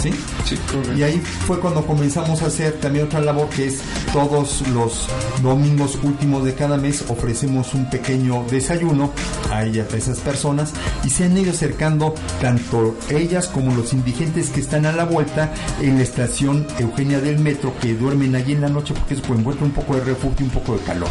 ¿sí? 0.02 0.12
Sí. 0.46 0.58
Y 0.98 1.04
ahí 1.04 1.22
fue 1.48 1.60
cuando 1.60 1.86
comenzamos 1.86 2.42
a 2.42 2.48
hacer 2.48 2.74
también 2.74 3.06
otra 3.06 3.22
labor 3.22 3.50
que 3.50 3.68
es 3.68 3.82
todos 4.12 4.68
los 4.70 5.08
domingos 5.42 5.98
últimos 6.04 6.44
de 6.44 6.54
cada 6.54 6.78
mes 6.78 7.04
ofrecemos 7.08 7.74
un 7.74 7.90
pequeño 7.90 8.46
desayuno 8.50 9.12
a, 9.52 9.64
ellas, 9.64 9.88
a 9.94 9.98
esas 10.04 10.20
personas 10.20 10.74
y 11.04 11.10
se 11.10 11.26
han 11.26 11.38
ido 11.38 11.52
acercando 11.52 12.14
tanto 12.42 12.96
ellas 13.10 13.48
como 13.48 13.76
los 13.76 13.94
indigentes 13.94 14.50
que 14.50 14.60
están 14.60 14.86
a 14.86 14.92
la 14.92 15.06
vuelta 15.06 15.54
en 15.82 15.98
la 15.98 16.04
estación 16.04 16.66
Eugenia 16.80 17.20
del 17.20 17.40
Metro 17.40 17.74
que 17.82 17.94
duermen 17.96 18.36
allí 18.36 18.54
en 18.54 18.62
la 18.62 18.70
noche 18.70 18.94
porque 18.94 19.16
es 19.16 19.22
encuentran 19.40 19.70
un 19.70 19.72
poco 19.72 19.96
de 19.96 20.04
refugio 20.04 20.38
y 20.40 20.44
un 20.44 20.50
poco 20.50 20.76
de 20.76 20.84
calor. 20.84 21.10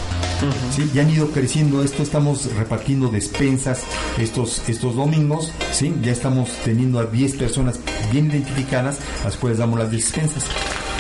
¿sí? 0.75 0.91
Ya 0.95 1.03
han 1.03 1.11
ido 1.11 1.29
creciendo 1.29 1.83
esto, 1.83 2.03
estamos 2.03 2.55
repartiendo 2.57 3.09
despensas 3.09 3.83
estos, 4.19 4.69
estos 4.69 4.97
domingos, 4.97 5.53
¿sí? 5.73 5.95
ya 6.03 6.13
estamos 6.13 6.51
teniendo 6.65 6.99
a 7.01 7.07
10 7.07 7.37
personas 7.37 7.81
bien 8.11 8.31
identificadas, 8.31 8.99
a 9.23 9.25
las 9.25 9.37
cuales 9.37 9.59
damos 9.59 9.79
las 9.79 9.91
despensas. 9.91 10.45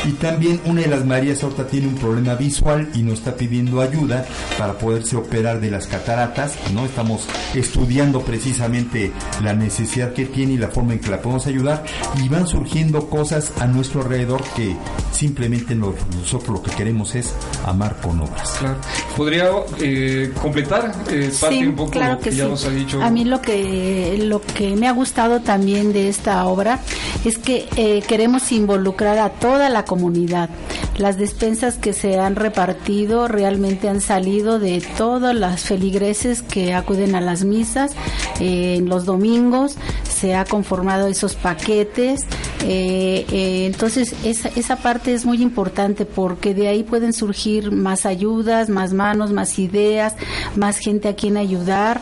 Y 0.04 0.12
también 0.12 0.60
una 0.64 0.80
de 0.82 0.88
las 0.88 1.04
Marías 1.04 1.42
ahorita 1.42 1.66
tiene 1.66 1.86
un 1.88 1.94
problema 1.94 2.34
visual 2.34 2.88
y 2.94 3.02
nos 3.02 3.14
está 3.20 3.36
pidiendo 3.36 3.80
ayuda 3.80 4.24
para 4.58 4.74
poderse 4.74 5.16
operar 5.16 5.60
de 5.60 5.70
las 5.70 5.86
cataratas, 5.86 6.54
¿no? 6.74 6.84
Estamos 6.84 7.26
estudiando 7.54 8.20
precisamente 8.22 9.12
la 9.42 9.54
necesidad 9.54 10.12
que 10.12 10.26
tiene 10.26 10.54
y 10.54 10.58
la 10.58 10.68
forma 10.68 10.94
en 10.94 11.00
que 11.00 11.10
la 11.10 11.20
podemos 11.20 11.46
ayudar 11.46 11.84
y 12.22 12.28
van 12.28 12.46
surgiendo 12.46 13.08
cosas 13.08 13.52
a 13.60 13.66
nuestro 13.66 14.02
alrededor 14.02 14.42
que 14.56 14.74
simplemente 15.12 15.74
nosotros 15.74 16.48
lo 16.48 16.62
que 16.62 16.70
queremos 16.72 17.14
es 17.14 17.32
amar 17.64 17.96
con 18.00 18.20
obras. 18.20 18.56
Claro. 18.58 18.76
¿Podría 19.16 19.48
eh, 19.80 20.32
completar 20.40 20.92
eh, 21.10 21.30
parte 21.40 21.56
Sí, 21.56 21.66
un 21.66 21.76
poco 21.76 21.90
claro 21.92 22.14
lo 22.14 22.18
que, 22.20 22.30
que 22.30 22.36
ya 22.36 22.44
sí. 22.44 22.50
nos 22.50 22.64
ha 22.64 22.70
dicho? 22.70 23.02
A 23.02 23.10
mí 23.10 23.24
lo 23.24 23.40
que 23.40 24.18
lo 24.18 24.40
que 24.40 24.74
me 24.74 24.88
ha 24.88 24.92
gustado 24.92 25.40
también 25.40 25.92
de 25.92 26.08
esta 26.08 26.44
obra 26.46 26.80
es 27.24 27.38
que 27.38 27.68
eh, 27.76 28.02
queremos 28.08 28.50
involucrar 28.52 29.18
a 29.18 29.30
toda 29.30 29.68
la 29.68 29.84
comunidad. 29.92 30.48
Las 30.96 31.18
despensas 31.18 31.76
que 31.76 31.92
se 31.92 32.18
han 32.18 32.34
repartido 32.34 33.28
realmente 33.28 33.90
han 33.90 34.00
salido 34.00 34.58
de 34.58 34.82
todas 34.96 35.34
las 35.34 35.64
feligreses 35.64 36.40
que 36.40 36.72
acuden 36.72 37.14
a 37.14 37.20
las 37.20 37.44
misas 37.44 37.92
eh, 38.40 38.76
en 38.78 38.88
los 38.88 39.04
domingos, 39.04 39.76
se 40.02 40.34
ha 40.34 40.46
conformado 40.46 41.08
esos 41.08 41.34
paquetes. 41.34 42.22
Eh, 42.64 43.26
eh, 43.30 43.66
entonces, 43.66 44.14
esa, 44.24 44.48
esa 44.56 44.76
parte 44.76 45.12
es 45.12 45.26
muy 45.26 45.42
importante 45.42 46.06
porque 46.06 46.54
de 46.54 46.68
ahí 46.68 46.84
pueden 46.84 47.12
surgir 47.12 47.70
más 47.70 48.06
ayudas, 48.06 48.70
más 48.70 48.94
manos, 48.94 49.30
más 49.30 49.58
ideas, 49.58 50.14
más 50.56 50.78
gente 50.78 51.08
a 51.08 51.16
quien 51.16 51.36
ayudar. 51.36 52.00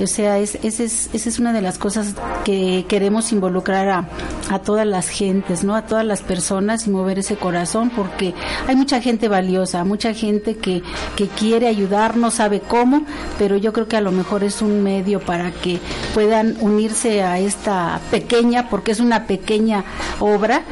O 0.00 0.06
sea, 0.06 0.38
es, 0.38 0.58
esa 0.62 0.84
es, 0.84 1.10
esa 1.12 1.28
es 1.28 1.38
una 1.40 1.52
de 1.52 1.62
las 1.62 1.78
cosas 1.78 2.14
que 2.44 2.84
queremos 2.88 3.32
involucrar 3.32 3.88
a, 3.88 4.08
a 4.50 4.58
todas 4.60 4.86
las 4.86 5.08
gentes, 5.08 5.64
¿no? 5.64 5.74
A 5.74 5.86
todas 5.86 6.04
las 6.04 6.20
personas 6.20 6.86
y 6.86 6.90
mover 6.90 7.18
ese 7.18 7.31
corazón 7.36 7.90
porque 7.90 8.34
hay 8.66 8.76
mucha 8.76 9.00
gente 9.00 9.28
valiosa, 9.28 9.84
mucha 9.84 10.14
gente 10.14 10.56
que, 10.56 10.82
que 11.16 11.28
quiere 11.28 11.68
ayudar, 11.68 12.16
no 12.16 12.30
sabe 12.30 12.60
cómo, 12.60 13.04
pero 13.38 13.56
yo 13.56 13.72
creo 13.72 13.88
que 13.88 13.96
a 13.96 14.00
lo 14.00 14.12
mejor 14.12 14.44
es 14.44 14.62
un 14.62 14.82
medio 14.82 15.20
para 15.20 15.50
que 15.50 15.80
puedan 16.14 16.56
unirse 16.60 17.22
a 17.22 17.38
esta 17.38 18.00
pequeña, 18.10 18.68
porque 18.68 18.92
es 18.92 19.00
una 19.00 19.26
pequeña 19.26 19.84
obra 20.20 20.62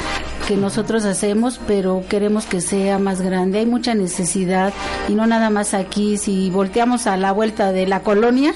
que 0.46 0.56
nosotros 0.56 1.04
hacemos, 1.04 1.60
pero 1.66 2.02
queremos 2.08 2.44
que 2.46 2.60
sea 2.60 2.98
más 2.98 3.20
grande. 3.20 3.58
Hay 3.58 3.66
mucha 3.66 3.94
necesidad 3.94 4.72
y 5.08 5.14
no 5.14 5.26
nada 5.26 5.50
más 5.50 5.74
aquí. 5.74 6.18
Si 6.18 6.50
volteamos 6.50 7.06
a 7.06 7.16
la 7.16 7.32
vuelta 7.32 7.72
de 7.72 7.86
la 7.86 8.00
colonia, 8.00 8.54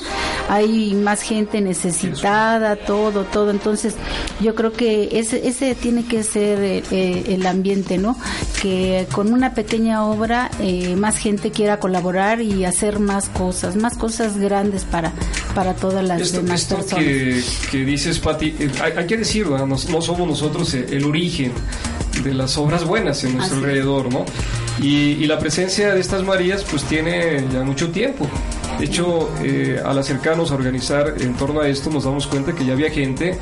hay 0.48 0.94
más 0.94 1.22
gente 1.22 1.60
necesitada, 1.60 2.76
todo, 2.76 3.24
todo. 3.24 3.50
Entonces, 3.50 3.94
yo 4.40 4.54
creo 4.54 4.72
que 4.72 5.18
ese, 5.18 5.46
ese 5.46 5.74
tiene 5.74 6.04
que 6.04 6.22
ser 6.22 6.58
eh, 6.60 6.82
eh, 6.90 7.24
el 7.28 7.46
ambiente, 7.46 7.98
¿no? 7.98 8.16
Que 8.60 9.06
con 9.12 9.32
una 9.32 9.54
pequeña 9.54 10.04
obra 10.04 10.50
eh, 10.60 10.96
más 10.96 11.18
gente 11.18 11.50
quiera 11.50 11.78
colaborar 11.78 12.40
y 12.40 12.64
hacer 12.64 12.98
más 12.98 13.28
cosas, 13.28 13.76
más 13.76 13.96
cosas 13.96 14.38
grandes 14.38 14.84
para, 14.84 15.12
para 15.54 15.74
todas 15.74 16.04
las 16.04 16.20
esto, 16.20 16.38
demás 16.38 16.62
esto 16.62 16.76
personas. 16.76 17.04
que, 17.04 17.42
que 17.70 17.78
dices, 17.84 18.18
Pati, 18.18 18.54
eh, 18.58 18.70
hay, 18.82 18.92
hay 18.92 19.06
que 19.06 19.16
decirlo, 19.16 19.58
¿no? 19.58 19.66
no 19.66 19.76
somos 19.78 20.28
nosotros 20.28 20.72
el, 20.74 20.92
el 20.92 21.04
origen 21.04 21.52
de 22.22 22.34
las 22.34 22.56
obras 22.58 22.84
buenas 22.84 23.24
en 23.24 23.36
nuestro 23.36 23.58
Así 23.58 23.64
alrededor, 23.66 24.12
¿no? 24.12 24.24
Y, 24.80 25.12
y 25.12 25.26
la 25.26 25.38
presencia 25.38 25.94
de 25.94 26.00
estas 26.00 26.22
Marías 26.22 26.64
pues 26.68 26.84
tiene 26.84 27.44
ya 27.52 27.62
mucho 27.62 27.90
tiempo. 27.90 28.28
De 28.78 28.84
hecho, 28.86 29.30
eh, 29.42 29.80
al 29.84 29.98
acercarnos 29.98 30.50
a 30.50 30.54
organizar 30.54 31.14
en 31.20 31.34
torno 31.34 31.60
a 31.60 31.68
esto 31.68 31.90
nos 31.90 32.04
damos 32.04 32.26
cuenta 32.26 32.54
que 32.54 32.64
ya 32.64 32.72
había 32.72 32.90
gente 32.90 33.38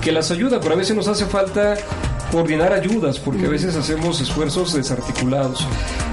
que 0.00 0.12
las 0.12 0.30
ayuda, 0.30 0.60
pero 0.60 0.74
a 0.74 0.76
veces 0.76 0.94
nos 0.94 1.08
hace 1.08 1.26
falta 1.26 1.74
coordinar 2.30 2.72
ayudas 2.72 3.18
porque 3.18 3.46
a 3.46 3.48
veces 3.48 3.74
hacemos 3.74 4.20
esfuerzos 4.20 4.74
desarticulados. 4.74 5.66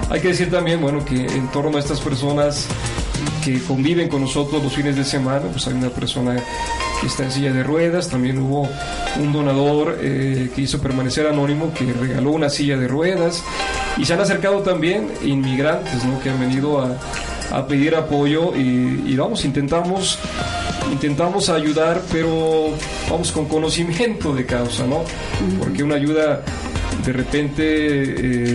Hay 0.09 0.21
que 0.21 0.29
decir 0.29 0.49
también, 0.49 0.81
bueno, 0.81 1.03
que 1.05 1.25
en 1.25 1.47
torno 1.51 1.77
a 1.77 1.79
estas 1.79 1.99
personas 1.99 2.67
que 3.45 3.61
conviven 3.61 4.09
con 4.09 4.21
nosotros 4.21 4.63
los 4.63 4.73
fines 4.73 4.95
de 4.95 5.03
semana, 5.03 5.45
pues 5.51 5.67
hay 5.67 5.75
una 5.75 5.89
persona 5.89 6.35
que 6.99 7.05
está 7.05 7.25
en 7.25 7.31
silla 7.31 7.53
de 7.53 7.61
ruedas, 7.61 8.09
también 8.09 8.39
hubo 8.39 8.67
un 9.19 9.31
donador 9.31 9.99
eh, 10.01 10.49
que 10.55 10.61
hizo 10.61 10.81
permanecer 10.81 11.27
anónimo 11.27 11.71
que 11.71 11.93
regaló 11.93 12.31
una 12.31 12.49
silla 12.49 12.75
de 12.75 12.87
ruedas 12.87 13.43
y 13.97 14.05
se 14.05 14.13
han 14.13 14.21
acercado 14.21 14.61
también 14.61 15.09
inmigrantes 15.23 16.03
¿no? 16.05 16.19
que 16.21 16.31
han 16.31 16.39
venido 16.39 16.81
a, 16.81 16.97
a 17.51 17.67
pedir 17.67 17.95
apoyo 17.95 18.55
y, 18.55 19.03
y 19.05 19.15
vamos, 19.15 19.45
intentamos 19.45 20.17
intentamos 20.91 21.49
ayudar, 21.49 22.01
pero 22.11 22.71
vamos 23.09 23.31
con 23.31 23.45
conocimiento 23.45 24.33
de 24.33 24.45
causa, 24.45 24.85
¿no? 24.85 25.03
Porque 25.59 25.83
una 25.83 25.95
ayuda 25.95 26.43
de 27.03 27.13
repente 27.13 27.63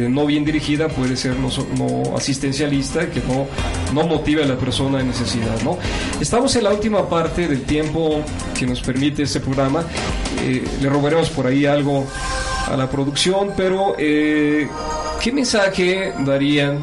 eh, 0.04 0.08
no 0.08 0.26
bien 0.26 0.44
dirigida 0.44 0.88
puede 0.88 1.16
ser 1.16 1.36
no, 1.36 1.48
no 1.76 2.16
asistencialista, 2.16 3.10
que 3.10 3.20
no, 3.20 3.46
no 3.92 4.06
motive 4.06 4.44
a 4.44 4.46
la 4.46 4.56
persona 4.56 5.00
en 5.00 5.08
necesidad, 5.08 5.60
¿no? 5.62 5.78
Estamos 6.20 6.54
en 6.56 6.64
la 6.64 6.70
última 6.70 7.08
parte 7.08 7.48
del 7.48 7.62
tiempo 7.62 8.22
que 8.58 8.66
nos 8.66 8.80
permite 8.80 9.22
este 9.22 9.40
programa. 9.40 9.84
Eh, 10.42 10.64
le 10.80 10.88
robaremos 10.88 11.30
por 11.30 11.46
ahí 11.46 11.66
algo 11.66 12.06
a 12.66 12.76
la 12.76 12.88
producción, 12.88 13.52
pero 13.56 13.94
eh, 13.98 14.68
¿qué 15.20 15.32
mensaje 15.32 16.12
darían 16.20 16.78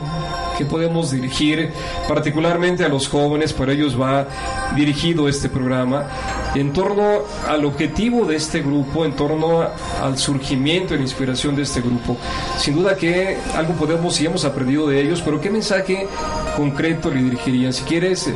que 0.58 0.66
podemos 0.66 1.12
dirigir 1.12 1.72
particularmente 2.08 2.84
a 2.84 2.90
los 2.90 3.08
jóvenes, 3.08 3.54
para 3.54 3.74
ellos 3.74 4.00
va 4.00 4.28
dirigido 4.76 5.28
este 5.28 5.50
programa, 5.50 6.08
en 6.56 6.74
torno 6.74 7.20
al 7.48 7.66
objetivo 7.66 8.26
de 8.26 8.36
este 8.36 8.62
grupo, 8.62 9.06
en 9.06 9.14
torno 9.14 9.68
al 10.02 10.18
surgimiento 10.18 10.94
y 10.94 10.98
la 10.98 11.04
inspiración 11.04 11.56
de 11.56 11.64
este 11.64 11.82
grupo. 11.82 12.18
Sin 12.58 12.76
duda 12.76 12.96
que 12.96 13.38
algo 13.56 13.74
podemos 13.74 14.20
y 14.20 14.26
hemos 14.26 14.46
aprendido 14.46 14.88
de 14.88 15.02
ellos, 15.02 15.22
pero 15.24 15.40
¿qué 15.40 15.50
mensaje 15.50 16.08
concreto 16.56 17.10
le 17.10 17.22
dirigirían? 17.22 17.74
Si 17.74 17.84
quieres, 17.84 18.30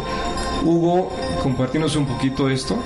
Hugo, 0.63 1.11
compartirnos 1.41 1.95
un 1.95 2.05
poquito 2.05 2.49
esto. 2.49 2.77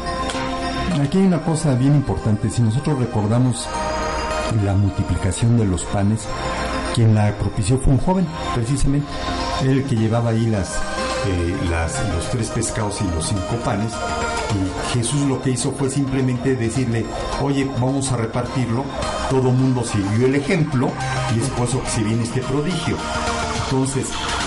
Aquí 1.02 1.18
hay 1.18 1.26
una 1.26 1.42
cosa 1.42 1.76
bien 1.76 1.96
importante. 1.96 2.50
Si 2.50 2.62
nosotros 2.62 2.98
recordamos 3.00 3.68
la 4.64 4.74
multiplicación 4.74 5.58
de 5.58 5.66
los 5.66 5.84
panes, 5.84 6.22
quien 6.96 7.14
la 7.14 7.38
propició 7.38 7.78
fue 7.78 7.94
un 7.94 8.00
joven, 8.00 8.26
precisamente. 8.56 9.06
El 9.64 9.84
que 9.84 9.96
llevaba 9.96 10.30
ahí 10.30 10.46
eh, 10.46 11.56
las- 11.70 12.02
los 12.14 12.30
tres 12.32 12.48
pescados 12.50 13.02
y 13.02 13.16
los 13.16 13.28
cinco 13.28 13.56
panes. 13.66 13.92
Y 13.92 14.98
Jesús 14.98 15.22
lo 15.28 15.42
que 15.42 15.52
hizo 15.52 15.72
fue 15.74 15.90
simplemente 15.90 16.56
decirle, 16.56 17.06
oye, 17.42 17.70
vamos 17.80 18.12
a 18.12 18.18
repartirlo. 18.18 18.84
Todo 19.30 19.52
mundo 19.52 19.84
siguió 19.84 20.28
el 20.28 20.36
ejemplo 20.36 20.90
y 21.36 21.40
es 21.42 21.50
por 21.50 21.68
eso 21.68 21.82
que 21.84 21.90
se 21.90 22.04
viene 22.04 22.24
este 22.24 22.42
prodigio. 22.42 22.96
Entonces, 23.66 24.06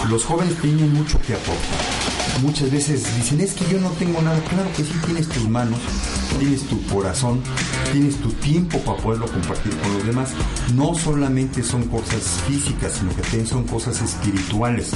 los 0.09 0.25
jóvenes 0.25 0.55
tienen 0.61 0.93
mucho 0.95 1.21
que 1.21 1.35
aportar 1.35 2.09
muchas 2.43 2.71
veces 2.71 3.03
dicen, 3.17 3.41
es 3.41 3.53
que 3.55 3.67
yo 3.69 3.81
no 3.81 3.89
tengo 3.99 4.23
nada. 4.23 4.39
Claro 4.49 4.71
que 4.77 4.85
sí, 4.85 4.93
tienes 5.05 5.29
tus 5.29 5.49
manos, 5.49 5.81
tienes 6.39 6.63
tu 6.69 6.81
corazón, 6.87 7.43
tienes 7.93 8.17
tu 8.17 8.31
tiempo 8.33 8.79
para 8.81 8.99
poderlo 8.99 9.27
compartir 9.27 9.77
con 9.79 9.95
los 9.95 10.07
demás. 10.07 10.31
No 10.75 10.95
solamente 10.95 11.63
son 11.63 11.85
cosas 11.85 12.41
físicas, 12.47 12.95
sino 12.95 13.15
que 13.15 13.23
también 13.23 13.47
son 13.47 13.65
cosas 13.65 14.01
espirituales, 14.01 14.91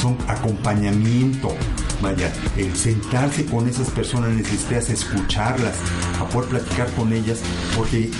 son 0.00 0.16
acompañamiento. 0.28 1.54
Vaya, 2.02 2.32
el 2.56 2.74
sentarse 2.76 3.44
con 3.44 3.68
esas 3.68 3.90
personas 3.90 4.30
necesitas 4.30 4.88
escucharlas, 4.88 5.74
a 6.18 6.24
poder 6.28 6.48
platicar 6.48 6.90
con 6.94 7.12
ellas, 7.12 7.40
porque 7.76 8.10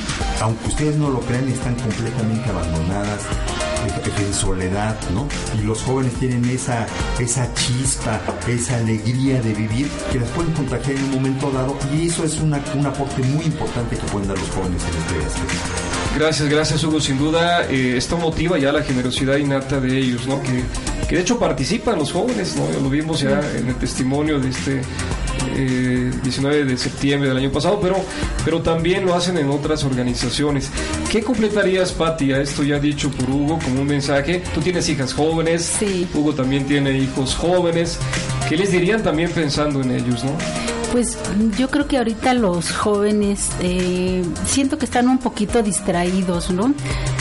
aunque 0.41 0.69
ustedes 0.69 0.97
no 0.97 1.11
lo 1.11 1.21
crean, 1.21 1.49
están 1.49 1.75
completamente 1.77 2.51
abandonadas, 2.51 3.23
en 3.87 4.35
soledad, 4.35 4.97
¿no? 5.15 5.29
Y 5.59 5.67
los 5.67 5.83
jóvenes 5.83 6.13
tienen 6.15 6.45
esa, 6.47 6.87
esa 7.19 7.53
chispa, 7.55 8.21
esa 8.49 8.77
alegría 8.77 9.41
de 9.41 9.53
vivir 9.53 9.89
que 10.13 10.19
las 10.19 10.29
pueden 10.31 10.53
contagiar 10.53 10.97
en 10.97 11.05
un 11.05 11.11
momento 11.13 11.51
dado 11.51 11.77
y 11.93 12.09
eso 12.09 12.25
es 12.25 12.39
una, 12.41 12.61
un 12.75 12.87
aporte 12.87 13.23
muy 13.23 13.45
importante 13.45 13.97
que 13.97 14.03
pueden 14.07 14.29
dar 14.29 14.39
los 14.39 14.51
jóvenes 14.51 14.83
en 14.83 15.19
este 15.19 15.27
aspecto. 15.27 15.55
Gracias, 16.17 16.49
gracias 16.49 16.85
Hugo. 16.85 17.01
Sin 17.01 17.19
duda, 17.19 17.67
eh, 17.69 17.97
esto 17.97 18.19
motiva 18.19 18.59
ya 18.59 18.73
la 18.73 18.83
generosidad 18.83 19.37
innata 19.37 19.81
de 19.81 19.97
ellos, 19.97 20.27
¿no? 20.27 20.43
Que, 20.43 20.65
que 21.09 21.17
de 21.17 21.23
hecho 21.23 21.39
participan 21.39 21.99
los 21.99 22.13
jóvenes, 22.13 22.57
¿no? 22.57 22.81
Lo 22.81 22.91
vimos 22.91 23.21
ya 23.21 23.41
en 23.57 23.69
el 23.69 23.77
testimonio 23.77 24.39
de 24.41 24.49
este 24.51 24.83
eh, 25.57 26.11
19 26.23 26.65
de 26.65 26.77
septiembre 26.77 27.29
del 27.29 27.39
año 27.39 27.51
pasado, 27.51 27.79
pero, 27.81 27.97
pero 28.45 28.63
también 28.63 29.05
lo 29.05 29.15
hacen 29.15 29.39
en 29.39 29.51
otras 29.51 29.85
organizaciones. 29.85 30.71
¿Qué 31.11 31.23
completarías, 31.23 31.93
Patti, 31.93 32.33
a 32.33 32.41
esto 32.41 32.63
ya 32.63 32.79
dicho 32.79 33.11
por 33.11 33.31
Hugo 33.31 33.59
como 33.65 33.81
un 33.83 33.87
mensaje? 33.87 34.43
Tú 34.55 34.61
tienes 34.61 34.89
hijas 34.89 35.15
jóvenes, 35.15 35.79
Hugo 36.15 36.35
también 36.35 36.67
tiene 36.67 36.97
hijos 36.99 37.35
jóvenes. 37.35 37.99
¿Qué 38.49 38.57
les 38.57 38.73
dirían 38.73 39.03
también 39.03 39.31
pensando 39.31 39.81
en 39.81 39.93
ellos, 39.93 40.25
no? 40.25 40.33
Pues 40.93 41.17
yo 41.57 41.71
creo 41.71 41.87
que 41.87 41.99
ahorita 41.99 42.35
los 42.35 42.73
jóvenes 42.73 43.51
eh, 43.61 44.25
siento 44.45 44.77
que 44.77 44.87
están 44.87 45.09
un 45.09 45.19
poquito 45.19 45.63
distraídos, 45.63 46.51
¿no? 46.51 46.75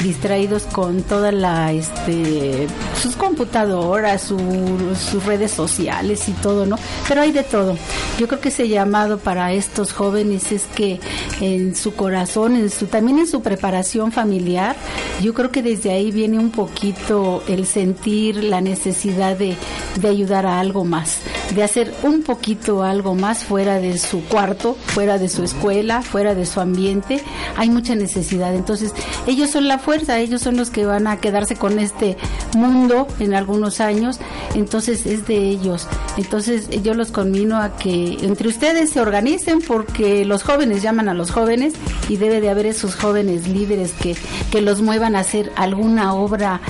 Distraídos 0.04 0.64
con 0.64 1.02
toda 1.04 1.32
la, 1.34 1.74
este, 1.74 2.68
sus 3.02 3.18
computadoras, 3.18 4.22
su- 4.22 4.96
sus 4.96 5.26
redes 5.26 5.52
sociales 5.52 6.30
y 6.30 6.32
todo, 6.34 6.66
¿no? 6.66 6.78
Pero 7.08 7.22
hay 7.22 7.34
de 7.34 7.44
todo. 7.44 7.76
Yo 8.18 8.28
creo 8.30 8.40
que 8.40 8.48
ese 8.48 8.70
llamado 8.70 9.18
para 9.18 9.52
estos 9.52 9.92
jóvenes 9.92 10.54
es 10.54 10.64
que 10.74 11.02
en 11.42 11.76
su 11.76 11.96
corazón, 11.96 12.56
en 12.56 12.70
su, 12.70 12.86
también 12.86 13.20
en 13.20 13.28
su 13.28 13.42
preparación 13.42 14.14
familiar, 14.14 14.78
yo 15.22 15.34
creo 15.34 15.52
que 15.52 15.62
desde 15.62 15.92
ahí 15.92 16.12
viene 16.12 16.40
un 16.40 16.52
poquito 16.52 17.44
el 17.50 17.66
sentir 17.66 18.42
la 18.44 18.62
necesidad 18.62 19.36
de, 19.36 19.58
de 20.00 20.08
ayudar 20.08 20.46
a 20.46 20.62
algo 20.62 20.86
más, 20.86 21.18
de 21.54 21.62
hacer 21.64 21.94
un 22.04 22.24
poquito 22.24 22.84
algo 22.84 23.16
más 23.16 23.44
fuera 23.44 23.80
de 23.80 23.98
su 23.98 24.24
cuarto, 24.26 24.78
fuera 24.86 25.18
de 25.18 25.28
su 25.28 25.44
escuela, 25.44 26.02
fuera 26.04 26.36
de 26.36 26.46
su 26.46 26.62
ambiente. 26.62 27.22
Hay 27.58 27.70
mucha 27.70 27.96
necesidad. 27.96 28.56
Entonces, 28.56 28.94
ellos 29.28 29.50
son 29.50 29.68
la 29.68 29.78
ellos 29.94 30.42
son 30.42 30.58
los 30.58 30.70
que 30.70 30.86
van 30.86 31.08
a 31.08 31.18
quedarse 31.18 31.56
con 31.56 31.80
este 31.80 32.18
mundo 32.56 33.08
en 33.20 33.34
algunos 33.34 33.80
años. 33.80 34.20
Entonces, 34.56 35.06
es 35.06 35.28
de 35.28 35.38
ellos. 35.38 35.88
Entonces, 36.18 36.70
yo 36.84 36.94
los 36.94 37.12
conmino 37.12 37.58
a 37.58 37.76
que 37.76 38.18
entre 38.22 38.48
ustedes 38.48 38.92
se 38.92 39.02
organicen 39.02 39.62
porque 39.62 40.26
los 40.26 40.44
jóvenes 40.44 40.82
llaman 40.82 41.10
a 41.10 41.14
los 41.14 41.32
jóvenes 41.32 41.74
y 42.08 42.18
debe 42.18 42.42
de 42.42 42.50
haber 42.50 42.66
esos 42.66 42.96
jóvenes 42.96 43.48
líderes 43.48 43.92
que, 43.94 44.16
que 44.52 44.62
los 44.62 44.82
muevan 44.82 45.16
a 45.16 45.20
hacer 45.20 45.52
alguna 45.56 46.14
obra 46.14 46.62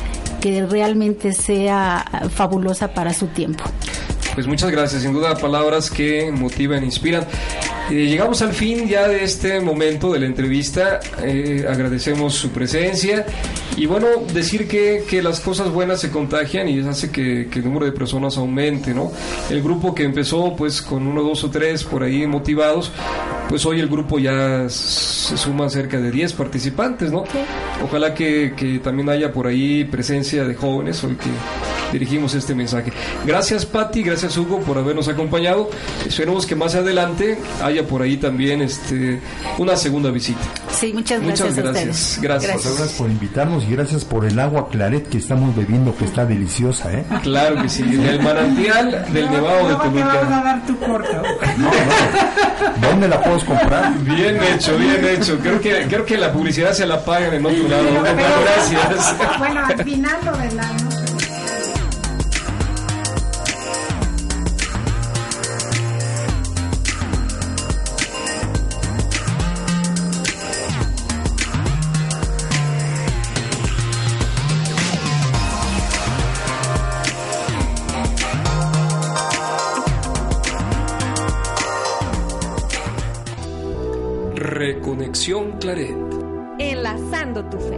que 0.42 0.66
realmente 0.66 1.34
sea 1.34 2.06
fabulosa 2.34 2.94
para 2.94 3.14
su 3.14 3.28
tiempo. 3.28 3.64
Pues 4.34 4.48
muchas 4.48 4.72
gracias, 4.72 5.02
sin 5.02 5.14
duda 5.14 5.36
palabras 5.36 5.90
que 5.90 6.32
motivan, 6.32 6.84
inspiran. 6.84 7.26
Eh, 7.90 8.06
llegamos 8.06 8.42
al 8.44 8.54
fin 8.54 8.88
ya 8.88 9.08
de 9.08 9.24
este 9.24 9.60
momento 9.60 10.14
de 10.14 10.20
la 10.20 10.28
entrevista. 10.28 11.00
Eh, 11.24 11.66
agradecemos 11.68 12.36
su 12.36 12.50
presencia 12.50 13.26
y 13.78 13.88
bueno, 13.88 14.08
decir 14.32 14.68
que, 14.68 15.06
que, 15.10 15.24
las 15.24 15.40
cosas 15.40 15.72
buenas 15.72 16.00
se 16.00 16.12
contagian 16.12 16.70
y 16.70 16.80
eso 16.80 16.90
hace 16.90 17.12
que, 17.12 17.48
que, 17.50 17.60
el 17.60 17.66
número 17.66 17.86
de 17.86 17.92
personas 17.92 18.38
aumente, 18.38 18.94
¿no? 18.94 19.12
El 19.50 19.64
grupo 19.64 19.96
que 19.96 20.04
empezó 20.04 20.56
pues 20.56 20.82
con 20.82 21.08
uno, 21.08 21.24
dos 21.24 21.44
o 21.44 21.50
tres 21.50 21.84
por 21.84 22.04
ahí 22.04 22.28
motivados, 22.28 22.92
pues 23.48 23.66
hoy 23.66 23.80
el 23.80 23.88
grupo 23.88 24.20
ya 24.20 24.70
se 24.70 25.36
suma 25.38 25.70
cerca 25.70 26.00
de 26.00 26.12
10 26.12 26.34
participantes, 26.34 27.12
¿no? 27.12 27.24
Ojalá 27.84 28.14
que, 28.14 28.54
que 28.56 28.80
también 28.80 29.10
haya 29.10 29.32
por 29.32 29.48
ahí 29.48 29.84
presencia 29.86 30.44
de 30.46 30.54
jóvenes 30.54 31.04
hoy 31.04 31.16
que 31.16 31.30
dirigimos 31.92 32.34
este 32.34 32.56
mensaje. 32.56 32.92
Gracias 33.26 33.66
Patti, 33.66 34.04
gracias 34.04 34.38
Hugo 34.38 34.60
por 34.60 34.78
habernos 34.78 35.08
acompañado. 35.08 35.70
Esperemos 36.06 36.46
que 36.46 36.56
más 36.56 36.76
adelante 36.76 37.38
haya 37.64 37.86
por 37.88 38.02
ahí 38.02 38.18
también 38.18 38.62
este 38.62 39.22
una 39.58 39.76
segunda 39.76 40.12
visita. 40.12 40.40
Sí, 40.72 40.94
muchas 40.94 41.22
gracias. 41.22 41.50
Muchas 41.50 41.64
gracias. 41.64 42.20
Gracias. 42.22 42.52
gracias. 42.52 42.78
gracias. 42.78 42.98
por 42.98 43.10
invitarnos 43.10 43.64
y 43.64 43.72
gracias 43.72 44.06
por 44.06 44.26
el 44.26 44.40
agua 44.40 44.70
claret 44.70 45.08
que 45.08 45.18
estamos 45.18 45.56
bebiendo 45.56 45.96
que 45.96 46.06
está 46.06 46.26
deliciosa, 46.26 46.92
¿eh? 46.94 47.04
Claro 47.24 47.62
que 47.62 47.70
sí, 47.70 47.84
del 47.84 48.22
manantial 48.22 49.06
del 49.12 49.26
no, 49.26 49.32
Nevado 49.32 49.68
de 49.68 49.74
no, 49.74 49.82
Toluca. 49.82 50.12
te 50.12 50.18
vas 50.18 50.32
a 50.32 50.44
dar 50.44 50.66
tu 50.66 50.78
corto. 50.80 51.22
No, 51.58 51.70
no. 51.70 52.88
¿Dónde 52.90 53.08
la 53.08 53.22
puedes 53.22 53.44
comprar? 53.44 53.94
Bien 54.00 54.38
hecho, 54.42 54.78
bien 54.78 55.04
hecho. 55.06 55.38
Creo 55.40 55.60
que 55.60 55.86
creo 55.88 56.06
que 56.06 56.18
la 56.18 56.32
publicidad 56.32 56.74
se 56.74 56.86
la 56.86 57.04
pagan 57.04 57.34
en 57.34 57.46
otro 57.46 57.68
lado. 57.68 57.84
Pero- 58.04 58.42
Gracias. 58.44 59.16
Bueno, 59.38 59.66
al 59.66 59.84
final 59.84 60.18
lo 60.26 60.38
del 60.38 60.60
año. 60.60 60.90
Claret. 85.30 85.96
Enlazando 86.58 87.46
tu 87.52 87.60
fe. 87.60 87.78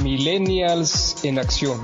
Millennials 0.00 1.24
en 1.24 1.40
acción. 1.40 1.80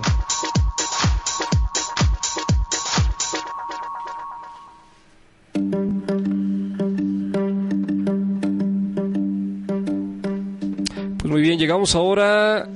Pues 11.18 11.24
muy 11.24 11.42
bien, 11.42 11.59
llegamos 11.59 11.97
ahora 11.97 12.68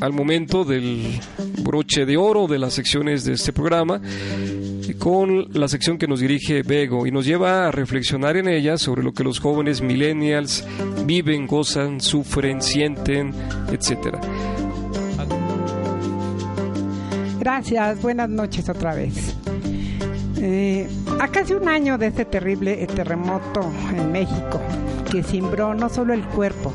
al 0.00 0.12
momento 0.12 0.64
del 0.64 1.20
broche 1.64 2.06
de 2.06 2.16
oro 2.16 2.46
de 2.46 2.60
las 2.60 2.74
secciones 2.74 3.24
de 3.24 3.32
este 3.32 3.52
programa 3.52 4.00
con 4.98 5.46
la 5.52 5.68
sección 5.68 5.98
que 5.98 6.06
nos 6.06 6.20
dirige 6.20 6.62
Bego 6.62 7.06
y 7.06 7.10
nos 7.10 7.24
lleva 7.24 7.68
a 7.68 7.70
reflexionar 7.70 8.36
en 8.36 8.48
ella 8.48 8.76
sobre 8.78 9.02
lo 9.02 9.12
que 9.12 9.24
los 9.24 9.40
jóvenes 9.40 9.80
millennials 9.80 10.64
viven, 11.04 11.46
gozan, 11.46 12.00
sufren, 12.00 12.60
sienten, 12.62 13.32
etcétera. 13.70 14.20
Gracias, 17.38 18.02
buenas 18.02 18.28
noches 18.28 18.68
otra 18.68 18.94
vez. 18.94 19.34
Eh, 20.40 20.88
a 21.20 21.28
casi 21.28 21.54
un 21.54 21.68
año 21.68 21.98
de 21.98 22.08
este 22.08 22.24
terrible 22.24 22.86
terremoto 22.86 23.60
en 23.96 24.12
México, 24.12 24.60
que 25.10 25.22
cimbró 25.22 25.74
no 25.74 25.88
solo 25.88 26.14
el 26.14 26.24
cuerpo, 26.24 26.72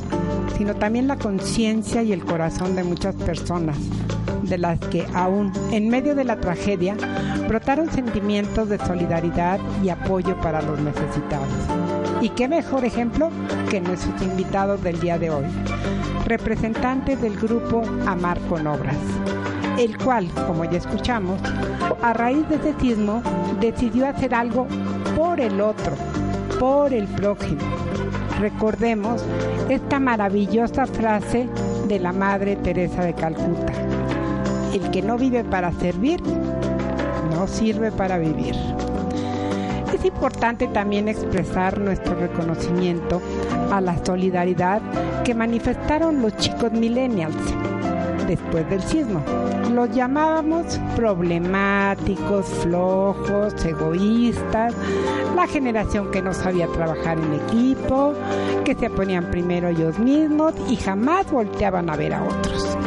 sino 0.58 0.76
también 0.76 1.08
la 1.08 1.18
conciencia 1.18 2.04
y 2.04 2.12
el 2.12 2.26
corazón 2.26 2.76
de 2.76 2.84
muchas 2.84 3.16
personas, 3.16 3.78
de 4.44 4.58
las 4.58 4.80
que 4.80 5.06
aún 5.14 5.52
en 5.72 5.90
medio 5.90 6.16
de 6.16 6.26
la 6.26 6.40
tragedia 6.40 6.98
brotaron 7.48 7.90
sentimientos 7.92 8.70
de 8.70 8.78
solidaridad 8.80 9.60
y 9.84 9.90
apoyo 9.90 10.40
para 10.42 10.62
los 10.62 10.80
necesitados. 10.80 11.48
Y 12.22 12.30
qué 12.30 12.48
mejor 12.48 12.86
ejemplo 12.86 13.30
que 13.70 13.82
nuestros 13.82 14.22
invitados 14.22 14.82
del 14.82 15.00
día 15.00 15.18
de 15.18 15.30
hoy, 15.30 15.46
representantes 16.26 17.22
del 17.22 17.36
grupo 17.36 17.84
Amar 18.08 18.40
con 18.50 18.68
Obras 18.68 18.98
el 19.78 19.98
cual, 19.98 20.30
como 20.48 20.66
ya 20.66 20.78
escuchamos, 20.78 21.40
a 22.02 22.14
raíz 22.14 22.48
de 22.50 22.56
ese 22.56 22.74
sismo 22.80 23.22
decidió 23.60 24.08
hacer 24.08 24.34
algo 24.34 24.68
por 25.16 25.40
el 25.40 25.62
otro, 25.62 25.94
por 26.60 26.94
el 26.94 27.08
prójimo. 27.08 27.62
Recordemos 28.40 29.24
esta 29.70 30.00
maravillosa 30.00 30.86
frase 30.86 31.48
de 31.88 32.00
la 32.00 32.14
Madre 32.14 32.56
Teresa 32.58 33.04
de 33.04 33.14
Calcuta. 33.14 33.74
El 34.74 34.90
que 34.92 35.02
no 35.02 35.18
vive 35.18 35.44
para 35.44 35.72
servir, 35.72 36.22
no 37.44 37.48
sirve 37.50 37.92
para 37.92 38.18
vivir. 38.18 38.56
Es 39.94 40.06
importante 40.06 40.66
también 40.68 41.10
expresar 41.10 41.78
nuestro 41.78 42.16
reconocimiento 42.16 43.22
a 43.70 43.82
la 43.82 43.98
solidaridad 44.06 44.82
que 45.26 45.36
manifestaron 45.36 46.22
los 46.22 46.38
chicos 46.38 46.72
millennials 46.72 47.36
después 48.30 48.70
del 48.70 48.82
sismo. 48.82 49.22
Los 49.74 49.94
llamábamos 49.94 50.80
problemáticos, 50.96 52.46
flojos, 52.62 53.54
egoístas, 53.66 54.74
la 55.36 55.46
generación 55.46 56.12
que 56.12 56.22
no 56.22 56.34
sabía 56.34 56.68
trabajar 56.68 57.18
en 57.18 57.34
equipo, 57.34 58.14
que 58.64 58.74
se 58.74 58.90
ponían 58.90 59.30
primero 59.32 59.68
ellos 59.68 60.00
mismos 60.00 60.54
y 60.70 60.78
jamás 60.78 61.30
volteaban 61.30 61.90
a 61.90 61.98
ver 61.98 62.14
a 62.14 62.24
otros. 62.24 62.78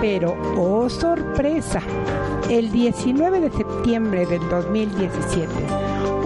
Pero, 0.00 0.34
oh 0.56 0.88
sorpresa, 0.88 1.82
el 2.50 2.72
19 2.72 3.42
de 3.42 3.50
septiembre 3.52 4.26
del 4.26 4.40
2017, 4.48 5.46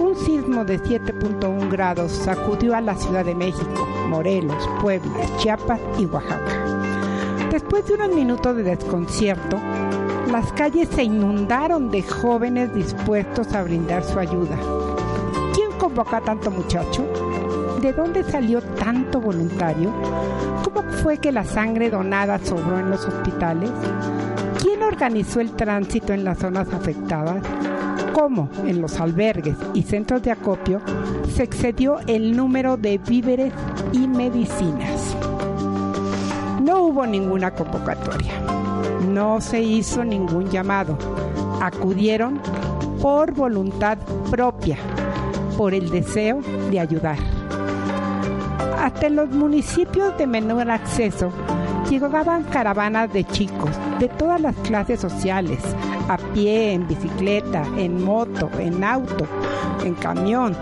un 0.01 0.15
sismo 0.15 0.65
de 0.65 0.79
7.1 0.79 1.69
grados 1.69 2.11
sacudió 2.13 2.75
a 2.75 2.81
la 2.81 2.95
Ciudad 2.95 3.23
de 3.23 3.35
México, 3.35 3.87
Morelos, 4.09 4.67
Puebla, 4.81 5.11
Chiapas 5.37 5.79
y 5.99 6.05
Oaxaca. 6.07 7.47
Después 7.51 7.85
de 7.85 7.93
unos 7.93 8.09
minutos 8.09 8.55
de 8.55 8.63
desconcierto, 8.63 9.59
las 10.31 10.51
calles 10.53 10.89
se 10.89 11.03
inundaron 11.03 11.91
de 11.91 12.01
jóvenes 12.01 12.73
dispuestos 12.73 13.53
a 13.53 13.61
brindar 13.61 14.03
su 14.03 14.17
ayuda. 14.17 14.57
¿Quién 15.53 15.71
convocó 15.77 16.15
a 16.15 16.21
tanto 16.21 16.49
muchacho? 16.49 17.05
¿De 17.81 17.93
dónde 17.93 18.23
salió 18.23 18.63
tanto 18.63 19.21
voluntario? 19.21 19.93
¿Cómo 20.63 20.81
fue 21.03 21.19
que 21.19 21.31
la 21.31 21.43
sangre 21.43 21.91
donada 21.91 22.39
sobró 22.43 22.79
en 22.79 22.89
los 22.89 23.05
hospitales? 23.05 23.69
¿Quién 24.65 24.81
organizó 24.81 25.41
el 25.41 25.51
tránsito 25.51 26.11
en 26.11 26.23
las 26.23 26.39
zonas 26.39 26.73
afectadas? 26.73 27.45
¿Cómo 28.13 28.49
en 28.65 28.81
los 28.81 28.99
albergues 28.99 29.55
y 29.75 29.83
centros 29.83 30.23
de 30.23 30.31
acopio 30.31 30.81
se 31.35 31.43
excedió 31.43 31.99
el 32.07 32.35
número 32.35 32.75
de 32.75 32.97
víveres 32.97 33.53
y 33.91 34.07
medicinas? 34.07 35.15
No 36.63 36.81
hubo 36.81 37.05
ninguna 37.05 37.51
convocatoria, 37.51 38.33
no 39.07 39.39
se 39.39 39.61
hizo 39.61 40.03
ningún 40.03 40.49
llamado, 40.49 40.97
acudieron 41.61 42.41
por 43.03 43.33
voluntad 43.33 43.99
propia, 44.31 44.77
por 45.59 45.75
el 45.75 45.91
deseo 45.91 46.41
de 46.71 46.79
ayudar. 46.79 47.19
Hasta 48.79 49.05
en 49.05 49.15
los 49.15 49.29
municipios 49.29 50.17
de 50.17 50.25
menor 50.25 50.71
acceso 50.71 51.31
llegaban 51.89 52.43
caravanas 52.43 53.11
de 53.11 53.23
chicos 53.23 53.71
de 53.99 54.07
todas 54.09 54.41
las 54.41 54.55
clases 54.57 54.99
sociales, 54.99 55.59
a 56.09 56.17
pie, 56.33 56.73
en 56.73 56.87
bicicleta, 56.87 57.63
en 57.77 58.03
moto, 58.03 58.49
en 58.59 58.83
auto, 58.83 59.25
en 59.83 59.95
camión, 59.95 60.55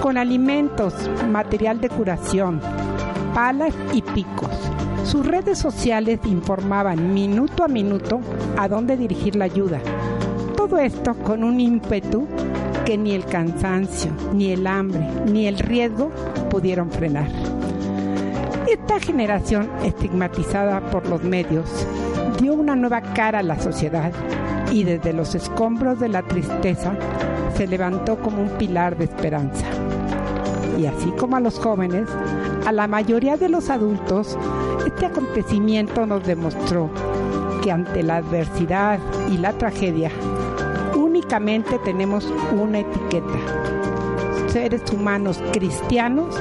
con 0.00 0.16
alimentos, 0.16 0.94
material 1.30 1.80
de 1.80 1.88
curación, 1.88 2.60
palas 3.34 3.74
y 3.92 4.02
picos 4.02 4.50
Sus 5.04 5.26
redes 5.26 5.58
sociales 5.58 6.20
informaban 6.24 7.14
minuto 7.14 7.64
a 7.64 7.68
minuto 7.68 8.20
a 8.56 8.68
dónde 8.68 8.96
dirigir 8.96 9.36
la 9.36 9.46
ayuda. 9.46 9.80
Todo 10.56 10.78
esto 10.78 11.14
con 11.14 11.42
un 11.42 11.58
ímpetu 11.58 12.26
que 12.84 12.98
ni 12.98 13.12
el 13.12 13.24
cansancio, 13.24 14.10
ni 14.34 14.52
el 14.52 14.66
hambre, 14.66 15.06
ni 15.26 15.46
el 15.46 15.58
riesgo 15.58 16.10
pudieron 16.50 16.90
frenar. 16.90 17.59
Esta 18.70 19.00
generación 19.00 19.68
estigmatizada 19.82 20.80
por 20.92 21.04
los 21.08 21.24
medios 21.24 21.68
dio 22.40 22.54
una 22.54 22.76
nueva 22.76 23.02
cara 23.02 23.40
a 23.40 23.42
la 23.42 23.58
sociedad 23.58 24.12
y 24.70 24.84
desde 24.84 25.12
los 25.12 25.34
escombros 25.34 25.98
de 25.98 26.08
la 26.08 26.22
tristeza 26.22 26.94
se 27.56 27.66
levantó 27.66 28.20
como 28.20 28.42
un 28.42 28.50
pilar 28.50 28.96
de 28.96 29.06
esperanza. 29.06 29.66
Y 30.78 30.86
así 30.86 31.10
como 31.18 31.34
a 31.34 31.40
los 31.40 31.58
jóvenes, 31.58 32.08
a 32.64 32.70
la 32.70 32.86
mayoría 32.86 33.36
de 33.36 33.48
los 33.48 33.70
adultos, 33.70 34.38
este 34.86 35.06
acontecimiento 35.06 36.06
nos 36.06 36.24
demostró 36.24 36.90
que 37.64 37.72
ante 37.72 38.04
la 38.04 38.18
adversidad 38.18 39.00
y 39.32 39.38
la 39.38 39.52
tragedia, 39.52 40.12
únicamente 40.94 41.76
tenemos 41.84 42.32
una 42.52 42.78
etiqueta, 42.78 44.46
seres 44.46 44.82
humanos 44.92 45.42
cristianos 45.52 46.40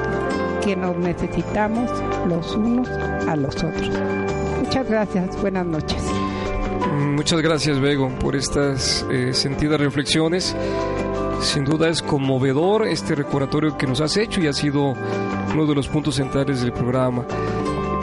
que 0.64 0.76
nos 0.76 0.95
necesitamos 0.97 1.89
los 2.28 2.55
unos 2.55 2.89
a 2.89 3.36
los 3.36 3.55
otros. 3.55 3.89
Muchas 4.64 4.89
gracias, 4.89 5.41
buenas 5.41 5.66
noches. 5.66 6.03
Muchas 7.16 7.41
gracias, 7.41 7.80
Bego, 7.80 8.10
por 8.20 8.36
estas 8.36 9.05
eh, 9.12 9.34
sentidas 9.34 9.80
reflexiones. 9.80 10.55
Sin 11.41 11.66
duda 11.66 11.89
es 11.89 12.01
conmovedor 12.01 12.88
este 12.88 13.16
recordatorio 13.16 13.78
que 13.78 13.88
nos 13.88 14.01
has 14.01 14.18
hecho 14.18 14.41
y 14.41 14.47
ha 14.47 14.53
sido 14.53 14.95
uno 15.53 15.66
de 15.66 15.76
los 15.76 15.88
puntos 15.88 16.16
centrales 16.16 16.62
del 16.62 16.74
programa. 16.74 17.26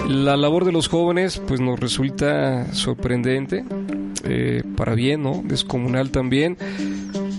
La 0.08 0.36
labor 0.36 0.64
de 0.64 0.72
los 0.72 0.88
jóvenes 0.88 1.42
pues 1.46 1.60
nos 1.60 1.78
resulta 1.78 2.72
sorprendente, 2.72 3.64
eh, 4.24 4.62
para 4.76 4.94
bien, 4.94 5.22
¿no? 5.22 5.42
Descomunal 5.44 6.10
también. 6.10 6.56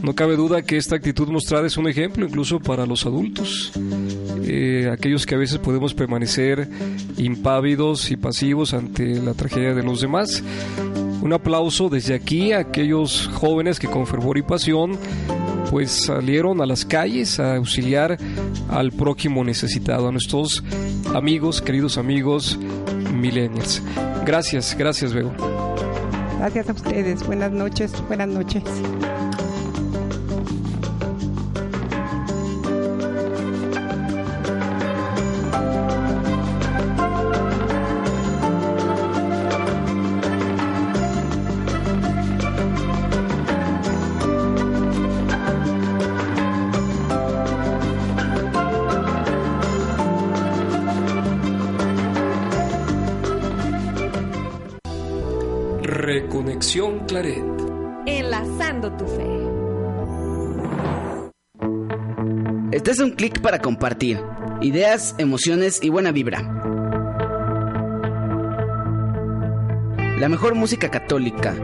No 0.03 0.13
cabe 0.13 0.35
duda 0.35 0.61
que 0.61 0.77
esta 0.77 0.95
actitud 0.95 1.27
mostrada 1.27 1.67
es 1.67 1.77
un 1.77 1.87
ejemplo 1.87 2.25
incluso 2.25 2.59
para 2.59 2.85
los 2.85 3.05
adultos, 3.05 3.71
eh, 4.43 4.89
aquellos 4.91 5.25
que 5.25 5.35
a 5.35 5.37
veces 5.37 5.57
podemos 5.57 5.93
permanecer 5.93 6.69
impávidos 7.17 8.11
y 8.11 8.15
pasivos 8.15 8.73
ante 8.73 9.19
la 9.19 9.33
tragedia 9.33 9.73
de 9.73 9.83
los 9.83 10.01
demás. 10.01 10.43
Un 11.21 11.33
aplauso 11.33 11.89
desde 11.89 12.13
aquí 12.13 12.51
a 12.51 12.59
aquellos 12.59 13.29
jóvenes 13.33 13.79
que 13.79 13.87
con 13.87 14.05
fervor 14.05 14.37
y 14.37 14.43
pasión 14.43 14.97
pues 15.71 15.91
salieron 15.91 16.61
a 16.61 16.65
las 16.65 16.85
calles 16.85 17.39
a 17.39 17.57
auxiliar 17.57 18.17
al 18.69 18.91
prójimo 18.91 19.43
necesitado, 19.43 20.07
a 20.07 20.11
nuestros 20.11 20.63
amigos, 21.13 21.61
queridos 21.61 21.97
amigos 21.97 22.57
millennials. 23.13 23.81
Gracias, 24.25 24.75
gracias, 24.77 25.13
Bego. 25.13 25.33
Gracias 26.37 26.69
a 26.69 26.73
ustedes. 26.73 27.25
Buenas 27.25 27.51
noches, 27.51 27.91
buenas 28.07 28.29
noches. 28.29 28.63
Claret. 57.17 57.43
Enlazando 58.05 58.95
tu 58.95 59.07
fe. 59.07 59.25
Este 62.71 62.91
es 62.91 62.99
un 62.99 63.09
clic 63.09 63.41
para 63.41 63.59
compartir 63.59 64.19
ideas, 64.61 65.15
emociones 65.17 65.79
y 65.81 65.89
buena 65.89 66.11
vibra. 66.11 66.43
La 70.19 70.29
mejor 70.29 70.53
música 70.53 70.91
católica. 70.91 71.55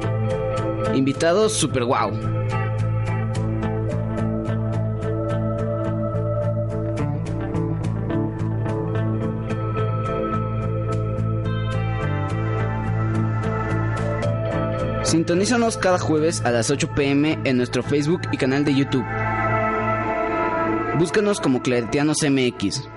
Invitados 0.96 1.54
super 1.54 1.84
wow. 1.84 2.33
Sintonízanos 15.14 15.78
cada 15.78 16.00
jueves 16.00 16.42
a 16.44 16.50
las 16.50 16.72
8 16.72 16.96
pm 16.96 17.38
en 17.44 17.58
nuestro 17.58 17.84
Facebook 17.84 18.22
y 18.32 18.38
canal 18.38 18.66
de 18.66 18.74
YouTube. 18.74 19.06
Búscanos 20.98 21.40
como 21.40 21.62
Claretianos 21.62 22.18
MX. 22.28 22.90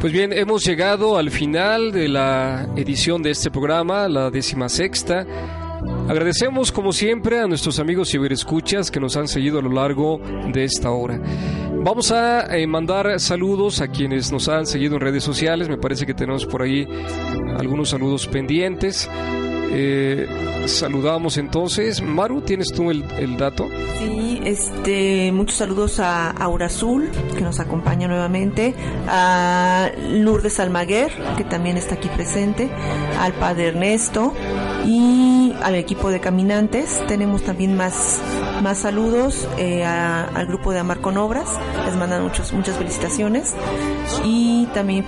Pues 0.00 0.10
bien, 0.10 0.32
hemos 0.32 0.64
llegado 0.64 1.18
al 1.18 1.30
final 1.30 1.92
de 1.92 2.08
la 2.08 2.66
edición 2.74 3.22
de 3.22 3.32
este 3.32 3.50
programa, 3.50 4.08
la 4.08 4.30
décima 4.30 4.70
sexta. 4.70 5.26
Agradecemos 6.08 6.72
como 6.72 6.90
siempre 6.94 7.38
a 7.40 7.46
nuestros 7.46 7.78
amigos 7.78 8.10
ciberescuchas 8.10 8.90
que 8.90 8.98
nos 8.98 9.18
han 9.18 9.28
seguido 9.28 9.58
a 9.58 9.62
lo 9.62 9.72
largo 9.72 10.22
de 10.54 10.64
esta 10.64 10.90
hora. 10.90 11.20
Vamos 11.82 12.10
a 12.12 12.56
eh, 12.56 12.66
mandar 12.66 13.20
saludos 13.20 13.80
a 13.80 13.88
quienes 13.88 14.32
nos 14.32 14.48
han 14.48 14.66
seguido 14.66 14.94
en 14.94 15.00
redes 15.00 15.24
sociales. 15.24 15.68
Me 15.68 15.76
parece 15.76 16.06
que 16.06 16.14
tenemos 16.14 16.46
por 16.46 16.62
ahí 16.62 16.86
algunos 17.58 17.90
saludos 17.90 18.26
pendientes. 18.26 19.08
Eh, 19.76 20.26
saludamos 20.66 21.36
entonces. 21.36 22.00
Maru, 22.00 22.40
¿tienes 22.42 22.72
tú 22.72 22.90
el, 22.90 23.04
el, 23.18 23.36
dato? 23.36 23.68
Sí, 23.98 24.40
este, 24.44 25.32
muchos 25.32 25.56
saludos 25.56 25.98
a 26.00 26.30
Aura 26.30 26.66
Azul, 26.66 27.10
que 27.36 27.40
nos 27.40 27.58
acompaña 27.58 28.06
nuevamente, 28.06 28.74
a 29.08 29.90
Lourdes 30.10 30.60
Almaguer, 30.60 31.10
que 31.36 31.44
también 31.44 31.76
está 31.76 31.96
aquí 31.96 32.08
presente, 32.08 32.70
al 33.18 33.32
padre 33.32 33.68
Ernesto 33.68 34.32
y 34.84 35.52
al 35.62 35.74
equipo 35.74 36.10
de 36.10 36.20
caminantes. 36.20 37.02
Tenemos 37.06 37.42
también 37.42 37.76
más, 37.76 38.20
más 38.62 38.78
saludos 38.78 39.48
eh, 39.58 39.84
al 39.84 40.46
grupo 40.46 40.72
de 40.72 40.80
Amar 40.80 41.00
con 41.00 41.16
Obras, 41.16 41.48
les 41.84 41.96
mandan 41.96 42.22
muchos, 42.22 42.52
muchas 42.52 42.76
felicitaciones 42.76 43.54
y 44.24 44.66
también 44.74 45.04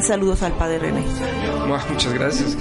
saludos 0.00 0.42
al 0.42 0.52
padre 0.52 0.78
René. 0.78 1.02
Muchas 1.90 2.12
gracias. 2.12 2.56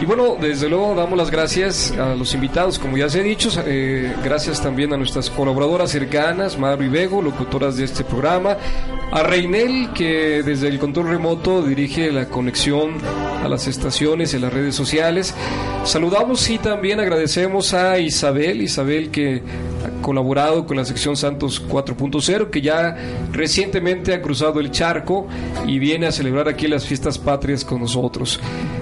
Y 0.00 0.06
bueno, 0.06 0.36
desde 0.40 0.68
luego 0.68 0.94
damos 0.94 1.18
las 1.18 1.30
gracias 1.30 1.92
a 1.92 2.14
los 2.14 2.32
invitados, 2.34 2.78
como 2.78 2.96
ya 2.96 3.08
se 3.08 3.20
ha 3.20 3.22
dicho, 3.22 3.50
eh, 3.66 4.14
gracias 4.22 4.62
también 4.62 4.92
a 4.92 4.96
nuestras 4.96 5.28
colaboradoras 5.28 5.90
cercanas, 5.90 6.58
Maru 6.58 6.84
y 6.84 6.88
Bego, 6.88 7.20
locutoras 7.20 7.76
de 7.76 7.84
este 7.84 8.04
programa, 8.04 8.56
a 9.10 9.22
Reinel, 9.22 9.90
que 9.94 10.42
desde 10.42 10.68
el 10.68 10.78
control 10.78 11.08
remoto 11.08 11.62
dirige 11.62 12.12
la 12.12 12.26
conexión 12.26 12.94
a 13.42 13.48
las 13.48 13.66
estaciones 13.66 14.34
y 14.34 14.38
las 14.38 14.52
redes 14.52 14.74
sociales. 14.74 15.34
Saludamos 15.84 16.48
y 16.50 16.58
también 16.58 17.00
agradecemos 17.00 17.72
a 17.72 17.98
Isabel, 17.98 18.60
Isabel 18.60 19.10
que 19.10 19.42
ha 19.84 20.02
colaborado 20.02 20.66
con 20.66 20.76
la 20.76 20.84
sección 20.84 21.16
Santos 21.16 21.66
4.0, 21.66 22.50
que 22.50 22.60
ya 22.60 22.96
recientemente 23.32 24.12
ha 24.12 24.20
cruzado 24.20 24.60
el 24.60 24.70
charco 24.70 25.26
y 25.66 25.78
viene 25.78 26.06
a 26.06 26.12
celebrar 26.12 26.48
aquí 26.48 26.68
las 26.68 26.86
fiestas 26.86 27.18
patrias 27.18 27.64
con 27.64 27.80
nosotros. 27.80 28.40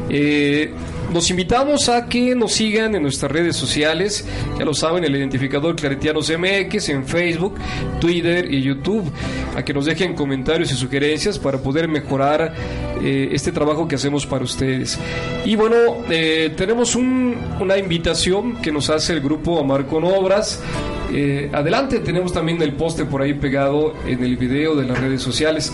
Eh, 0.09 0.72
los 1.13 1.31
invitamos 1.31 1.89
a 1.89 2.07
que 2.07 2.35
nos 2.35 2.53
sigan 2.53 2.95
en 2.95 3.03
nuestras 3.03 3.31
redes 3.31 3.57
sociales, 3.57 4.27
ya 4.59 4.65
lo 4.65 4.75
saben, 4.75 5.05
el 5.05 5.15
identificador 5.15 5.77
Claretianos 5.77 6.31
MX 6.31 6.89
en 6.89 7.07
Facebook, 7.07 7.55
Twitter 8.01 8.53
y 8.53 8.63
YouTube, 8.63 9.11
a 9.57 9.65
que 9.65 9.73
nos 9.73 9.87
dejen 9.87 10.15
comentarios 10.15 10.73
y 10.73 10.75
sugerencias 10.75 11.39
para 11.39 11.59
poder 11.59 11.89
mejorar 11.89 12.55
eh, 13.03 13.29
este 13.33 13.53
trabajo 13.53 13.87
que 13.87 13.95
hacemos 13.95 14.27
para 14.27 14.45
ustedes. 14.45 14.99
Y 15.45 15.55
bueno, 15.55 15.77
eh, 16.11 16.53
tenemos 16.57 16.97
un, 16.97 17.37
una 17.61 17.77
invitación 17.79 18.57
que 18.57 18.73
nos 18.73 18.91
hace 18.91 19.13
el 19.13 19.21
grupo 19.21 19.59
Amar 19.61 19.87
con 19.87 20.05
Obras. 20.05 20.61
Eh, 21.13 21.51
adelante, 21.53 22.01
tenemos 22.01 22.33
también 22.33 22.61
el 22.63 22.73
poste 22.73 23.05
por 23.05 23.23
ahí 23.23 23.35
pegado 23.35 23.95
en 24.07 24.25
el 24.25 24.37
video 24.37 24.75
de 24.75 24.87
las 24.87 24.99
redes 24.99 25.23
sociales. 25.23 25.73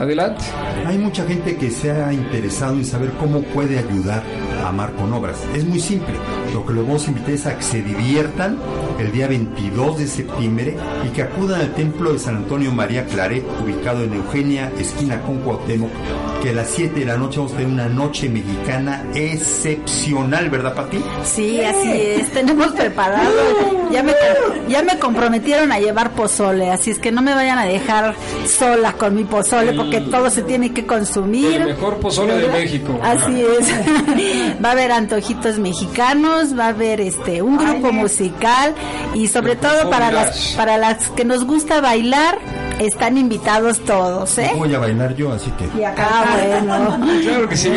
Adelante. 0.00 0.42
Hay 0.86 0.96
mucha 0.96 1.26
gente 1.26 1.56
que 1.56 1.70
se 1.70 1.90
ha 1.90 2.12
interesado 2.12 2.74
en 2.74 2.84
saber 2.86 3.10
cómo 3.20 3.42
puede 3.42 3.78
ayudar 3.78 4.22
amar 4.68 4.92
con 4.92 5.12
obras. 5.12 5.38
Es 5.54 5.64
muy 5.64 5.80
simple. 5.80 6.14
Lo 6.52 6.64
que 6.64 6.72
les 6.72 6.86
vamos 6.86 7.06
a 7.06 7.10
invitar 7.10 7.30
es 7.30 7.46
a 7.46 7.56
que 7.56 7.62
se 7.62 7.82
diviertan 7.82 8.58
el 9.00 9.12
día 9.12 9.26
22 9.26 9.98
de 9.98 10.06
septiembre 10.06 10.76
y 11.06 11.08
que 11.10 11.22
acudan 11.22 11.60
al 11.60 11.74
templo 11.74 12.12
de 12.12 12.18
San 12.18 12.36
Antonio 12.36 12.70
María 12.72 13.06
Claret, 13.06 13.44
ubicado 13.62 14.04
en 14.04 14.14
Eugenia, 14.14 14.70
esquina 14.78 15.20
con 15.22 15.38
Cuauhtémoc, 15.38 15.90
que 16.42 16.50
a 16.50 16.52
las 16.52 16.68
7 16.68 17.00
de 17.00 17.06
la 17.06 17.16
noche 17.16 17.38
vamos 17.38 17.52
a 17.52 17.56
tener 17.56 17.72
una 17.72 17.88
noche 17.88 18.28
mexicana 18.28 19.04
excepcional, 19.14 20.50
¿verdad, 20.50 20.74
Pati? 20.74 21.02
Sí, 21.24 21.60
así 21.62 21.90
es. 21.90 22.30
Tenemos 22.30 22.68
preparado. 22.72 23.30
Ya 23.90 24.04
me, 24.04 24.12
ya 24.68 24.84
me 24.84 25.00
comprometieron 25.00 25.72
a 25.72 25.80
llevar 25.80 26.12
pozole, 26.12 26.70
así 26.70 26.92
es 26.92 27.00
que 27.00 27.10
no 27.10 27.22
me 27.22 27.34
vayan 27.34 27.58
a 27.58 27.64
dejar 27.64 28.14
sola 28.46 28.92
con 28.92 29.16
mi 29.16 29.24
pozole 29.24 29.72
porque 29.72 30.00
todo 30.00 30.30
se 30.30 30.42
tiene 30.42 30.72
que 30.72 30.86
consumir. 30.86 31.60
El 31.60 31.66
mejor 31.70 31.96
pozole 31.96 32.34
de 32.34 32.48
México. 32.50 33.00
Así 33.02 33.42
es. 33.42 33.68
va 34.64 34.68
a 34.68 34.72
haber 34.72 34.92
antojitos 34.92 35.58
mexicanos, 35.58 36.56
va 36.56 36.66
a 36.66 36.68
haber 36.68 37.00
este 37.00 37.42
un 37.42 37.56
grupo 37.56 37.90
musical 37.90 38.76
y 39.14 39.28
sobre 39.28 39.56
todo 39.56 39.90
para 39.90 40.10
las 40.10 40.54
para 40.56 40.78
las 40.78 41.10
que 41.10 41.24
nos 41.24 41.44
gusta 41.44 41.80
bailar 41.80 42.38
están 42.80 43.18
invitados 43.18 43.78
todos, 43.80 44.38
¿eh? 44.38 44.52
Voy 44.56 44.74
a 44.74 44.78
bailar 44.78 45.14
yo, 45.14 45.32
así 45.32 45.50
que. 45.52 45.68
Ah, 45.84 46.38
bueno. 46.48 46.98
Claro 47.20 47.48
que 47.48 47.56
sí, 47.56 47.70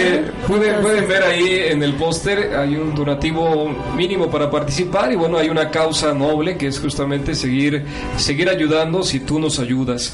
pueden, 0.47 0.81
pueden 0.81 1.07
ver 1.07 1.23
ahí 1.23 1.59
en 1.69 1.83
el 1.83 1.93
póster, 1.95 2.55
hay 2.55 2.75
un 2.75 2.95
donativo 2.95 3.69
mínimo 3.95 4.29
para 4.29 4.49
participar 4.49 5.11
y 5.11 5.15
bueno, 5.15 5.37
hay 5.37 5.49
una 5.49 5.69
causa 5.69 6.13
noble 6.13 6.57
que 6.57 6.67
es 6.67 6.79
justamente 6.79 7.35
seguir, 7.35 7.83
seguir 8.15 8.49
ayudando 8.49 9.03
si 9.03 9.19
tú 9.19 9.39
nos 9.39 9.59
ayudas. 9.59 10.13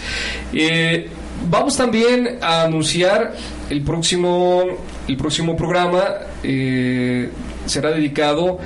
Eh, 0.54 1.08
vamos 1.50 1.78
también 1.78 2.40
a 2.42 2.64
anunciar 2.64 3.36
el 3.70 3.82
próximo, 3.84 4.64
el 5.08 5.18
próximo 5.18 5.56
programa. 5.56 6.04
Eh, 6.44 7.30
será 7.70 7.92
dedicado 7.92 8.58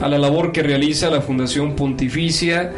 a 0.00 0.08
la 0.08 0.18
labor 0.18 0.52
que 0.52 0.62
realiza 0.62 1.10
la 1.10 1.20
Fundación 1.20 1.74
Pontificia 1.74 2.72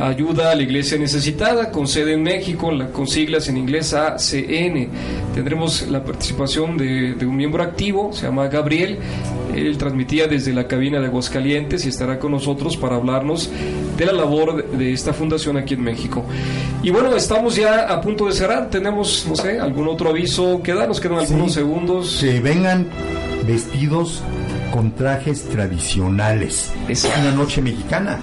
ayuda 0.00 0.52
a 0.52 0.54
la 0.54 0.62
iglesia 0.62 0.98
necesitada, 0.98 1.70
con 1.70 1.88
sede 1.88 2.14
en 2.14 2.22
México, 2.22 2.70
la, 2.70 2.88
con 2.88 3.06
siglas 3.06 3.48
en 3.48 3.56
inglés 3.56 3.94
ACN. 3.94 4.88
Tendremos 5.34 5.88
la 5.88 6.04
participación 6.04 6.76
de, 6.76 7.14
un 7.26 7.36
miembro 7.36 7.62
activo, 7.62 8.12
se 8.12 8.26
llama 8.26 8.48
Gabriel. 8.48 8.98
Él 9.54 9.76
transmitía 9.76 10.28
desde 10.28 10.52
la 10.52 10.68
cabina 10.68 11.00
de 11.00 11.06
Aguascalientes 11.06 11.84
y 11.84 11.88
estará 11.88 12.18
con 12.18 12.32
nosotros 12.32 12.76
para 12.76 12.96
hablarnos 12.96 13.50
de 13.96 14.06
la 14.06 14.12
labor 14.12 14.70
de, 14.70 14.92
esta 14.92 15.12
fundación 15.12 15.56
aquí 15.56 15.74
en 15.74 15.82
México. 15.82 16.24
Y 16.82 16.90
bueno, 16.90 17.14
estamos 17.16 17.56
ya 17.56 17.88
a 17.88 18.00
punto 18.00 18.26
de 18.26 18.32
cerrar. 18.32 18.70
Tenemos, 18.70 19.26
no 19.28 19.34
sé, 19.34 19.58
algún 19.58 19.88
otro 19.88 20.10
aviso 20.10 20.60
que 20.62 20.74
dar. 20.74 20.86
Nos 20.86 21.00
quedan 21.00 21.18
algunos 21.18 21.52
segundos. 21.52 22.18
Que 22.20 22.40
vengan 22.40 22.86
vestidos 23.46 24.22
con 24.70 24.92
trajes 24.92 25.44
tradicionales. 25.48 26.72
Es 26.88 27.04
una 27.04 27.32
noche 27.32 27.62
mexicana 27.62 28.18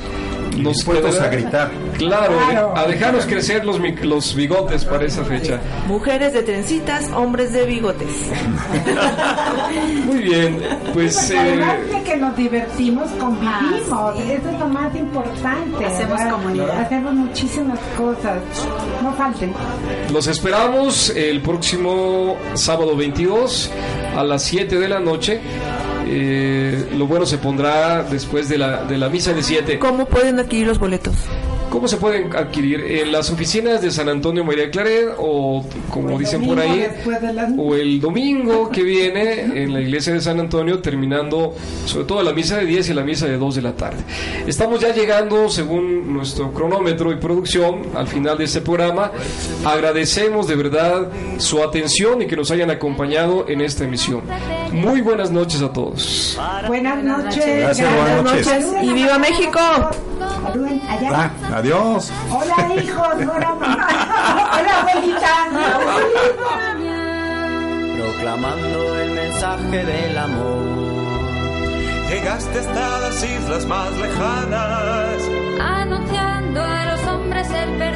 nos 0.58 0.84
puedes 0.84 1.20
a 1.20 1.28
gritar. 1.28 1.72
Claro, 1.98 2.76
a 2.76 2.86
dejarnos 2.88 3.26
crecer 3.26 3.66
los, 3.66 3.80
los 4.04 4.36
bigotes 4.36 4.86
para 4.86 5.06
esa 5.06 5.24
fecha. 5.24 5.60
Mujeres 5.88 6.34
de 6.34 6.44
trencitas, 6.44 7.10
hombres 7.12 7.54
de 7.54 7.66
bigotes. 7.66 8.08
Muy 10.06 10.20
bien, 10.20 10.62
pues... 10.94 11.32
Eh... 11.32 11.60
que 12.06 12.18
nos 12.18 12.36
divertimos, 12.36 13.10
convivimos, 13.20 13.82
ah, 13.92 14.14
eso 14.18 14.50
es 14.50 14.60
lo 14.60 14.68
más 14.68 14.96
importante. 14.96 15.86
Hacemos 15.86 16.22
comunidad. 16.22 16.82
Hacemos 16.82 17.14
muchísimas 17.14 17.80
cosas, 17.98 18.38
no 19.04 19.14
falten. 19.14 19.54
Los 20.12 20.28
esperamos 20.28 21.10
el 21.10 21.42
próximo 21.42 22.38
sábado 22.54 22.96
22 22.96 23.72
a 24.16 24.24
las 24.24 24.44
7 24.44 24.80
de 24.80 24.88
la 24.88 25.00
noche 25.00 25.42
eh, 26.06 26.90
lo 26.98 27.08
bueno 27.08 27.26
se 27.26 27.38
pondrá 27.38 28.04
después 28.04 28.50
de 28.50 28.58
la, 28.58 28.84
de 28.84 28.98
la 28.98 29.10
misa 29.10 29.34
de 29.34 29.44
7. 29.44 29.80
¿Cómo 29.80 30.06
pueden 30.06 30.40
adquirir 30.40 30.68
los 30.68 30.80
boletos? 30.80 31.16
¿Cómo 31.76 31.90
se 31.90 31.98
pueden 31.98 32.34
adquirir? 32.34 32.80
¿En 32.80 33.12
las 33.12 33.30
oficinas 33.30 33.82
de 33.82 33.92
San 33.92 34.08
Antonio 34.08 34.46
María 34.46 34.72
Claret 34.72 35.10
o 35.18 35.62
como 35.90 36.18
dicen 36.18 36.46
por 36.46 36.58
ahí? 36.58 36.88
O 37.58 37.76
el 37.76 38.00
domingo 38.00 38.70
que 38.70 38.82
viene 38.82 39.62
en 39.62 39.74
la 39.74 39.82
iglesia 39.82 40.14
de 40.14 40.22
San 40.22 40.40
Antonio 40.40 40.80
terminando 40.80 41.54
sobre 41.86 42.06
todo 42.06 42.24
la 42.24 42.32
misa 42.32 42.56
de 42.60 42.66
10 42.66 42.92
y 42.92 42.94
la 42.94 43.04
misa 43.04 43.26
de 43.26 43.38
2 43.38 43.56
de 43.56 43.62
la 43.62 43.74
tarde. 43.74 43.98
Estamos 44.48 44.80
ya 44.80 44.94
llegando 44.94 45.50
según 45.50 46.14
nuestro 46.14 46.54
cronómetro 46.54 47.12
y 47.12 47.18
producción 47.18 47.82
al 47.94 48.08
final 48.08 48.38
de 48.38 48.46
este 48.46 48.62
programa. 48.62 49.12
Agradecemos 49.66 50.48
de 50.48 50.56
verdad 50.56 51.10
su 51.40 51.62
atención 51.62 52.22
y 52.22 52.26
que 52.26 52.38
nos 52.38 52.52
hayan 52.52 52.70
acompañado 52.70 53.50
en 53.50 53.60
esta 53.60 53.84
emisión. 53.84 54.22
Muy 54.72 55.02
buenas 55.02 55.30
noches 55.30 55.62
a 55.62 55.74
todos. 55.74 56.40
Buenas 56.68 57.04
noches. 57.04 57.46
Gracias, 57.46 57.94
buenas 57.94 58.24
noches. 58.24 58.66
Y 58.82 58.94
viva 58.94 59.20
México. 59.20 59.60
Ah, 61.14 61.30
adiós. 61.56 62.12
Hola, 62.30 62.74
hijos. 62.76 63.16
Hola, 63.16 63.58
Hola, 64.54 64.74
abuelita. 64.82 65.34
Proclamando 67.96 69.00
el 69.02 69.12
mensaje 69.12 69.86
del 69.86 70.18
amor. 70.18 70.86
Llegaste 72.10 72.60
hasta 72.60 73.00
las 73.00 73.24
islas 73.24 73.66
más 73.66 73.92
lejanas. 73.98 75.22
Anunciando 75.60 76.62
a 76.62 76.86
los 76.86 77.08
hombres 77.08 77.50
el 77.50 77.78
perdón. 77.78 77.95